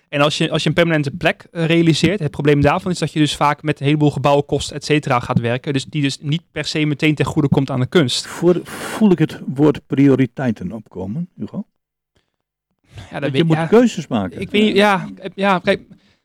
En 0.08 0.20
als 0.20 0.38
je, 0.38 0.50
als 0.50 0.62
je 0.62 0.68
een 0.68 0.74
permanente 0.74 1.10
plek 1.10 1.46
eh, 1.52 1.64
realiseert, 1.64 2.18
het 2.18 2.30
probleem 2.30 2.60
daarvan 2.60 2.90
is 2.90 2.98
dat 2.98 3.12
je 3.12 3.18
dus 3.18 3.36
vaak 3.36 3.62
met 3.62 3.80
een 3.80 3.86
heleboel 3.86 4.10
gebouwenkosten, 4.10 4.76
et 4.76 4.84
cetera, 4.84 5.20
gaat 5.20 5.40
werken. 5.40 5.72
Dus 5.72 5.84
die 5.84 6.02
dus 6.02 6.18
niet 6.20 6.42
per 6.52 6.64
se 6.64 6.84
meteen 6.84 7.14
ten 7.14 7.26
goede 7.26 7.48
komt 7.48 7.70
aan 7.70 7.80
de 7.80 7.86
kunst. 7.86 8.26
Voor, 8.26 8.60
voel 8.64 9.10
ik 9.10 9.18
het 9.18 9.40
woord 9.46 9.86
prioriteiten 9.86 10.72
opkomen, 10.72 11.28
Hugo? 11.36 11.66
Ja, 13.10 13.20
Dat 13.20 13.24
je 13.24 13.30
weet, 13.30 13.44
moet 13.44 13.56
ja, 13.56 13.66
keuzes 13.66 14.06
maken. 14.06 14.40
ik 14.40 14.50
weet 14.50 14.76
ja, 14.76 15.08
ja, 15.34 15.58
kijk, 15.58 15.80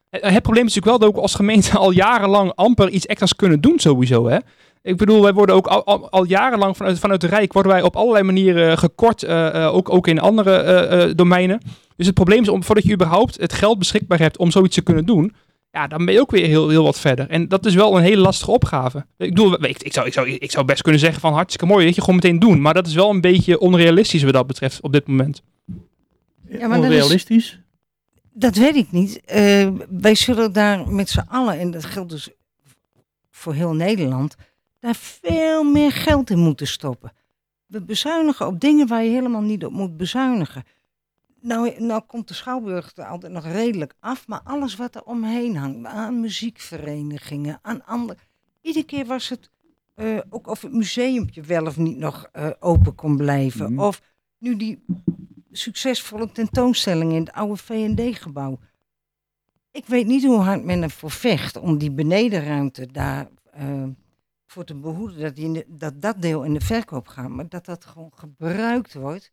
het 0.10 0.24
het 0.24 0.42
probleem 0.42 0.66
is 0.66 0.74
natuurlijk 0.76 0.86
wel 0.86 1.00
dat 1.00 1.10
we 1.10 1.16
ook 1.16 1.22
als 1.22 1.36
gemeente 1.36 1.78
al 1.78 1.92
jarenlang 1.92 2.52
amper 2.56 2.90
iets 2.90 3.06
extra's 3.06 3.36
kunnen 3.36 3.62
doen 3.62 3.80
sowieso, 3.80 4.28
hè. 4.28 4.38
Ik 4.84 4.98
bedoel, 4.98 5.22
wij 5.22 5.34
worden 5.34 5.56
ook 5.56 5.68
al, 5.68 5.84
al, 5.86 6.10
al 6.10 6.24
jarenlang 6.24 6.78
vanuit, 6.78 7.00
vanuit 7.00 7.22
de 7.22 7.28
Rijk 7.28 7.54
worden 7.54 7.72
wij 7.72 7.82
op 7.82 7.96
allerlei 7.96 8.24
manieren 8.24 8.78
gekort, 8.78 9.24
eh, 9.24 9.48
eh, 9.66 9.74
ook, 9.76 9.90
ook 9.90 10.08
in 10.08 10.20
andere 10.20 10.52
eh, 10.56 11.04
eh, 11.04 11.16
domeinen. 11.16 11.62
Dus 11.96 12.06
het 12.06 12.16
probleem 12.16 12.42
is, 12.42 12.50
om, 12.50 12.64
voordat 12.64 12.84
je 12.84 12.94
überhaupt 12.94 13.40
het 13.40 13.54
geld 13.54 13.80
beschikbaar 13.80 14.20
hebt 14.20 14.38
om 14.38 14.52
zoiets 14.52 14.76
te 14.76 14.82
kunnen 14.82 15.06
doen, 15.06 15.34
ja, 15.72 15.88
dan 15.88 16.06
ben 16.06 16.14
je 16.14 16.20
ook 16.20 16.32
weer 16.32 16.46
heel, 16.46 16.70
heel 16.70 16.84
wat 16.84 17.00
verder. 17.00 17.30
En 17.30 17.48
dat 17.48 17.66
is 17.66 17.76
wel 17.76 17.98
een 17.98 18.04
hele 18.04 18.22
lastige 18.22 18.52
opgave. 18.52 19.06
Ik 19.18 19.30
bedoel, 19.30 19.64
ik, 19.64 19.84
ik, 19.84 19.94
zou, 19.94 20.08
ik, 20.08 20.14
zou, 20.14 20.30
ik 20.30 20.52
zou 20.52 20.66
best 20.66 20.82
kunnen 20.82 21.00
zeggen 21.02 21.22
van 21.22 21.34
hartstikke 21.34 21.66
mooi, 21.66 21.86
weet 21.86 21.96
je, 21.96 22.02
gewoon 22.02 22.16
meteen 22.16 22.40
doen. 22.40 22.62
Maar 22.62 22.74
dat 22.74 22.88
is 22.88 22.94
wel 22.94 23.10
een 23.10 23.22
beetje 23.22 23.60
onrealistisch 23.60 24.24
wat 24.24 24.34
dat 24.34 24.48
betreft 24.48 24.82
op 24.82 24.92
dit 24.94 25.08
moment. 25.08 25.42
Ja, 26.50 26.68
maar 26.68 26.82
dat 26.82 26.92
is- 26.92 26.94
Onrealistisch? 26.94 27.60
Dat 28.34 28.56
weet 28.56 28.76
ik 28.76 28.92
niet. 28.92 29.22
Eh, 29.26 29.68
wij 29.90 30.16
zullen 30.16 30.54
daar 30.54 30.88
met 30.88 31.10
z'n 31.10 31.26
allen, 31.30 31.60
en 31.60 31.72
dat 31.72 31.86
geldt 31.86 32.10
dus 32.10 32.30
voor 33.32 33.54
heel 33.54 33.74
Nederland, 33.74 34.36
daar 34.82 34.96
veel 34.96 35.64
meer 35.64 35.92
geld 35.92 36.30
in 36.30 36.40
moeten 36.40 36.68
stoppen. 36.68 37.12
We 37.66 37.82
bezuinigen 37.82 38.48
op 38.48 38.60
dingen 38.60 38.88
waar 38.88 39.04
je 39.04 39.10
helemaal 39.10 39.42
niet 39.42 39.66
op 39.66 39.72
moet 39.72 39.98
bezuinigen. 39.98 40.64
Nou, 41.42 41.82
nou 41.82 42.02
komt 42.02 42.28
de 42.28 42.34
Schouwburg 42.34 42.92
er 42.96 43.06
altijd 43.06 43.32
nog 43.32 43.46
redelijk 43.46 43.94
af, 44.00 44.28
maar 44.28 44.42
alles 44.44 44.76
wat 44.76 44.96
er 44.96 45.04
omheen 45.04 45.56
hangt, 45.56 45.86
aan 45.86 46.20
muziekverenigingen, 46.20 47.60
aan 47.62 47.86
andere. 47.86 48.20
Iedere 48.62 48.86
keer 48.86 49.06
was 49.06 49.30
het 49.30 49.50
eh, 49.94 50.18
ook 50.30 50.48
of 50.48 50.62
het 50.62 50.74
museumpje 50.74 51.42
wel 51.42 51.66
of 51.66 51.78
niet 51.78 51.98
nog 51.98 52.30
eh, 52.32 52.50
open 52.60 52.96
kon 52.96 53.18
blijven. 53.18 53.74
Mhm. 53.74 53.82
Of 53.82 54.02
nu 54.38 54.56
die 54.56 54.84
succesvolle 55.52 56.32
tentoonstelling 56.32 57.12
in 57.12 57.20
het 57.20 57.32
oude 57.32 57.58
V&D-gebouw. 57.58 58.60
Ik 59.72 59.86
weet 59.86 60.08
niet 60.08 60.26
hoe 60.26 60.40
hard 60.40 60.64
men 60.64 60.84
ervoor 60.84 61.12
vecht 61.12 61.58
om 61.60 61.78
die 61.78 61.92
benedenruimte 61.92 62.92
daar 62.92 63.28
eh, 63.52 63.84
voor 64.52 64.64
te 64.64 64.76
behoeden. 64.76 65.20
Dat, 65.20 65.36
die 65.36 65.52
de- 65.54 65.66
dat 65.68 66.02
dat 66.02 66.22
deel 66.22 66.44
in 66.44 66.54
de 66.54 66.62
verkoop 66.62 67.08
gaat, 67.08 67.30
maar 67.30 67.50
dat 67.50 67.66
dat 67.66 67.86
gewoon 67.86 68.12
gebruikt 68.16 68.94
wordt 68.94 69.32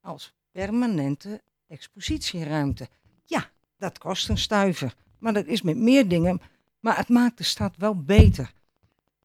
als 0.00 0.34
permanente 0.52 1.40
expositieruimte. 1.68 2.88
Ja, 3.24 3.44
dat 3.78 3.98
kost 3.98 4.28
een 4.28 4.38
stuiver. 4.38 4.94
Maar 5.18 5.32
dat 5.32 5.46
is 5.46 5.62
met 5.62 5.76
meer 5.76 6.08
dingen. 6.08 6.40
Maar 6.80 6.96
het 6.96 7.08
maakt 7.08 7.38
de 7.38 7.44
stad 7.44 7.74
wel 7.76 8.02
beter. 8.02 8.52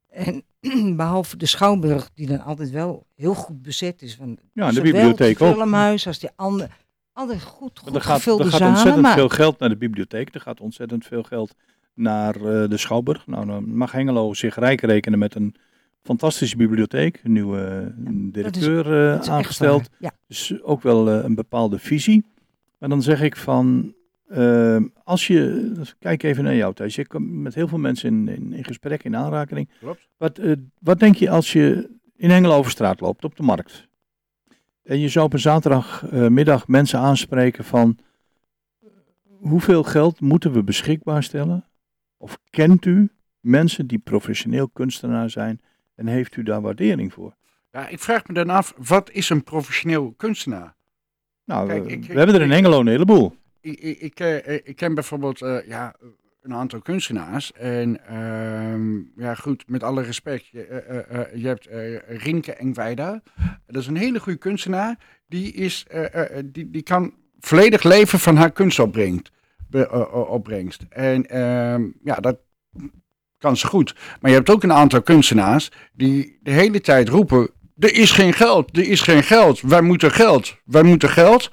En 0.09 0.43
behalve 0.97 1.38
de 1.38 1.45
Schouwburg, 1.45 2.09
die 2.13 2.27
dan 2.27 2.39
altijd 2.41 2.69
wel 2.69 3.05
heel 3.15 3.34
goed 3.34 3.61
bezet 3.61 4.01
is. 4.01 4.15
Van 4.15 4.38
Ja, 4.53 4.71
de 4.71 4.81
bibliotheek 4.81 5.39
het 5.39 5.47
ook. 5.47 5.55
filmhuis 5.55 6.07
als 6.07 6.19
die 6.19 6.29
andere. 6.36 6.69
Altijd 7.13 7.41
goed, 7.43 7.79
goed 7.79 7.95
er 7.95 8.01
gaat, 8.01 8.15
gevulde 8.15 8.43
er 8.43 8.49
gaat 8.49 8.57
zalen. 8.59 8.73
ontzettend 8.73 9.03
Maar 9.05 9.13
veel 9.13 9.29
geld 9.29 9.59
naar 9.59 9.69
de 9.69 9.77
bibliotheek. 9.77 10.34
Er 10.36 10.41
gaat 10.41 10.59
ontzettend 10.61 11.05
veel 11.05 11.23
geld 11.23 11.55
naar 11.93 12.35
eh, 12.35 12.69
de 12.69 12.77
Schouwburg. 12.77 13.27
Nou, 13.27 13.45
dan 13.45 13.75
mag 13.75 13.91
Hengelo 13.91 14.33
zich 14.33 14.55
rijk 14.55 14.81
rekenen 14.81 15.19
met 15.19 15.35
een 15.35 15.55
fantastische 16.03 16.57
bibliotheek. 16.57 17.21
Een 17.23 17.31
nieuwe 17.31 17.93
eh, 18.05 18.13
directeur 18.31 18.85
eh, 18.85 19.11
dat 19.11 19.21
is 19.21 19.27
echt 19.27 19.37
aangesteld. 19.37 19.89
Ja. 19.99 20.11
Dus 20.27 20.61
ook 20.61 20.81
wel 20.81 21.09
eh, 21.09 21.23
een 21.23 21.35
bepaalde 21.35 21.79
visie. 21.79 22.25
Maar 22.77 22.89
dan 22.89 23.01
zeg 23.01 23.21
ik 23.21 23.35
van, 23.35 23.93
als 25.03 25.27
je, 25.27 25.71
kijk 25.99 26.23
even 26.23 26.43
naar 26.43 26.55
jou 26.55 26.73
Thijs. 26.73 26.95
Je 26.95 27.07
komt 27.07 27.31
met 27.31 27.55
heel 27.55 27.67
veel 27.67 27.77
mensen 27.77 28.09
in, 28.09 28.27
in, 28.27 28.53
in 28.53 28.63
gesprek, 28.63 29.03
in 29.03 29.15
aanraking. 29.15 29.69
Klopt. 29.79 30.07
Wat, 30.17 30.39
wat 30.79 30.99
denk 30.99 31.15
je 31.15 31.29
als 31.29 31.53
je 31.53 31.89
in 32.15 32.29
Hengelo 32.29 32.55
over 32.55 32.71
straat 32.71 32.99
loopt, 32.99 33.23
op 33.23 33.35
de 33.35 33.43
markt? 33.43 33.87
En 34.83 34.99
je 34.99 35.07
zou 35.09 35.25
op 35.25 35.33
een 35.33 35.39
zaterdagmiddag 35.39 36.67
mensen 36.67 36.99
aanspreken 36.99 37.63
van, 37.63 37.97
hoeveel 39.39 39.83
geld 39.83 40.19
moeten 40.19 40.51
we 40.51 40.63
beschikbaar 40.63 41.23
stellen? 41.23 41.65
Of 42.24 42.38
kent 42.49 42.86
u 42.86 43.09
mensen 43.39 43.88
die 43.88 43.99
professioneel 43.99 44.69
kunstenaar 44.69 45.30
zijn 45.30 45.61
en 45.95 46.07
heeft 46.07 46.36
u 46.36 46.43
daar 46.43 46.61
waardering 46.61 47.13
voor? 47.13 47.36
Ja, 47.71 47.88
ik 47.88 47.99
vraag 47.99 48.28
me 48.28 48.34
dan 48.34 48.49
af, 48.49 48.74
wat 48.78 49.11
is 49.11 49.30
een 49.30 49.43
professioneel 49.43 50.13
kunstenaar? 50.17 50.76
Nou, 51.45 51.67
Kijk, 51.67 51.84
we, 51.84 51.91
ik- 51.91 52.05
we 52.05 52.17
hebben 52.17 52.36
er 52.36 52.41
in 52.41 52.51
Hengelo 52.51 52.80
een 52.80 52.88
heleboel. 52.88 53.36
Ik, 53.61 53.80
ik, 53.80 53.99
ik, 53.99 54.19
eh, 54.19 54.53
ik 54.55 54.76
ken 54.76 54.93
bijvoorbeeld 54.93 55.41
eh, 55.41 55.67
ja, 55.67 55.95
een 56.41 56.53
aantal 56.53 56.82
kunstenaars. 56.82 57.51
En 57.53 58.07
ehm, 58.07 58.97
ja, 59.21 59.34
goed, 59.36 59.63
met 59.67 59.84
alle 59.84 60.01
respect. 60.01 60.47
Je, 60.47 60.63
eh, 60.65 60.99
eh, 60.99 61.19
eh, 61.21 61.36
je 61.41 61.47
hebt 61.47 61.67
eh 61.67 62.17
Rinke 62.24 62.53
Engwijda. 62.53 63.21
Dat 63.65 63.82
is 63.82 63.88
een 63.88 63.95
hele 63.97 64.19
goede 64.19 64.39
kunstenaar. 64.39 64.97
Die, 65.28 65.53
is, 65.53 65.86
eh, 65.89 66.38
eh, 66.38 66.43
die, 66.45 66.69
die 66.69 66.84
kan 66.84 67.13
volledig 67.39 67.84
leven 67.84 68.19
van 68.19 68.36
haar 68.36 68.51
eh, 68.51 68.55
eh, 68.55 69.19
opbrengst. 70.11 70.86
En 70.89 71.26
ehm, 71.26 71.84
ja, 72.03 72.15
dat 72.15 72.38
kan 73.38 73.57
ze 73.57 73.67
goed. 73.67 73.95
Maar 74.21 74.32
je 74.32 74.38
hebt 74.38 74.49
ook 74.49 74.63
een 74.63 74.74
aantal 74.74 75.01
kunstenaars 75.01 75.71
die 75.93 76.39
de 76.41 76.51
hele 76.51 76.82
tijd 76.82 77.09
roepen... 77.09 77.49
Er 77.78 77.95
is 77.95 78.11
geen 78.11 78.34
geld, 78.34 78.78
er 78.78 78.88
is 78.89 79.01
geen 79.01 79.24
geld. 79.24 79.61
Wij 79.61 79.82
moeten 79.82 80.11
geld, 80.11 80.57
wij 80.65 80.84
moeten 80.84 81.09
geld. 81.09 81.49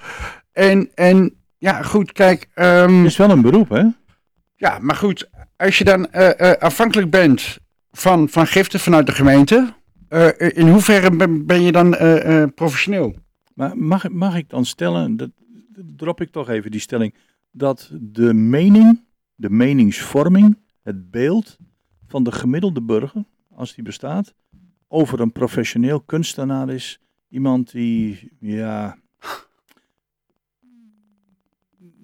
En, 0.53 0.91
en 0.95 1.35
ja, 1.59 1.83
goed, 1.83 2.13
kijk... 2.13 2.49
ehm, 2.55 2.97
Het 2.97 3.07
is 3.07 3.17
wel 3.17 3.31
een 3.31 3.43
beroep, 3.43 3.69
hè? 3.69 3.85
ja, 4.57 4.79
maar 4.81 4.97
goed, 4.97 5.31
als 5.57 5.79
je 5.79 5.85
dan 5.85 6.11
eh, 6.11 6.51
eh, 6.51 6.59
afhankelijk 6.59 7.11
bent 7.11 7.59
van, 7.91 8.29
van 8.29 8.47
giften 8.47 8.81
vanuit 8.81 9.07
de 9.07 9.13
gemeente, 9.13 9.75
eh, 10.09 10.29
in 10.39 10.69
hoeverre 10.69 11.17
ben, 11.17 11.47
ben 11.47 11.63
je 11.63 11.73
dan 11.73 11.95
eh, 11.95 12.43
eh, 12.43 12.49
professioneel? 12.55 13.17
Maar 13.55 13.77
mag, 13.77 14.09
mag 14.09 14.37
ik 14.37 14.49
dan 14.49 14.65
stellen, 14.65 15.17
dat 15.17 15.31
drop 15.97 16.21
ik 16.21 16.31
toch 16.31 16.49
even 16.49 16.71
die 16.71 16.81
stelling, 16.81 17.15
dat 17.51 17.91
de 18.01 18.35
mening, 18.35 19.05
de 19.35 19.51
meningsvorming, 19.51 20.59
het 20.83 21.11
beeld 21.11 21.59
van 22.07 22.23
de 22.23 22.33
gemiddelde 22.33 22.83
burger, 22.83 23.25
als 23.55 23.75
die 23.75 23.85
bestaat, 23.85 24.35
over 24.89 25.21
een 25.21 25.33
professioneel 25.33 26.01
kunstenaar 26.01 26.69
is 26.71 27.01
iemand 27.29 27.71
die, 27.71 28.33
ja, 28.41 28.99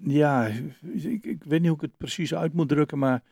ja, 0.03 0.45
ik, 0.93 1.25
ik 1.25 1.43
weet 1.43 1.59
niet 1.59 1.67
hoe 1.67 1.75
ik 1.75 1.81
het 1.81 1.97
precies 1.97 2.33
uit 2.35 2.53
moet 2.53 2.69
drukken, 2.69 2.97
maar 2.97 3.23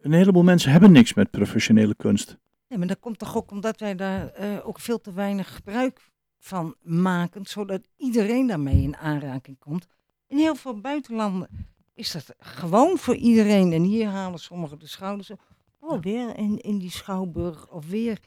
een 0.00 0.12
heleboel 0.12 0.42
mensen 0.42 0.70
hebben 0.70 0.92
niks 0.92 1.14
met 1.14 1.30
professionele 1.30 1.94
kunst. 1.94 2.38
Nee, 2.68 2.78
maar 2.78 2.88
dat 2.88 3.00
komt 3.00 3.18
toch 3.18 3.36
ook 3.36 3.50
omdat 3.50 3.80
wij 3.80 3.94
daar 3.94 4.28
eh, 4.28 4.66
ook 4.66 4.80
veel 4.80 5.00
te 5.00 5.12
weinig 5.12 5.54
gebruik 5.54 6.00
van 6.38 6.74
maken, 6.82 7.46
zodat 7.46 7.88
iedereen 7.96 8.46
daarmee 8.46 8.82
in 8.82 8.96
aanraking 8.96 9.58
komt. 9.58 9.86
In 10.28 10.36
heel 10.38 10.54
veel 10.54 10.80
buitenlanden 10.80 11.48
is 11.94 12.12
dat 12.12 12.34
gewoon 12.38 12.98
voor 12.98 13.14
iedereen. 13.14 13.72
En 13.72 13.82
hier 13.82 14.08
halen 14.08 14.38
sommigen 14.38 14.78
de 14.78 14.86
schouders 14.86 15.30
op. 15.30 15.40
Oh, 15.80 16.02
weer 16.02 16.36
in, 16.36 16.58
in 16.60 16.78
die 16.78 16.90
schouwburg 16.90 17.68
of 17.68 17.86
weer. 17.88 18.18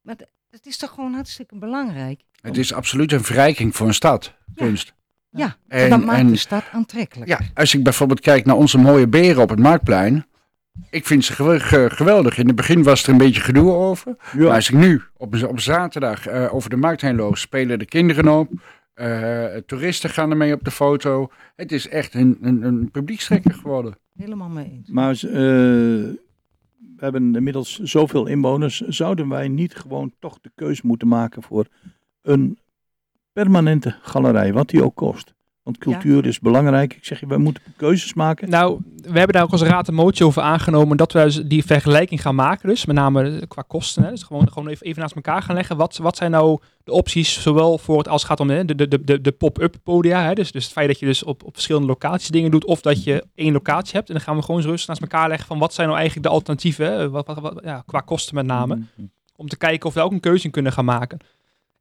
Maar 0.00 0.16
dat, 0.16 0.28
dat 0.50 0.66
is 0.66 0.76
toch 0.76 0.90
gewoon 0.90 1.12
hartstikke 1.12 1.56
belangrijk. 1.58 2.20
Het 2.40 2.56
is 2.56 2.72
absoluut 2.72 3.12
een 3.12 3.24
verrijking 3.24 3.76
voor 3.76 3.86
een 3.86 3.94
stad, 3.94 4.34
kunst. 4.54 4.94
Ja, 5.30 5.56
en, 5.68 5.78
En- 5.84 5.90
dat 5.90 6.04
maakt 6.04 6.18
en- 6.18 6.26
de 6.26 6.36
stad 6.36 6.64
aantrekkelijk. 6.72 7.30
Ja, 7.30 7.40
als 7.54 7.74
ik 7.74 7.82
bijvoorbeeld 7.84 8.20
kijk 8.20 8.44
naar 8.44 8.56
onze 8.56 8.78
mooie 8.78 9.08
beren 9.08 9.42
op 9.42 9.48
het 9.48 9.58
Marktplein. 9.58 10.26
Ik 10.90 11.06
vind 11.06 11.24
ze 11.24 11.32
gew- 11.32 11.60
ge- 11.60 11.90
geweldig. 11.90 12.38
In 12.38 12.46
het 12.46 12.56
begin 12.56 12.82
was 12.82 13.02
er 13.02 13.08
een 13.08 13.18
beetje 13.18 13.40
gedoe 13.40 13.72
over. 13.72 14.16
Maar 14.32 14.50
als 14.50 14.68
ik 14.70 14.74
nu 14.74 15.02
op, 15.16 15.42
op 15.42 15.60
zaterdag 15.60 16.26
eh, 16.26 16.54
over 16.54 16.70
de 16.70 16.76
markt 16.76 17.00
heen 17.00 17.16
loop, 17.16 17.36
spelen 17.36 17.78
de 17.78 17.84
kinderen 17.84 18.28
op. 18.38 18.50
Eh, 18.94 19.56
toeristen 19.56 20.10
gaan 20.10 20.30
ermee 20.30 20.52
op 20.54 20.64
de 20.64 20.70
foto. 20.70 21.30
Het 21.56 21.72
is 21.72 21.88
echt 21.88 22.14
een, 22.14 22.38
een, 22.40 22.62
een 22.62 22.90
publiekstrekker 22.90 23.54
geworden. 23.54 23.98
Helemaal 24.16 24.48
mee 24.48 24.70
eens. 24.70 24.90
Maar 24.90 25.14
eh, 25.14 25.22
we 26.96 26.98
hebben 26.98 27.34
inmiddels 27.34 27.78
zoveel 27.78 28.26
inwoners. 28.26 28.80
Zouden 28.80 29.28
wij 29.28 29.48
niet 29.48 29.74
gewoon 29.74 30.12
toch 30.18 30.40
de 30.40 30.50
keus 30.54 30.82
moeten 30.82 31.08
maken 31.08 31.42
voor 31.42 31.66
een 32.22 32.58
permanente 33.32 33.96
galerij, 34.02 34.52
wat 34.52 34.68
die 34.68 34.84
ook 34.84 34.94
kost? 34.94 35.34
Want 35.62 35.78
cultuur 35.78 36.26
is 36.26 36.38
belangrijk. 36.40 36.94
Ik 36.94 37.04
zeg 37.04 37.20
je, 37.20 37.26
wij 37.26 37.38
moeten 37.38 37.62
keuzes 37.76 38.14
maken. 38.14 38.50
Nou, 38.50 38.80
we 38.96 39.18
hebben 39.18 39.32
daar 39.32 39.42
ook 39.42 39.50
als 39.52 39.62
raad 39.62 39.88
een 39.88 39.94
motie 39.94 40.26
over 40.26 40.42
aangenomen 40.42 40.96
dat 40.96 41.12
we 41.12 41.46
die 41.46 41.64
vergelijking 41.64 42.22
gaan 42.22 42.34
maken. 42.34 42.68
Dus 42.68 42.86
met 42.86 42.96
name 42.96 43.46
qua 43.48 43.62
kosten. 43.66 44.02
Hè. 44.04 44.10
Dus 44.10 44.22
gewoon, 44.22 44.48
gewoon 44.52 44.68
even, 44.68 44.86
even 44.86 45.00
naast 45.00 45.14
elkaar 45.14 45.42
gaan 45.42 45.54
leggen. 45.54 45.76
Wat, 45.76 45.96
wat 45.96 46.16
zijn 46.16 46.30
nou 46.30 46.58
de 46.84 46.92
opties, 46.92 47.42
zowel 47.42 47.78
voor 47.78 47.98
het 47.98 48.08
als 48.08 48.22
het 48.22 48.30
gaat 48.30 48.40
om 48.40 48.50
hè, 48.50 48.64
de, 48.64 48.74
de, 48.74 48.88
de, 48.88 49.04
de, 49.04 49.20
de 49.20 49.32
pop-up 49.32 49.76
podia. 49.82 50.22
Hè. 50.24 50.32
Dus, 50.34 50.52
dus 50.52 50.64
het 50.64 50.72
feit 50.72 50.88
dat 50.88 50.98
je 50.98 51.06
dus 51.06 51.22
op, 51.22 51.44
op 51.44 51.52
verschillende 51.52 51.86
locaties 51.88 52.28
dingen 52.28 52.50
doet. 52.50 52.64
Of 52.64 52.80
dat 52.80 53.04
je 53.04 53.24
één 53.34 53.52
locatie 53.52 53.92
hebt. 53.94 54.08
En 54.08 54.14
dan 54.14 54.22
gaan 54.22 54.36
we 54.36 54.42
gewoon 54.42 54.56
eens 54.56 54.66
rustig 54.68 54.88
naast 54.88 55.00
elkaar 55.00 55.28
leggen 55.28 55.46
van 55.46 55.58
wat 55.58 55.74
zijn 55.74 55.86
nou 55.86 55.98
eigenlijk 55.98 56.28
de 56.28 56.34
alternatieven. 56.34 56.86
Hè. 56.86 57.10
Wat, 57.10 57.26
wat, 57.26 57.38
wat- 57.40 57.60
ja, 57.64 57.82
qua 57.86 58.00
kosten 58.00 58.34
met 58.34 58.46
name. 58.46 58.74
Mhm. 58.74 59.06
Om 59.36 59.48
te 59.48 59.56
kijken 59.56 59.88
of 59.88 59.94
we 59.94 60.00
ook 60.00 60.12
een 60.12 60.20
keuze 60.20 60.44
in 60.44 60.50
kunnen 60.50 60.72
gaan 60.72 60.84
maken. 60.84 61.18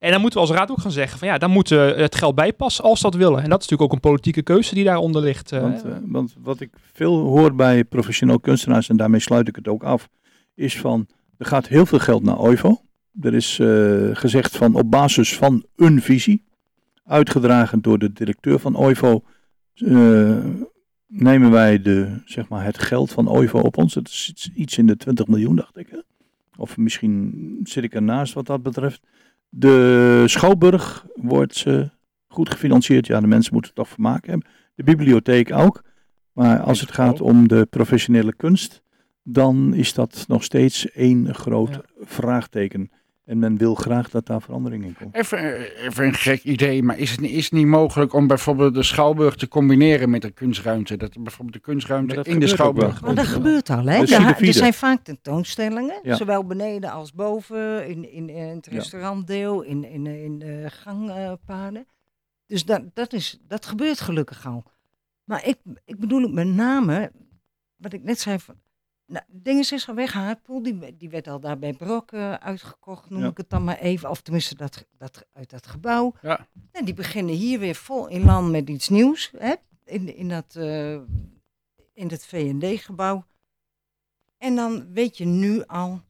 En 0.02 0.12
dan 0.12 0.22
moeten 0.22 0.42
we 0.42 0.48
als 0.48 0.58
raad 0.58 0.72
ook 0.72 0.80
gaan 0.80 0.92
zeggen 0.92 1.20
van 1.20 1.28
ja, 1.28 1.38
dan 1.38 1.52
moet 1.52 1.72
eh, 1.72 1.96
het 1.96 2.16
geld 2.16 2.36
bijpassen 2.36 2.84
als 2.84 3.02
dat 3.02 3.16
willen. 3.16 3.44
En 3.44 3.50
dat 3.50 3.62
is 3.62 3.68
natuurlijk 3.68 3.82
ook 3.82 3.94
een 3.94 4.10
politieke 4.10 4.42
keuze 4.42 4.74
die 4.76 4.84
daaronder 4.84 5.22
ligt. 5.22 5.52
eh. 5.52 5.62
Want, 5.62 5.84
eh, 5.84 5.92
want 6.02 6.36
wat 6.40 6.60
ik 6.60 6.70
veel 6.94 7.16
hoor 7.20 7.56
bij 7.56 7.84
professioneel 7.84 8.40
kunstenaars, 8.40 8.90
en 8.90 8.98
daarmee 8.98 9.20
sluit 9.20 9.48
ik 9.48 9.56
het 9.56 9.68
ook 9.68 9.84
af, 9.84 10.10
is 10.56 10.80
van 10.80 11.08
er 11.38 11.46
gaat 11.46 11.68
heel 11.68 11.86
veel 11.86 12.00
geld 12.00 12.24
naar 12.24 12.40
OIVO. 12.40 12.82
Er 13.22 13.34
is 13.34 13.60
eh, 13.60 14.10
gezegd 14.14 14.58
van 14.58 14.76
op 14.76 14.92
basis 14.92 15.36
van 15.38 15.66
een 15.76 16.02
visie, 16.02 16.44
uitgedragen 17.04 17.82
door 17.82 18.00
de 18.00 18.12
directeur 18.14 18.60
van 18.60 18.76
OIVO, 18.78 19.24
nemen 21.08 21.52
wij 21.52 21.82
de, 21.82 22.22
zeg 22.26 22.50
maar, 22.50 22.66
het 22.66 22.78
geld 22.80 23.12
van 23.12 23.28
OIVO 23.30 23.60
op 23.60 23.78
ons. 23.78 23.96
Het 23.96 24.08
is 24.08 24.30
iets- 24.30 24.50
iets 24.54 24.78
in 24.78 24.88
de 24.88 24.98
20 24.98 25.28
miljoen, 25.28 25.56
dacht 25.56 25.78
ik. 25.78 25.88
Hè? 25.90 25.98
Of 26.58 26.78
misschien 26.78 27.60
zit 27.64 27.84
ik 27.84 27.94
ernaast 27.94 28.34
wat 28.34 28.46
dat 28.46 28.64
betreft. 28.64 29.02
De 29.54 30.24
Schouwburg 30.28 31.06
wordt 31.14 31.64
eh, 31.68 31.82
goed 32.28 32.50
gefinancierd. 32.50 33.08
Ja, 33.08 33.20
de 33.20 33.28
mensen 33.28 33.54
moeten 33.54 33.72
het 33.76 33.80
toch 33.80 33.90
vermaken 33.94 34.30
hebben. 34.30 34.50
De 34.76 34.84
bibliotheek 34.84 35.54
ook. 35.54 35.82
Maar 36.32 36.60
als 36.60 36.82
het 36.82 36.92
gaat 36.92 37.22
om 37.22 37.48
de 37.48 37.66
professionele 37.70 38.34
kunst, 38.34 38.82
dan 39.24 39.74
is 39.74 39.94
dat 39.94 40.26
nog 40.28 40.44
steeds 40.44 40.92
één 40.92 41.36
groot 41.36 41.70
Ja. 41.70 41.82
vraagteken. 42.00 42.92
En 43.24 43.40
men 43.40 43.58
wil 43.58 43.76
graag 43.76 44.10
dat 44.10 44.26
daar 44.26 44.42
verandering 44.42 44.86
in 44.86 44.94
komt. 44.94 45.16
Even, 45.16 45.56
even 45.78 46.06
een 46.06 46.14
gek 46.14 46.44
idee, 46.44 46.84
maar 46.84 46.98
is 46.98 47.12
het, 47.12 47.22
is 47.22 47.44
het 47.44 47.54
niet 47.54 47.66
mogelijk 47.66 48.14
om 48.14 48.28
bijvoorbeeld 48.28 48.74
de 48.74 48.84
Schouwburg 48.84 49.36
te 49.36 49.48
combineren 49.48 50.10
met 50.10 50.22
de 50.22 50.32
kunstruimte? 50.32 50.98
Dat 50.98 51.24
bijvoorbeeld 51.24 51.54
de 51.54 51.60
kunstruimte 51.60 52.16
Maar 52.16 52.24
dat 52.24 52.34
in 52.34 52.40
de 52.40 52.48
Schouwburg... 52.48 53.02
Maar 53.02 53.16
dat 53.16 53.26
gebeurt 53.26 53.70
al, 53.70 53.86
hè? 53.86 53.96
Ja, 53.98 54.40
er 54.40 54.54
zijn 54.54 54.74
vaak 54.74 55.04
tentoonstellingen, 55.04 56.00
Ja. 56.04 56.16
zowel 56.16 56.46
beneden 56.46 56.92
als 56.92 57.14
boven, 57.14 57.88
in, 57.88 58.12
in, 58.12 58.30
in 58.30 58.56
het 58.56 58.68
restaurantdeel, 58.68 59.62
in, 59.62 59.84
in, 59.84 60.08
in 60.08 60.40
de 60.40 60.66
gangpaden. 60.70 61.88
Dus 62.46 62.66
dat, 62.66 62.82
dat, 62.94 63.14
is, 63.14 63.40
dat 63.48 63.66
gebeurt 63.66 64.00
gelukkig 64.00 64.46
al. 64.46 64.64
Maar 65.24 65.48
ik, 65.48 65.58
ik 65.86 66.00
bedoel 66.00 66.22
het 66.22 66.34
met 66.34 66.48
name, 66.48 67.12
wat 67.76 67.94
ik 67.94 68.04
net 68.04 68.20
zei, 68.20 68.40
van, 68.40 68.56
nou, 69.12 69.26
Dinges 69.28 69.72
is 69.72 69.88
al 69.88 69.96
weg, 69.96 70.14
Haarpoel, 70.14 70.64
die, 70.64 70.98
die 70.98 71.10
werd 71.10 71.28
al 71.28 71.40
daar 71.40 71.60
bij 71.60 71.74
Brok 71.74 72.12
eh, 72.12 72.34
uitgekocht, 72.34 73.10
noem 73.10 73.22
Ja. 73.22 73.30
ik 73.30 73.38
het 73.38 73.50
dan 73.50 73.64
maar 73.64 73.78
even. 73.78 74.10
Of 74.10 74.22
tenminste 74.22 74.56
dat, 74.56 74.86
dat, 74.98 75.26
uit 75.34 75.50
dat 75.50 75.68
gebouw. 75.68 76.14
Ja. 76.22 76.48
En 76.72 76.86
die 76.86 76.94
beginnen 76.94 77.36
hier 77.36 77.60
weer 77.60 77.76
vol 77.76 78.08
in 78.08 78.26
land 78.26 78.52
met 78.52 78.70
iets 78.70 78.90
nieuws, 78.90 79.32
hè? 79.38 79.54
In, 79.86 80.16
in 80.16 80.30
dat, 80.30 80.56
eh, 80.56 80.94
in 81.94 82.08
het 82.10 82.26
V&D-gebouw. 82.26 83.26
En 84.38 84.56
dan 84.56 84.94
weet 84.94 85.18
je 85.18 85.26
nu 85.26 85.64
al, 85.66 86.02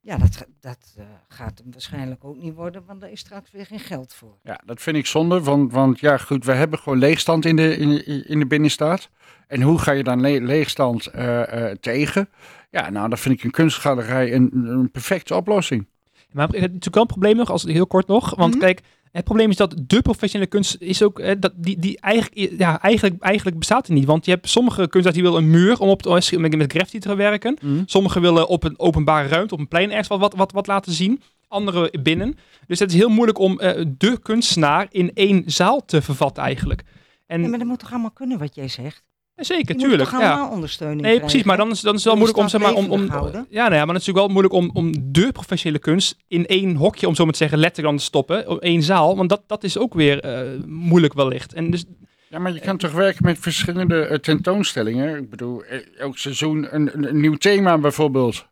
ja, 0.00 0.16
dat, 0.18 0.46
dat 0.60 0.94
eh, 0.96 1.04
gaat 1.28 1.58
hem 1.58 1.72
waarschijnlijk 1.72 2.24
ook 2.24 2.36
niet 2.36 2.54
worden, 2.54 2.82
want 2.86 3.00
daar 3.00 3.10
is 3.10 3.20
straks 3.20 3.50
weer 3.50 3.66
geen 3.66 3.80
geld 3.80 4.12
voor. 4.14 4.36
Ja, 4.42 4.60
dat 4.64 4.82
vind 4.82 4.96
ik 4.96 5.06
zonde, 5.06 5.40
want, 5.40 5.72
want 5.72 6.00
ja 6.00 6.16
goed, 6.16 6.44
we 6.44 6.52
hebben 6.52 6.78
gewoon 6.78 6.98
leegstand 6.98 7.44
in 7.44 7.56
de, 7.56 7.76
in, 7.76 8.06
in 8.26 8.38
de 8.38 8.46
binnenstad. 8.46 9.10
En 9.46 9.62
hoe 9.62 9.78
ga 9.78 9.92
je 9.92 10.02
dan 10.02 10.20
le- 10.20 10.38
leegstand 10.44 11.06
eh, 11.06 11.70
eh, 11.70 11.76
tegen? 11.80 12.28
Ja, 12.70 12.90
nou, 12.90 13.08
dan 13.08 13.18
vind 13.18 13.34
ik 13.38 13.44
een 13.44 13.50
kunstgalerij 13.50 14.34
een, 14.34 14.50
een 14.54 14.90
perfecte 14.90 15.34
oplossing. 15.34 15.86
Maar 16.30 16.46
het 16.46 16.54
is 16.54 16.60
natuurlijk 16.60 16.94
wel 16.94 17.02
een 17.02 17.08
probleem 17.08 17.36
nog, 17.36 17.50
als 17.50 17.62
heel 17.62 17.86
kort 17.86 18.06
nog. 18.06 18.34
Want 18.34 18.50
Mhm. 18.54 18.62
kijk, 18.62 18.80
het 19.12 19.24
probleem 19.24 19.50
is 19.50 19.56
dat 19.56 19.74
de 19.86 20.02
professionele 20.02 20.50
kunst 20.50 20.76
is 20.78 21.02
ook, 21.02 21.18
eh, 21.18 21.36
dat, 21.38 21.52
die, 21.56 21.78
die 21.78 22.00
eigenlijk, 22.00 22.58
ja, 22.58 22.82
eigenlijk, 22.82 23.22
eigenlijk 23.22 23.58
bestaat 23.58 23.86
die 23.86 23.94
niet. 23.94 24.04
Want 24.04 24.24
je 24.24 24.30
hebt 24.30 24.48
sommige 24.48 24.88
kunstenaars 24.88 25.14
die 25.14 25.22
willen 25.22 25.42
een 25.42 25.50
muur 25.50 25.78
om 25.78 25.88
op 25.88 26.02
te, 26.02 26.38
met, 26.38 26.56
met 26.56 26.72
graffiti 26.72 26.98
te 26.98 27.14
werken. 27.14 27.58
Sommigen 27.86 28.20
willen 28.20 28.48
op 28.48 28.64
een 28.64 28.78
openbare 28.78 29.28
ruimte, 29.28 29.54
op 29.54 29.60
een 29.60 29.68
plein 29.68 29.90
ergens 29.90 30.08
wat, 30.08 30.20
wat, 30.20 30.34
wat, 30.34 30.52
wat 30.52 30.66
laten 30.66 30.92
zien. 30.92 31.22
Anderen 31.48 32.02
binnen. 32.02 32.38
Dus 32.66 32.78
het 32.78 32.90
is 32.90 32.96
heel 32.96 33.08
moeilijk 33.08 33.38
om 33.38 33.60
eh, 33.60 33.84
de 33.98 34.18
kunstenaar 34.22 34.86
in 34.90 35.10
één 35.14 35.42
zaal 35.46 35.84
te 35.84 36.02
vervatten 36.02 36.42
eigenlijk. 36.42 36.82
En 37.26 37.42
Ja, 37.42 37.48
maar 37.48 37.58
dat 37.58 37.68
moet 37.68 37.78
toch 37.78 37.90
allemaal 37.90 38.10
kunnen 38.10 38.38
wat 38.38 38.54
jij 38.54 38.68
zegt? 38.68 39.02
Zeker, 39.44 39.74
Je 39.74 39.80
tuurlijk. 39.80 40.00
moet 40.02 40.10
toch 40.10 40.20
ja. 40.20 40.32
allemaal 40.32 40.50
ondersteuning 40.52 41.00
Nee, 41.00 41.20
precies. 41.20 41.42
Maar 41.42 41.56
dan 41.56 41.70
is, 41.70 41.80
dan 41.80 41.94
is 41.94 42.04
het 42.04 42.08
wel 42.08 42.16
moeilijk 42.16 42.38
om, 42.38 42.48
zeg 42.48 42.60
maar, 42.60 42.74
om, 42.74 42.90
om, 42.90 43.00
ja, 43.04 43.62
nou 43.62 43.74
ja, 43.74 43.84
maar 43.84 43.94
het 43.94 44.02
is 44.02 44.06
natuurlijk 44.06 44.16
wel 44.16 44.28
moeilijk 44.28 44.54
om, 44.54 44.70
om 44.72 45.12
de 45.12 45.32
professionele 45.32 45.78
kunst 45.82 46.16
in 46.28 46.46
één 46.46 46.74
hokje, 46.76 47.06
om 47.08 47.14
zo 47.14 47.22
maar 47.24 47.32
te 47.32 47.38
zeggen, 47.38 47.58
letterlijk 47.58 47.88
dan 47.88 47.96
te 47.98 48.04
stoppen, 48.04 48.48
op 48.48 48.58
één 48.58 48.82
zaal. 48.82 49.16
Want 49.16 49.28
dat, 49.28 49.42
dat 49.46 49.64
is 49.64 49.78
ook 49.78 49.94
weer 49.94 50.20
eh, 50.20 50.64
moeilijk 50.66 51.12
wellicht. 51.14 51.52
En 51.52 51.70
dus, 51.70 51.84
Ja, 52.28 52.38
maar 52.38 52.52
je 52.52 52.60
kan 52.60 52.76
toch 52.76 52.92
werken 52.92 53.24
met 53.24 53.38
verschillende 53.38 54.00
eh, 54.06 54.18
tentoonstellingen? 54.18 55.16
Ik 55.16 55.30
bedoel, 55.30 55.64
eh, 55.64 55.78
elk 55.98 56.18
seizoen 56.18 56.74
een, 56.74 56.90
een, 56.94 57.08
een 57.08 57.20
nieuw 57.20 57.36
thema 57.36 57.78
bijvoorbeeld. 57.78 58.48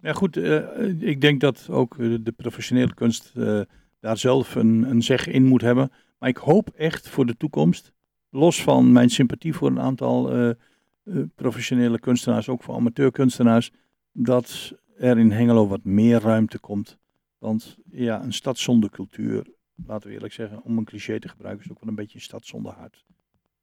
Ja, 0.00 0.12
goed. 0.12 0.36
eh, 0.36 0.58
ik 1.00 1.20
denk 1.20 1.40
dat 1.40 1.66
ook 1.70 1.96
de 1.98 2.32
professionele 2.36 2.94
kunst 2.94 3.32
eh, 3.36 3.60
daar 4.00 4.18
zelf 4.18 4.54
een, 4.54 4.86
een 4.90 5.02
zeg 5.02 5.26
in 5.26 5.44
moet 5.44 5.60
hebben. 5.60 5.92
Maar 6.18 6.28
ik 6.28 6.36
hoop 6.36 6.68
echt 6.76 7.08
voor 7.08 7.26
de 7.26 7.36
toekomst, 7.36 7.92
los 8.36 8.62
van 8.62 8.92
mijn 8.92 9.10
sympathie 9.10 9.54
voor 9.54 9.70
een 9.70 9.80
aantal 9.80 10.32
eh, 10.32 10.48
eh, 10.48 10.56
professionele 11.34 11.98
kunstenaars, 11.98 12.48
ook 12.48 12.62
voor 12.62 12.74
amateurkunstenaars, 12.74 13.72
dat 14.12 14.74
er 14.98 15.18
in 15.18 15.30
Hengelo 15.30 15.66
wat 15.66 15.84
meer 15.84 16.20
ruimte 16.20 16.58
komt. 16.58 16.98
Want 17.38 17.76
ja, 17.90 18.22
een 18.22 18.32
stad 18.32 18.58
zonder 18.58 18.90
cultuur, 18.90 19.46
laten 19.86 20.08
we 20.08 20.14
eerlijk 20.14 20.32
zeggen, 20.32 20.62
om 20.62 20.78
een 20.78 20.84
cliché 20.84 21.18
te 21.18 21.28
gebruiken, 21.28 21.64
is 21.64 21.70
ook 21.70 21.80
wel 21.80 21.88
een 21.88 21.94
beetje 21.94 22.14
een 22.14 22.24
stad 22.24 22.46
zonder 22.46 22.72
hart. 22.72 23.04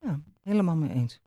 Ja, 0.02 0.22
helemaal 0.44 0.76
mee 0.76 0.90
eens. 0.90 1.22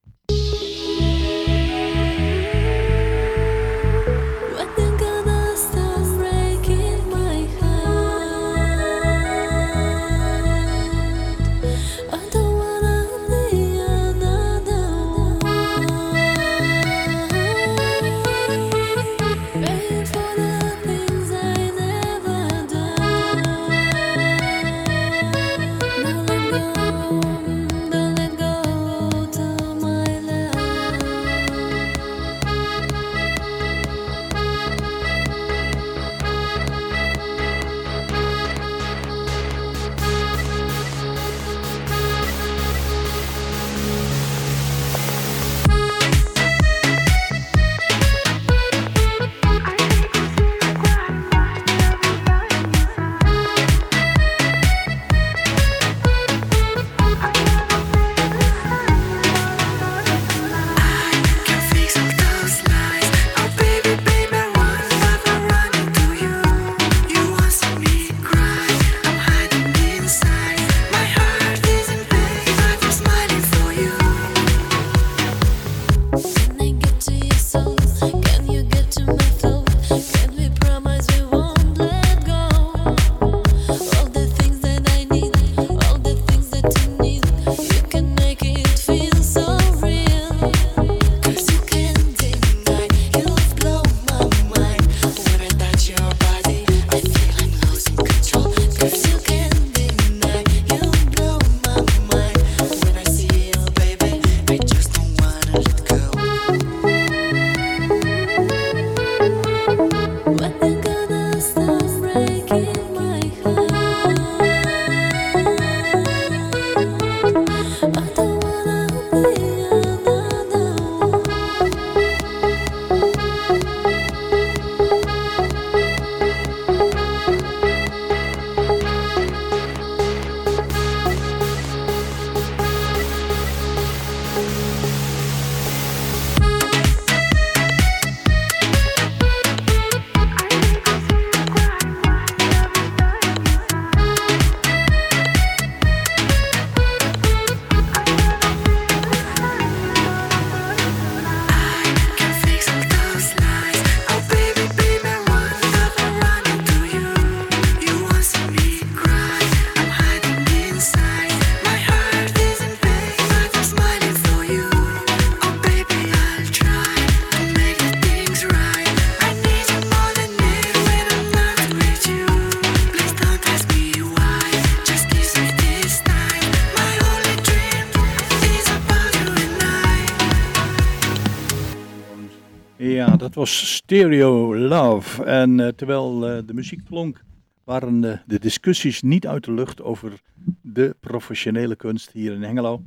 Was 183.37 183.75
Stereo 183.75 184.57
Love. 184.57 185.25
En 185.25 185.61
eh, 185.61 185.69
terwijl 185.69 186.29
eh, 186.29 186.39
de 186.47 186.55
muziek 186.55 186.85
klonk, 186.85 187.25
waren 187.65 188.05
eh, 188.05 188.19
de 188.27 188.39
discussies 188.39 189.03
niet 189.03 189.27
uit 189.27 189.45
de 189.45 189.53
lucht 189.53 189.83
over 189.83 190.21
de 190.61 190.97
professionele 191.01 191.77
kunst 191.77 192.11
hier 192.11 192.33
in 192.33 192.43
Hengelo. 192.43 192.83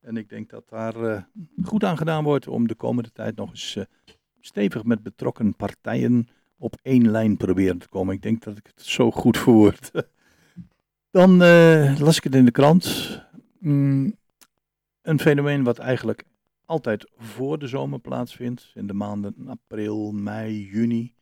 En 0.00 0.16
ik 0.16 0.28
denk 0.28 0.50
dat 0.50 0.68
daar 0.68 1.26
goed 1.64 1.84
aan 1.84 1.96
gedaan 1.96 2.24
wordt 2.24 2.48
om 2.48 2.68
de 2.68 2.74
komende 2.74 3.10
tijd 3.12 3.36
nog 3.36 3.50
eens 3.50 3.78
stevig 4.40 4.84
met 4.84 5.02
betrokken 5.02 5.54
partijen 5.54 6.28
op 6.58 6.76
één 6.82 7.10
lijn 7.10 7.36
proberen 7.36 7.78
te 7.78 7.88
komen. 7.88 8.14
Ik 8.14 8.22
denk 8.22 8.42
dat 8.42 8.56
ik 8.56 8.66
het 8.74 8.84
zo 8.86 9.10
goed 9.10 9.38
verwoord. 9.38 9.90
Dan 11.10 11.36
las 11.98 12.16
ik 12.16 12.24
het 12.24 12.34
in 12.34 12.44
de 12.44 12.50
krant. 12.50 13.18
Mm, 13.58 14.16
een 15.02 15.20
fenomeen 15.20 15.62
wat 15.62 15.78
eigenlijk 15.78 16.24
altijd 16.72 17.10
voor 17.16 17.58
de 17.58 17.66
zomer 17.66 17.98
plaatsvindt, 17.98 18.70
in 18.74 18.86
de 18.86 18.92
maanden 18.92 19.34
april, 19.46 20.12
mei, 20.12 20.68
juni. 20.72 21.14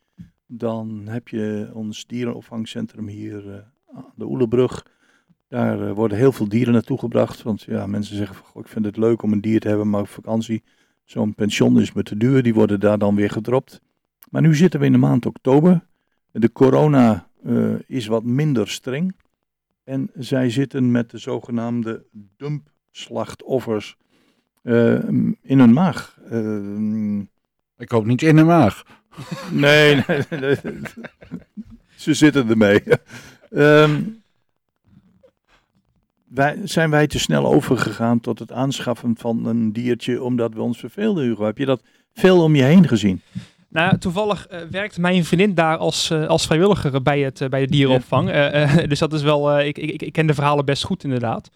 Dan 0.47 1.03
heb 1.07 1.29
je 1.29 1.71
ons 1.73 2.07
dierenopvangcentrum 2.07 3.07
hier 3.07 3.55
eh, 3.55 3.61
aan 3.97 4.13
de 4.15 4.25
Oelebrug. 4.25 4.87
Daar 5.49 5.89
eh, 5.89 5.95
worden 5.95 6.19
heel 6.19 6.33
veel 6.33 6.49
dieren 6.49 6.73
naartoe 6.73 6.99
gebracht. 6.99 7.43
Want 7.43 7.63
ja, 7.63 7.87
mensen 7.87 8.17
zeggen 8.17 8.37
van, 8.37 8.47
"Goh, 8.47 8.63
ik 8.63 8.69
vind 8.69 8.85
het 8.85 8.97
leuk 8.97 9.23
om 9.23 9.33
een 9.33 9.41
dier 9.41 9.61
te 9.61 9.69
hebben, 9.69 9.91
maar 9.91 10.01
op 10.01 10.09
vakantie, 10.09 10.63
zo'n 11.05 11.35
pension 11.35 11.81
is 11.81 11.93
me 11.93 12.03
te 12.03 12.17
duur. 12.17 12.43
Die 12.43 12.55
worden 12.55 12.81
daar 12.81 12.99
dan 12.99 13.15
weer 13.15 13.31
gedropt. 13.31 13.81
Maar 14.31 14.43
nu 14.43 14.55
zitten 14.55 14.81
we 14.81 14.87
in 14.87 14.93
de 14.93 14.99
maand 14.99 15.27
oktober. 15.27 15.87
De 16.33 16.53
corona 16.53 17.29
eh, 17.45 17.75
is 17.87 18.07
wat 18.07 18.25
minder 18.25 18.69
streng. 18.69 19.17
En 19.85 20.11
zij 20.15 20.51
zitten 20.51 20.91
met 20.91 21.11
de 21.11 21.19
zogenaamde 21.19 22.05
dumpslachtoffers 22.37 23.97
in 25.43 25.59
hun 25.59 25.73
maag. 25.73 26.19
Eh, 26.31 27.19
Ik 27.79 27.91
hoop 27.91 28.07
niet 28.07 28.23
in 28.23 28.37
de 28.37 28.45
maag. 28.45 28.83
nee, 29.51 29.95
nee, 30.07 30.21
nee, 30.31 30.41
nee. 30.63 30.81
ze 31.97 32.15
zitten 32.15 32.49
ermee. 32.49 32.83
Ehm, 33.51 34.03
wij, 36.29 36.59
zijn 36.65 36.91
wij 36.91 37.07
te 37.07 37.19
snel 37.19 37.47
overgegaan 37.53 38.21
tot 38.21 38.39
het 38.39 38.53
aanschaffen 38.53 39.15
van 39.19 39.47
een 39.47 39.73
diertje 39.73 40.23
omdat 40.23 40.55
we 40.55 40.61
ons 40.61 40.79
verveelden, 40.79 41.25
Hugo? 41.25 41.45
Heb 41.45 41.59
je 41.59 41.65
dat 41.67 41.83
veel 42.15 42.43
om 42.43 42.55
je 42.55 42.63
heen 42.63 42.89
gezien? 42.89 43.21
Nou, 43.69 43.99
toevallig 43.99 44.47
eh, 44.47 44.61
werkt 44.71 44.99
mijn 44.99 45.25
vriendin 45.25 45.55
daar 45.55 45.77
als, 45.77 46.11
eh, 46.11 46.27
als 46.27 46.47
vrijwilliger 46.47 47.03
bij, 47.03 47.21
het, 47.21 47.41
eh, 47.41 47.49
bij 47.49 47.61
de 47.61 47.71
dierenopvang. 47.71 48.29
Eh, 48.31 48.63
eh, 48.83 48.89
dus 48.91 48.99
dat 48.99 49.13
is 49.13 49.23
wel, 49.23 49.51
eh, 49.51 49.67
ik, 49.67 49.79
ik, 49.79 50.03
ik 50.03 50.13
ken 50.13 50.27
de 50.27 50.35
verhalen 50.35 50.65
best 50.65 50.85
goed 50.85 51.05
inderdaad. 51.05 51.51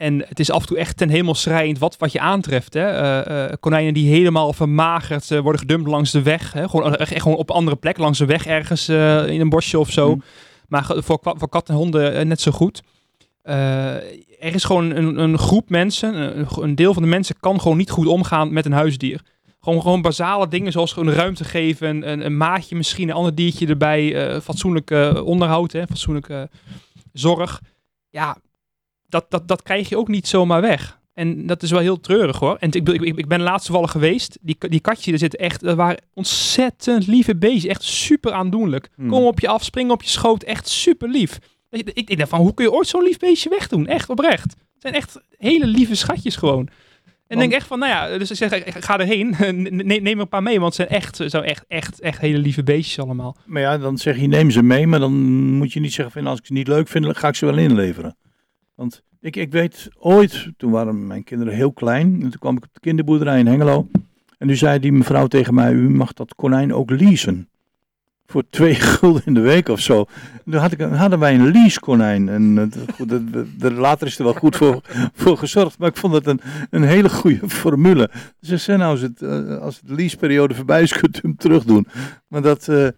En 0.00 0.24
het 0.28 0.40
is 0.40 0.50
af 0.50 0.60
en 0.60 0.66
toe 0.66 0.78
echt 0.78 0.96
ten 0.96 1.08
hemel 1.08 1.34
schrijend 1.34 1.78
wat, 1.78 1.96
wat 1.98 2.12
je 2.12 2.20
aantreft. 2.20 2.74
Hè? 2.74 2.86
Eh, 2.86 3.44
eh, 3.44 3.52
konijnen 3.60 3.94
die 3.94 4.08
helemaal 4.10 4.52
vermagerd 4.52 5.30
eh, 5.30 5.40
worden 5.40 5.60
gedumpt 5.60 5.88
langs 5.88 6.10
de 6.10 6.22
weg. 6.22 6.52
Hè? 6.52 6.68
Gewoon, 6.68 6.96
echt, 6.96 7.22
gewoon 7.22 7.36
op 7.36 7.50
andere 7.50 7.76
plek, 7.76 7.98
langs 7.98 8.18
de 8.18 8.24
weg 8.24 8.46
ergens 8.46 8.88
in 8.88 9.40
een 9.40 9.48
bosje 9.48 9.78
of 9.78 9.90
zo. 9.90 10.14
Mm. 10.14 10.22
Maar 10.68 10.84
voor, 10.96 11.18
voor 11.22 11.48
katten 11.48 11.74
en 11.74 11.80
honden 11.80 12.28
net 12.28 12.40
zo 12.40 12.50
goed. 12.50 12.82
Er 13.42 14.54
is 14.54 14.64
gewoon 14.64 14.90
een, 14.90 15.18
een 15.18 15.38
groep 15.38 15.70
mensen, 15.70 16.38
een, 16.38 16.46
een 16.60 16.74
deel 16.74 16.92
van 16.92 17.02
de 17.02 17.08
mensen 17.08 17.36
kan 17.40 17.60
gewoon 17.60 17.76
niet 17.76 17.90
goed 17.90 18.06
omgaan 18.06 18.52
met 18.52 18.66
een 18.66 18.72
huisdier. 18.72 19.20
Gewoon, 19.60 19.82
gewoon 19.82 20.02
basale 20.02 20.48
dingen 20.48 20.72
zoals 20.72 20.92
gewoon 20.92 21.12
ruimte 21.12 21.44
geven, 21.44 22.10
een, 22.10 22.24
een 22.24 22.36
maatje 22.36 22.76
misschien, 22.76 23.08
een 23.08 23.14
ander 23.14 23.34
diertje 23.34 23.66
erbij, 23.66 24.40
fatsoenlijk 24.40 24.90
eh, 24.90 25.20
onderhoud, 25.24 25.72
hè, 25.72 25.86
fatsoenlijk 25.86 26.28
eh, 26.28 26.42
zorg. 27.12 27.60
Ja, 28.10 28.36
dat, 29.10 29.26
dat, 29.28 29.48
dat 29.48 29.62
krijg 29.62 29.88
je 29.88 29.96
ook 29.98 30.08
niet 30.08 30.28
zomaar 30.28 30.60
weg. 30.60 30.98
En 31.14 31.46
dat 31.46 31.62
is 31.62 31.70
wel 31.70 31.80
heel 31.80 32.00
treurig 32.00 32.38
hoor. 32.38 32.56
En 32.56 32.70
ik, 32.72 32.88
ik, 32.88 33.02
ik 33.18 33.28
ben 33.28 33.40
laatst 33.40 33.66
toevallig 33.66 33.90
geweest. 33.90 34.38
Die, 34.40 34.56
die 34.58 34.80
katje, 34.80 35.12
er 35.12 35.18
zitten 35.18 35.38
echt, 35.38 35.60
dat 35.60 35.76
waren 35.76 36.02
ontzettend 36.14 37.06
lieve 37.06 37.36
beestjes. 37.36 37.64
Echt 37.70 37.82
super 37.82 38.32
aandoenlijk. 38.32 38.88
Hmm. 38.94 39.08
Kom 39.08 39.24
op 39.24 39.40
je 39.40 39.48
af, 39.48 39.64
spring 39.64 39.90
op 39.90 40.02
je 40.02 40.08
schoot. 40.08 40.42
Echt 40.42 40.68
super 40.68 41.08
lief. 41.08 41.38
Ik, 41.70 42.18
dacht 42.18 42.30
van, 42.30 42.40
hoe 42.40 42.54
kun 42.54 42.64
je 42.64 42.72
ooit 42.72 42.86
zo'n 42.88 43.02
lief 43.02 43.18
beestje 43.18 43.48
wegdoen? 43.48 43.86
Echt 43.86 44.08
oprecht. 44.10 44.44
Het 44.52 44.54
zijn 44.78 44.94
echt 44.94 45.20
hele 45.38 45.66
lieve 45.66 45.94
schatjes 45.94 46.36
gewoon. 46.36 46.68
En 47.26 47.36
Want- 47.36 47.40
denk 47.40 47.52
echt 47.52 47.66
van, 47.66 47.78
nou 47.78 47.90
ja, 47.90 48.18
dus 48.18 48.30
ik 48.30 48.36
zeg, 48.36 48.62
ga 48.84 48.98
erheen. 48.98 49.34
Ne- 49.62 49.84
Neem 49.84 50.06
er 50.06 50.20
een 50.20 50.28
paar 50.28 50.42
mee, 50.42 50.60
want 50.60 50.76
het 50.76 50.88
zijn 50.88 51.00
echt, 51.02 51.16
zo 51.30 51.40
echt, 51.40 51.64
echt, 51.68 52.00
echt 52.00 52.20
hele 52.20 52.38
lieve 52.38 52.62
beestjes 52.62 52.98
allemaal. 53.04 53.36
Maar 53.46 53.62
ja, 53.62 53.78
dan 53.78 53.98
zeg 53.98 54.16
je 54.20 54.26
neem 54.26 54.50
ze 54.50 54.62
mee, 54.62 54.86
maar 54.86 54.98
dan 54.98 55.12
moet 55.52 55.72
je 55.72 55.80
niet 55.80 55.92
zeggen 55.92 56.14
van 56.14 56.26
als 56.26 56.38
ik 56.38 56.46
ze 56.46 56.52
niet 56.52 56.68
leuk 56.68 56.88
vind, 56.88 57.16
ga 57.16 57.28
ik 57.28 57.34
ze 57.34 57.46
wel 57.46 57.58
inleveren. 57.58 58.16
Want 58.80 59.02
ik, 59.20 59.36
ik 59.36 59.52
weet 59.52 59.88
ooit, 59.98 60.48
toen 60.56 60.70
waren 60.70 61.06
mijn 61.06 61.24
kinderen 61.24 61.54
heel 61.54 61.72
klein, 61.72 62.12
en 62.12 62.20
toen 62.20 62.38
kwam 62.38 62.56
ik 62.56 62.64
op 62.64 62.68
de 62.72 62.80
kinderboerderij 62.80 63.38
in 63.38 63.46
Hengelo. 63.46 63.88
En 64.38 64.46
nu 64.46 64.56
zei 64.56 64.78
die 64.78 64.92
mevrouw 64.92 65.26
tegen 65.26 65.54
mij, 65.54 65.72
u 65.72 65.90
mag 65.90 66.12
dat 66.12 66.34
konijn 66.34 66.74
ook 66.74 66.90
leasen. 66.90 67.48
Voor 68.26 68.42
twee 68.50 68.74
gulden 68.94 69.22
in 69.24 69.34
de 69.34 69.40
week 69.40 69.68
of 69.68 69.80
zo. 69.80 70.06
Toen 70.44 70.54
had 70.54 70.72
ik, 70.72 70.80
hadden 70.80 71.18
wij 71.18 71.34
een 71.34 71.50
leasekonijn. 71.50 72.28
En 72.28 72.70
eh, 73.60 73.78
later 73.78 74.06
is 74.06 74.18
er 74.18 74.24
wel 74.24 74.34
goed 74.34 74.56
voor, 74.56 74.80
voor 75.20 75.38
gezorgd. 75.38 75.78
Maar 75.78 75.88
ik 75.88 75.96
vond 75.96 76.14
het 76.14 76.26
een, 76.26 76.40
een 76.70 76.82
hele 76.82 77.08
goede 77.08 77.48
formule. 77.48 78.10
Ze 78.40 78.56
zei, 78.56 78.78
nou, 78.78 78.90
als, 78.90 79.00
het, 79.00 79.22
eh, 79.22 79.58
als 79.58 79.80
de 79.80 79.94
leaseperiode 79.94 80.54
voorbij 80.54 80.82
is, 80.82 80.92
kunt 80.92 81.16
u 81.16 81.20
hem 81.22 81.36
terugdoen. 81.36 81.86
Maar 82.28 82.42
dat... 82.42 82.68
eh, 82.68 82.88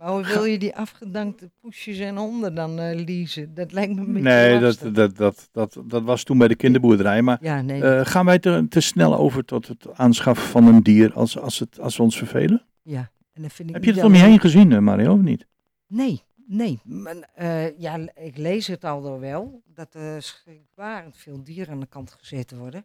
Maar 0.00 0.10
hoe 0.10 0.26
wil 0.26 0.44
je 0.44 0.58
die 0.58 0.76
afgedankte 0.76 1.50
poesjes 1.60 1.98
en 1.98 2.16
honden 2.16 2.54
dan 2.54 2.78
eh 2.78 3.04
leasen? 3.04 3.54
Dat 3.54 3.72
lijkt 3.72 3.94
me 3.94 4.00
een 4.00 4.06
beetje 4.12 4.28
Nee, 4.28 4.52
dat, 4.52 4.62
lastig. 4.62 4.92
dat, 4.92 5.16
dat, 5.16 5.48
dat, 5.52 5.78
dat 5.84 6.02
was 6.02 6.24
toen 6.24 6.38
bij 6.38 6.48
de 6.48 6.54
kinderboerderij. 6.54 7.22
Maar 7.22 7.38
Ja, 7.40 7.62
nee. 7.62 7.82
eh, 7.82 8.06
gaan 8.06 8.24
wij 8.24 8.38
te, 8.38 8.66
te 8.68 8.80
snel 8.80 9.16
over 9.16 9.44
tot 9.44 9.68
het 9.68 9.86
aanschaffen 9.94 10.48
van 10.48 10.66
een 10.66 10.82
dier 10.82 11.12
als, 11.12 11.38
als, 11.38 11.58
het, 11.58 11.80
als 11.80 11.96
we 11.96 12.02
ons 12.02 12.18
vervelen? 12.18 12.62
ja. 12.82 13.10
En 13.32 13.42
dat 13.42 13.52
vind 13.52 13.68
ik 13.68 13.74
Heb 13.74 13.84
je 13.84 13.92
het 13.92 14.04
om 14.04 14.14
je 14.14 14.20
heen 14.20 14.40
gezien, 14.40 14.72
eh, 14.72 14.78
Mario, 14.78 15.12
of 15.12 15.20
niet? 15.20 15.46
Nee, 15.86 16.22
nee. 16.46 16.80
Maar, 16.84 17.16
eh, 17.34 17.78
ja, 17.78 17.98
ik 18.14 18.36
lees 18.36 18.66
het 18.66 18.84
al 18.84 19.02
door 19.02 19.20
wel. 19.20 19.62
Dat 19.74 19.94
er 19.94 20.22
schrikbarend 20.22 21.16
veel 21.16 21.42
dieren 21.42 21.72
aan 21.72 21.80
de 21.80 21.86
kant 21.86 22.16
gezet 22.18 22.56
worden. 22.56 22.84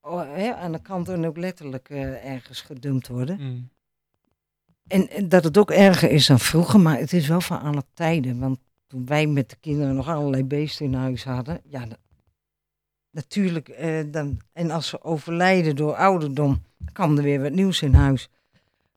Oh, 0.00 0.22
hè, 0.34 0.54
aan 0.54 0.72
de 0.72 0.82
kant 0.82 1.08
en 1.08 1.26
ook 1.26 1.36
letterlijk 1.36 1.88
ergens 2.24 2.60
gedumpt 2.60 3.08
worden. 3.08 3.70
En, 4.86 5.10
en 5.10 5.28
dat 5.28 5.44
het 5.44 5.58
ook 5.58 5.70
erger 5.70 6.10
is 6.10 6.26
dan 6.26 6.38
vroeger, 6.38 6.80
maar 6.80 6.98
het 6.98 7.12
is 7.12 7.28
wel 7.28 7.40
van 7.40 7.60
alle 7.60 7.82
tijden. 7.94 8.38
Want 8.38 8.58
toen 8.86 9.06
wij 9.06 9.26
met 9.26 9.50
de 9.50 9.56
kinderen 9.60 9.94
nog 9.94 10.08
allerlei 10.08 10.44
beesten 10.44 10.86
in 10.86 10.94
huis 10.94 11.24
hadden, 11.24 11.60
ja, 11.68 11.84
natuurlijk, 13.10 13.68
eh, 13.68 13.98
dan, 14.10 14.40
en 14.52 14.70
als 14.70 14.88
ze 14.88 15.02
overlijden 15.02 15.76
door 15.76 15.94
ouderdom, 15.94 16.62
kwam 16.92 17.16
er 17.16 17.22
weer 17.22 17.42
wat 17.42 17.52
nieuws 17.52 17.82
in 17.82 17.94
huis. 17.94 18.28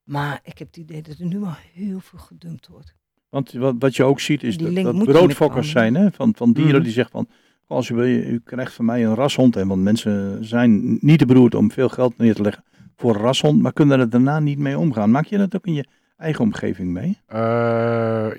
Maar 0.04 0.40
ik 0.44 0.58
heb 0.58 0.68
het 0.68 0.78
idee 0.78 1.02
dat 1.02 1.18
er 1.20 1.26
nu 1.26 1.44
al 1.44 1.56
heel 1.74 2.00
veel 2.00 2.20
gedumpt 2.20 2.68
wordt. 2.68 2.94
Want 3.30 3.52
wat, 3.52 3.76
wat 3.80 3.96
je 3.96 4.04
ook 4.04 4.20
ziet 4.20 4.44
is 4.44 4.58
dat, 4.58 4.76
dat 4.76 5.04
broodfokkers 5.04 5.70
zijn 5.70 5.96
hè, 5.96 6.12
van, 6.12 6.34
van 6.36 6.54
dieren 6.54 6.74
Mhm. 6.76 6.84
die 6.84 6.92
zeggen 6.92 7.12
van... 7.12 7.28
"Goh, 7.66 7.78
Als 7.78 7.90
u, 7.90 7.96
wil, 7.96 8.06
u 8.06 8.42
krijgt 8.44 8.74
van 8.74 8.86
mij 8.86 9.06
een 9.06 9.16
rashond. 9.16 9.56
En 9.56 9.68
want 9.68 9.82
mensen 9.82 10.46
zijn 10.46 10.98
niet 11.02 11.20
te 11.20 11.26
beroerd 11.26 11.56
om 11.56 11.72
veel 11.72 11.90
geld 11.90 12.18
neer 12.18 12.36
te 12.36 12.42
leggen 12.42 12.64
voor 13.00 13.16
rashond. 13.16 13.62
Maar 13.62 13.74
kunnen 13.74 14.00
er 14.00 14.10
daarna 14.10 14.40
niet 14.40 14.58
mee 14.60 14.78
omgaan. 14.78 15.12
Maak 15.12 15.26
je 15.26 15.38
dat 15.38 15.56
ook 15.56 15.66
in 15.66 15.74
je 15.74 15.86
eigen 16.18 16.44
omgeving 16.44 16.90
mee? 16.94 17.18
Eh, 17.28 17.38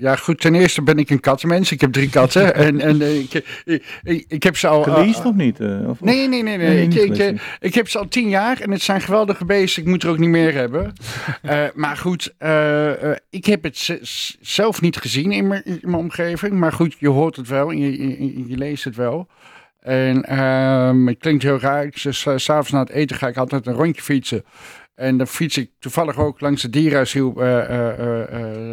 ja, 0.01 0.17
goed. 0.17 0.41
Ten 0.41 0.55
eerste 0.55 0.83
ben 0.83 0.99
ik 0.99 1.11
een 1.11 1.21
kattenmens. 1.21 1.73
Ik 1.73 1.81
heb 1.81 1.93
drie 1.93 2.11
katten. 2.11 2.55
en 2.67 2.81
en 2.81 3.01
eh, 3.01 3.19
ik, 3.19 3.33
ik, 3.65 4.01
ik, 4.03 4.25
ik 4.29 4.43
heb 4.43 4.57
ze 4.57 4.69
al... 4.69 4.87
eh, 4.87 4.95
Geleased 4.95 5.25
of 5.25 5.35
niet? 5.35 5.61
eh, 5.61 5.89
of, 5.89 6.01
Nee, 6.01 6.29
nee, 6.29 6.43
nee. 6.43 6.57
nee. 6.57 6.69
Nee, 6.69 6.83
ik, 6.83 6.95
ik, 6.95 7.19
eh, 7.19 7.39
ik 7.61 7.75
heb 7.75 7.89
ze 7.89 7.99
al 7.99 8.09
tien 8.09 8.29
jaar 8.29 8.61
en 8.61 8.71
het 8.71 8.83
zijn 8.83 9.01
geweldige 9.01 9.45
beesten. 9.45 9.83
Ik 9.83 9.89
moet 9.89 10.03
er 10.03 10.09
ook 10.11 10.19
niet 10.19 10.29
meer 10.29 10.55
hebben. 10.55 10.93
Eh, 11.43 11.65
maar 11.75 11.97
goed, 11.97 12.35
eh, 12.39 13.11
eh, 13.11 13.17
ik 13.31 13.45
heb 13.45 13.63
het 13.63 13.99
zelf 14.41 14.81
niet 14.81 14.97
gezien 14.97 15.33
in 15.33 15.47
mijn, 15.49 15.63
in 15.65 15.79
mijn 15.83 15.95
omgeving. 16.03 16.53
Maar 16.53 16.73
goed, 16.73 16.97
je 16.99 17.09
hoort 17.09 17.37
het 17.37 17.49
wel 17.49 17.71
en 17.71 17.79
je, 17.79 18.03
je, 18.19 18.49
je 18.49 18.57
leest 18.57 18.85
het 18.85 18.97
wel. 18.97 19.29
En 19.81 20.25
ehm, 20.25 21.07
het 21.07 21.19
klinkt 21.19 21.43
heel 21.43 21.59
raar. 21.61 21.85
Ik 21.85 21.99
zeg, 21.99 22.15
s- 22.15 22.27
S'avonds 22.37 22.71
na 22.71 22.81
het 22.81 22.91
eten 22.91 23.17
ga 23.17 23.29
ik 23.29 23.37
altijd 23.37 23.67
een 23.67 23.73
rondje 23.75 24.03
fietsen. 24.03 24.45
En 24.95 25.17
dan 25.17 25.27
fiets 25.27 25.57
ik 25.57 25.71
toevallig 25.79 26.17
ook 26.19 26.41
langs 26.41 26.63
dierenasiel 26.63 27.35
eh, 27.43 27.59
eh, 27.65 28.21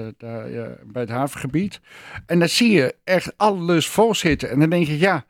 eh, 0.08 0.14
daar, 0.18 0.52
ja, 0.52 0.68
bij 0.86 1.02
het 1.02 1.12
havengebied. 1.12 1.80
En 2.26 2.40
dan 2.40 2.50
zie 2.50 2.72
je 2.72 2.96
echt 3.04 3.38
alles 3.38 3.88
vol 3.88 4.16
zitten. 4.16 4.50
En 4.50 4.60
dan 4.60 4.70
denk 4.70 4.88
je, 4.88 4.98
ja, 5.00 5.26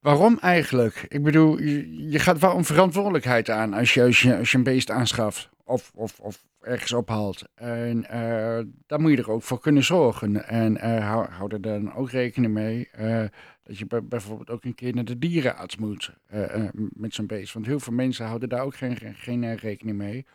waarom 0.00 0.38
eigenlijk? 0.40 1.04
Ik 1.08 1.22
bedoel, 1.22 1.58
je, 1.60 2.08
je 2.10 2.18
gaat 2.18 2.38
wel 2.38 2.56
een 2.56 2.64
verantwoordelijkheid 2.64 3.50
aan 3.50 3.74
als 3.74 3.94
je, 3.94 4.02
als 4.02 4.22
je, 4.22 4.36
als 4.36 4.50
je 4.50 4.56
een 4.56 4.62
beest 4.64 4.90
aanschaft 4.90 5.48
of, 5.64 5.90
of, 5.94 6.18
of 6.20 6.44
ergens 6.66 6.92
ophaalt. 6.92 7.42
En 7.54 8.08
eh 8.08 8.64
daar 8.86 9.00
moet 9.00 9.10
je 9.10 9.16
er 9.16 9.30
ook 9.30 9.42
voor 9.42 9.60
kunnen 9.60 9.84
zorgen. 9.84 10.48
En 10.48 10.76
eh, 10.76 11.08
hou, 11.10 11.26
hou 11.30 11.52
er 11.52 11.60
dan 11.60 11.94
ook 11.94 12.10
rekening 12.10 12.52
mee 12.52 12.88
eh, 12.92 13.24
dat 13.62 13.78
je 13.78 13.86
bij- 13.86 14.04
bijvoorbeeld 14.04 14.50
ook 14.50 14.64
een 14.64 14.74
keer 14.74 14.94
naar 14.94 15.04
de 15.04 15.18
dierenarts 15.18 15.76
moet 15.76 16.12
met 16.92 17.14
zo'n 17.14 17.26
beest. 17.26 17.52
Want 17.52 17.66
heel 17.66 17.80
veel 17.80 17.92
mensen 17.92 18.26
houden 18.26 18.48
daar 18.48 18.62
ook 18.62 18.76
geen, 18.76 18.96
geen, 19.14 19.56
rekening 19.56 19.96
mee. 19.96 20.26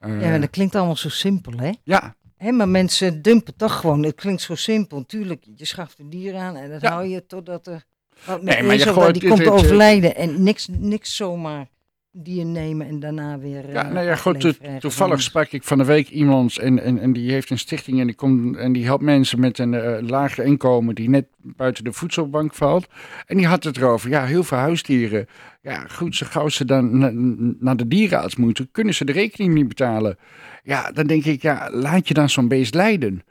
Ja, 0.00 0.08
maar 0.08 0.40
dat 0.40 0.50
klinkt 0.50 0.74
allemaal 0.74 0.96
zo 0.96 1.08
simpel, 1.08 1.52
hè? 1.56 1.70
ja, 1.84 2.14
Hè, 2.36 2.52
maar 2.52 2.68
mensen 2.68 3.22
dumpen 3.22 3.56
toch 3.56 3.80
gewoon. 3.80 4.02
Het 4.02 4.14
klinkt 4.14 4.42
zo 4.42 4.54
simpel. 4.54 5.06
Tuurlijk, 5.06 5.44
je 5.54 5.64
schaft 5.64 5.98
een 5.98 6.10
dier 6.10 6.36
aan 6.36 6.56
en 6.56 6.70
dat 6.70 6.80
Ja. 6.80 6.90
hou 6.92 7.06
je 7.06 7.26
totdat 7.26 7.66
er 7.66 7.84
wat 8.24 8.42
Nee, 8.42 8.62
maar 8.62 8.76
je 8.76 8.92
gooit 8.92 9.20
die 9.20 9.28
komt 9.28 9.42
te 9.42 9.50
overlijden. 9.50 10.16
En 10.16 10.42
niks, 10.42 10.68
niks 10.70 11.16
zomaar 11.16 11.68
dier 12.12 12.46
nemen 12.46 12.86
en 12.86 13.00
daarna 13.00 13.38
weer. 13.38 13.70
Ja, 13.70 13.86
eh, 13.86 13.92
nou 13.92 14.06
ja, 14.06 14.16
goed, 14.16 14.40
to- 14.40 14.52
toevallig 14.78 15.22
sprak 15.22 15.48
ik 15.52 15.62
van 15.62 15.78
de 15.78 15.84
week 15.84 16.08
iemand 16.08 16.58
en, 16.58 16.78
en, 16.82 16.98
en 16.98 17.12
die 17.12 17.30
heeft 17.32 17.50
een 17.50 17.58
stichting 17.58 18.00
en 18.00 18.06
die, 18.06 18.14
komt, 18.14 18.56
en 18.56 18.72
die 18.72 18.84
helpt 18.84 19.02
mensen 19.02 19.40
met 19.40 19.58
een 19.58 19.74
eh, 19.74 20.02
lager 20.08 20.44
inkomen 20.44 20.94
die 20.94 21.08
net 21.08 21.26
buiten 21.36 21.84
de 21.84 21.92
voedselbank 21.92 22.54
valt. 22.54 22.86
En 23.26 23.36
die 23.36 23.46
had 23.46 23.64
het 23.64 23.76
erover, 23.76 24.10
ja, 24.10 24.24
heel 24.24 24.44
veel 24.44 24.58
huisdieren. 24.58 25.26
Ja, 25.62 25.86
goed, 25.88 26.16
zo 26.16 26.26
gauw 26.30 26.48
ze 26.48 26.64
dan 26.64 26.98
na- 26.98 27.12
naar 27.58 27.76
de 27.76 27.88
dierenarts 27.88 28.36
moeten, 28.36 28.68
kunnen 28.72 28.94
ze 28.94 29.04
de 29.04 29.12
rekening 29.12 29.54
niet 29.54 29.68
betalen. 29.68 30.16
Ja, 30.64 30.90
dan 30.90 31.06
denk 31.06 31.24
ik, 31.24 31.42
ja, 31.42 31.68
laat 31.72 32.08
je 32.08 32.14
dan 32.14 32.28
zo'n 32.30 32.48
beest 32.48 32.74
lijden. 32.74 33.22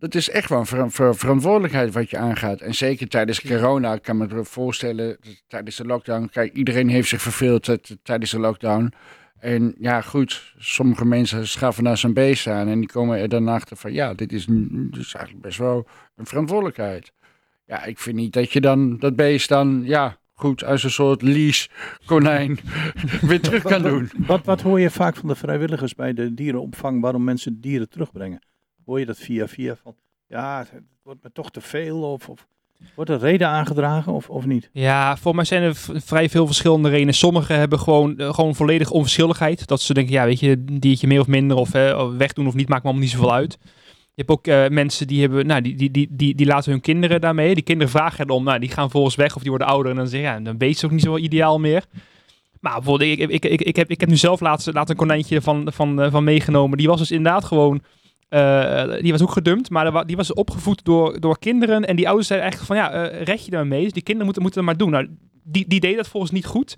Dat 0.00 0.14
is 0.14 0.30
echt 0.30 0.48
wel 0.48 0.58
een 0.58 0.66
ver- 0.66 0.90
ver- 0.90 1.16
verantwoordelijkheid 1.16 1.92
wat 1.92 2.10
je 2.10 2.18
aangaat. 2.18 2.60
En 2.60 2.74
zeker 2.74 3.08
tijdens 3.08 3.40
corona, 3.40 3.92
ik 3.94 4.02
kan 4.02 4.16
me 4.16 4.44
voorstellen, 4.44 5.18
tijdens 5.46 5.76
de 5.76 5.84
lockdown. 5.84 6.28
Kijk, 6.32 6.52
iedereen 6.52 6.88
heeft 6.88 7.08
zich 7.08 7.22
verveeld 7.22 7.64
t- 7.64 7.96
tijdens 8.02 8.30
de 8.30 8.38
lockdown. 8.38 8.92
En 9.38 9.74
ja, 9.78 10.00
goed, 10.00 10.54
sommige 10.58 11.04
mensen 11.04 11.48
schaffen 11.48 11.84
daar 11.84 11.98
zo'n 11.98 12.12
beest 12.12 12.46
aan. 12.46 12.68
En 12.68 12.78
die 12.80 12.88
komen 12.88 13.18
er 13.18 13.28
dan 13.28 13.48
achter 13.48 13.76
van, 13.76 13.92
ja, 13.92 14.14
dit 14.14 14.32
is, 14.32 14.46
dit 14.46 14.96
is 14.96 15.14
eigenlijk 15.14 15.44
best 15.44 15.58
wel 15.58 15.86
een 16.16 16.26
verantwoordelijkheid. 16.26 17.12
Ja, 17.66 17.84
ik 17.84 17.98
vind 17.98 18.16
niet 18.16 18.32
dat 18.32 18.52
je 18.52 18.60
dan 18.60 18.98
dat 18.98 19.16
beest 19.16 19.48
dan, 19.48 19.82
ja, 19.84 20.16
goed, 20.32 20.64
als 20.64 20.82
een 20.84 20.90
soort 20.90 21.22
lease 21.22 21.68
konijn 22.04 22.58
weer 23.20 23.40
terug 23.40 23.62
kan 23.62 23.82
doen. 23.82 24.10
Wat, 24.26 24.44
wat 24.44 24.60
hoor 24.60 24.80
je 24.80 24.90
vaak 24.90 25.16
van 25.16 25.28
de 25.28 25.34
vrijwilligers 25.34 25.94
bij 25.94 26.12
de 26.12 26.34
dierenopvang 26.34 27.00
waarom 27.00 27.24
mensen 27.24 27.60
dieren 27.60 27.88
terugbrengen? 27.88 28.40
Hoor 28.84 28.98
je 28.98 29.06
dat 29.06 29.18
via 29.18 29.48
via 29.48 29.76
van 29.76 29.94
ja, 30.26 30.58
het 30.58 30.82
wordt 31.02 31.22
me 31.22 31.32
toch 31.32 31.50
te 31.50 31.60
veel 31.60 32.02
of, 32.02 32.28
of 32.28 32.46
wordt 32.94 33.10
er 33.10 33.18
reden 33.18 33.48
aangedragen 33.48 34.12
of, 34.12 34.30
of 34.30 34.46
niet? 34.46 34.70
Ja, 34.72 35.16
voor 35.16 35.34
mij 35.34 35.44
zijn 35.44 35.62
er 35.62 35.74
vrij 35.94 36.28
veel 36.28 36.46
verschillende 36.46 36.88
redenen. 36.88 37.14
Sommigen 37.14 37.58
hebben 37.58 37.78
gewoon, 37.78 38.18
eh, 38.18 38.34
gewoon 38.34 38.54
volledig 38.54 38.90
onverschilligheid. 38.90 39.66
Dat 39.66 39.80
ze 39.80 39.94
denken, 39.94 40.12
ja, 40.12 40.24
weet 40.24 40.40
je, 40.40 40.64
diertje 40.64 41.06
meer 41.06 41.20
of 41.20 41.26
minder 41.26 41.56
of 41.56 41.74
eh, 41.74 42.08
wegdoen 42.16 42.46
of 42.46 42.54
niet, 42.54 42.68
maakt 42.68 42.82
me 42.82 42.88
allemaal 42.88 43.06
niet 43.06 43.14
zoveel 43.14 43.32
uit. 43.32 43.58
Je 44.14 44.26
hebt 44.26 44.30
ook 44.30 44.46
eh, 44.46 44.68
mensen 44.68 45.06
die 45.06 45.20
hebben, 45.20 45.46
nou, 45.46 45.60
die, 45.60 45.76
die, 45.76 45.90
die, 45.90 46.08
die, 46.10 46.34
die 46.34 46.46
laten 46.46 46.70
hun 46.70 46.80
kinderen 46.80 47.20
daarmee. 47.20 47.54
Die 47.54 47.64
kinderen 47.64 47.92
vragen 47.92 48.24
erom, 48.24 48.44
nou, 48.44 48.58
die 48.58 48.70
gaan 48.70 48.90
volgens 48.90 49.14
weg 49.14 49.36
of 49.36 49.40
die 49.40 49.50
worden 49.50 49.68
ouder. 49.68 49.90
En 49.90 49.96
dan 49.96 50.08
zeggen, 50.08 50.30
ja, 50.30 50.40
dan 50.40 50.58
weet 50.58 50.78
ze 50.78 50.86
ook 50.86 50.92
niet 50.92 51.02
zo 51.02 51.16
ideaal 51.16 51.58
meer. 51.58 51.84
Maar 52.60 52.74
bijvoorbeeld, 52.74 53.10
ik, 53.10 53.30
ik, 53.30 53.44
ik, 53.44 53.62
ik, 53.62 53.76
heb, 53.76 53.90
ik 53.90 54.00
heb 54.00 54.08
nu 54.08 54.16
zelf 54.16 54.40
laatst, 54.40 54.72
laatst 54.72 54.90
een 54.90 54.96
konijntje 54.96 55.42
van, 55.42 55.72
van, 55.72 56.02
eh, 56.02 56.10
van 56.10 56.24
meegenomen. 56.24 56.78
Die 56.78 56.88
was 56.88 56.98
dus 56.98 57.10
inderdaad 57.10 57.44
gewoon, 57.44 57.82
eh, 58.30 59.00
die 59.00 59.12
was 59.12 59.22
ook 59.22 59.30
gedumpt, 59.30 59.70
maar 59.70 60.06
die 60.06 60.16
was 60.16 60.32
opgevoed 60.32 60.84
door, 60.84 61.20
door 61.20 61.38
kinderen. 61.38 61.84
En 61.84 61.96
die 61.96 62.06
ouders 62.06 62.28
zeiden 62.28 62.50
eigenlijk 62.50 62.80
van, 62.80 62.90
ja, 62.90 63.10
eh, 63.10 63.22
red 63.22 63.44
je 63.44 63.50
daarmee? 63.50 63.82
Dus 63.82 63.92
die 63.92 64.02
kinderen 64.02 64.24
moeten, 64.24 64.42
moeten 64.42 64.64
maar 64.64 64.76
doen. 64.76 64.90
Nou, 64.90 65.08
die, 65.42 65.68
die 65.68 65.80
deed 65.80 65.96
dat 65.96 66.08
volgens 66.08 66.32
niet 66.32 66.46
goed. 66.46 66.76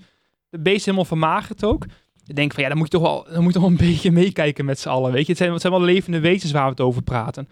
De 0.49 0.61
beest 0.61 0.85
helemaal 0.85 1.05
vermagerd 1.05 1.65
ook. 1.65 1.85
Ik 2.27 2.37
denk 2.37 2.53
van, 2.53 2.63
ja, 2.63 2.69
dan 2.69 2.79
moet 2.79 2.93
je 2.93 2.99
toch 2.99 3.09
wel, 3.09 3.27
dan 3.33 3.43
moet 3.43 3.53
je 3.53 3.59
toch 3.59 3.69
een 3.69 3.77
beetje 3.89 4.11
meekijken 4.11 4.65
met 4.65 4.79
z'n 4.79 4.89
allen, 4.89 5.13
weet 5.13 5.23
je. 5.23 5.29
Het 5.29 5.37
zijn, 5.37 5.53
het 5.53 5.61
zijn 5.61 5.73
wel 5.73 5.83
levende 5.83 6.21
wezens 6.21 6.53
waar 6.53 6.65
we 6.65 6.71
het 6.71 6.81
over 6.81 7.03
praten. 7.03 7.49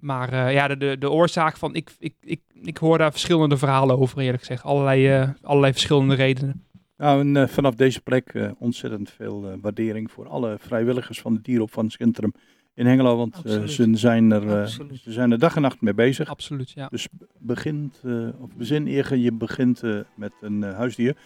Maar 0.00 0.32
eh, 0.32 0.52
ja, 0.52 0.68
de, 0.68 0.76
de, 0.76 0.96
de 0.98 1.10
oorzaak 1.10 1.56
van, 1.56 1.74
ik, 1.74 1.90
ik, 1.98 2.14
ik, 2.20 2.40
ik 2.62 2.76
hoor 2.76 2.98
daar 2.98 3.10
verschillende 3.10 3.56
verhalen 3.56 3.98
over, 3.98 4.18
eerlijk 4.18 4.42
gezegd. 4.42 4.62
Allerlei, 4.62 5.32
allerlei 5.42 5.72
verschillende 5.72 6.14
redenen. 6.14 6.64
Nou, 6.96 7.48
vanaf 7.48 7.74
deze 7.74 8.00
plek 8.00 8.52
ontzettend 8.58 9.10
veel 9.10 9.58
waardering 9.60 10.10
voor 10.10 10.28
alle 10.28 10.56
vrijwilligers 10.58 11.20
van 11.20 11.32
het 11.32 11.44
dieropvangcentrum 11.44 12.32
in 12.74 12.86
Hengelo. 12.86 13.16
Want 13.16 13.42
eh, 13.44 13.62
ze, 13.62 13.88
zijn 13.92 14.30
er, 14.30 14.60
eh, 14.60 14.66
ze 14.66 15.12
zijn 15.12 15.30
er 15.32 15.38
dag 15.38 15.56
en 15.56 15.62
nacht 15.62 15.80
mee 15.80 15.94
bezig. 15.94 16.28
Absoluut, 16.28 16.70
ja. 16.70 16.88
Dus 16.90 17.08
begint, 17.38 18.00
eh, 18.04 18.12
of 18.40 18.50
bezin 18.56 18.86
eer 18.86 19.16
je 19.16 19.32
begint 19.32 19.82
eh, 19.82 19.98
met 20.14 20.32
een 20.40 20.62
huisdier. 20.62 21.16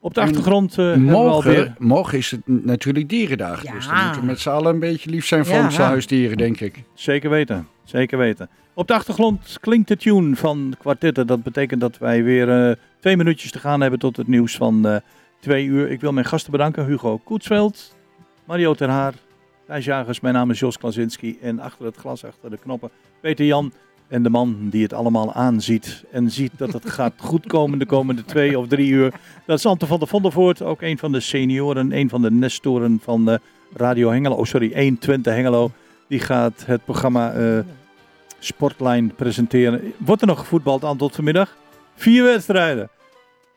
Op 0.00 0.14
de 0.14 0.20
En 0.20 0.26
achtergrond 0.26 0.70
eh, 0.78 0.84
hebben 0.84 1.04
we 1.04 1.10
Morgen, 1.10 1.30
alweer... 1.34 1.74
morgen 1.78 2.18
is 2.18 2.30
het 2.30 2.40
natuurlijk 2.46 3.08
dierendag. 3.08 3.60
Dus 3.60 3.86
dan 3.86 4.02
moeten 4.04 4.20
we 4.20 4.26
met 4.26 4.40
z'n 4.40 4.48
allen 4.48 4.72
een 4.74 4.80
beetje 4.80 5.10
lief 5.10 5.26
zijn 5.26 5.44
voor 5.44 5.54
Ja. 5.56 5.64
onze 5.64 5.82
huisdieren, 5.82 6.36
denk 6.36 6.60
ik. 6.60 6.82
Zeker 6.94 7.30
weten, 7.30 7.68
zeker 7.84 8.18
weten. 8.18 8.48
Op 8.74 8.86
de 8.86 8.94
achtergrond 8.94 9.56
klinkt 9.60 9.88
de 9.88 9.96
tune 9.96 10.36
van 10.36 10.74
Kwartetten. 10.78 11.26
Dat 11.26 11.42
betekent 11.42 11.80
dat 11.80 11.98
wij 11.98 12.22
weer 12.24 12.68
eh, 12.68 12.76
twee 13.00 13.16
minuutjes 13.16 13.50
te 13.50 13.58
gaan 13.58 13.80
hebben 13.80 13.98
tot 13.98 14.16
het 14.16 14.26
nieuws 14.26 14.56
van 14.56 14.86
eh, 14.88 14.96
twee 15.40 15.64
uur. 15.66 15.90
Ik 15.90 16.00
wil 16.00 16.12
mijn 16.12 16.26
gasten 16.26 16.50
bedanken. 16.52 16.86
Hugo 16.86 17.18
Koetsveld, 17.24 17.96
Mario 18.44 18.74
Terhaar, 18.74 19.14
Thijs 19.66 19.84
Jagers. 19.84 20.20
Mijn 20.20 20.34
naam 20.34 20.50
is 20.50 20.58
Jos 20.58 20.78
Klasinski. 20.78 21.38
En 21.40 21.60
achter 21.60 21.84
het 21.84 21.96
glas, 21.96 22.24
achter 22.24 22.50
de 22.50 22.58
knoppen, 22.58 22.90
Peter 23.20 23.44
Jan. 23.46 23.72
En 24.08 24.22
de 24.22 24.30
man 24.30 24.68
die 24.70 24.82
het 24.82 24.92
allemaal 24.92 25.32
aanziet 25.32 26.04
en 26.10 26.30
ziet 26.30 26.52
dat 26.56 26.72
het 26.72 26.90
gaat 26.90 27.12
goed 27.16 27.46
komen 27.46 27.78
de 27.78 27.86
komende 27.86 28.24
twee 28.24 28.58
of 28.58 28.66
drie 28.66 28.88
uur. 28.88 29.12
Dat 29.46 29.58
is 29.58 29.66
Anton 29.66 29.88
van 29.88 29.98
der 29.98 30.08
Vondervoort, 30.08 30.62
ook 30.62 30.82
een 30.82 30.98
van 30.98 31.12
de 31.12 31.20
senioren, 31.20 31.92
een 31.92 32.08
van 32.08 32.22
de 32.22 32.30
nestoren 32.30 32.98
van 33.02 33.30
eh, 33.30 33.38
Radio 33.74 34.10
Hengelo. 34.10 34.34
Oh, 34.34 34.44
sorry, 34.44 34.72
120 34.74 35.34
Hengelo. 35.34 35.70
Die 36.08 36.18
gaat 36.18 36.64
het 36.66 36.84
programma 36.84 37.32
eh, 37.32 37.58
Sportline 38.38 39.08
presenteren. 39.08 39.92
Wordt 39.96 40.20
er 40.20 40.26
nog 40.26 40.38
gevoetbald, 40.38 40.84
Anton, 40.84 41.10
vanmiddag? 41.10 41.56
Vier 41.94 42.24
wedstrijden. 42.24 42.88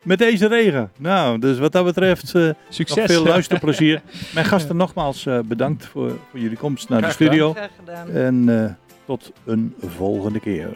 Met 0.08 0.18
deze 0.18 0.48
regen. 0.48 0.92
Nou, 0.98 1.40
dus 1.40 1.58
wat 1.58 1.72
dat 1.72 1.86
betreft 1.86 2.36
eh, 2.36 2.42
nog 2.42 2.56
Succes. 2.70 3.06
veel 3.06 3.24
luisterplezier. 3.34 4.02
Mijn 4.34 4.46
gasten 4.46 4.76
nogmaals 4.76 5.26
eh, 5.26 5.40
bedankt 5.40 5.86
voor, 5.86 6.10
voor 6.30 6.40
jullie 6.40 6.58
komst 6.58 6.90
naar 6.90 6.98
de 6.98 7.04
Graag 7.04 7.16
studio. 7.16 7.54
Graag 7.54 7.70
gedaan. 7.80 8.10
En 8.10 8.64
eh, 8.64 8.72
tot 9.06 9.32
een 9.46 9.76
volgende 9.80 10.40
keer. 10.40 10.70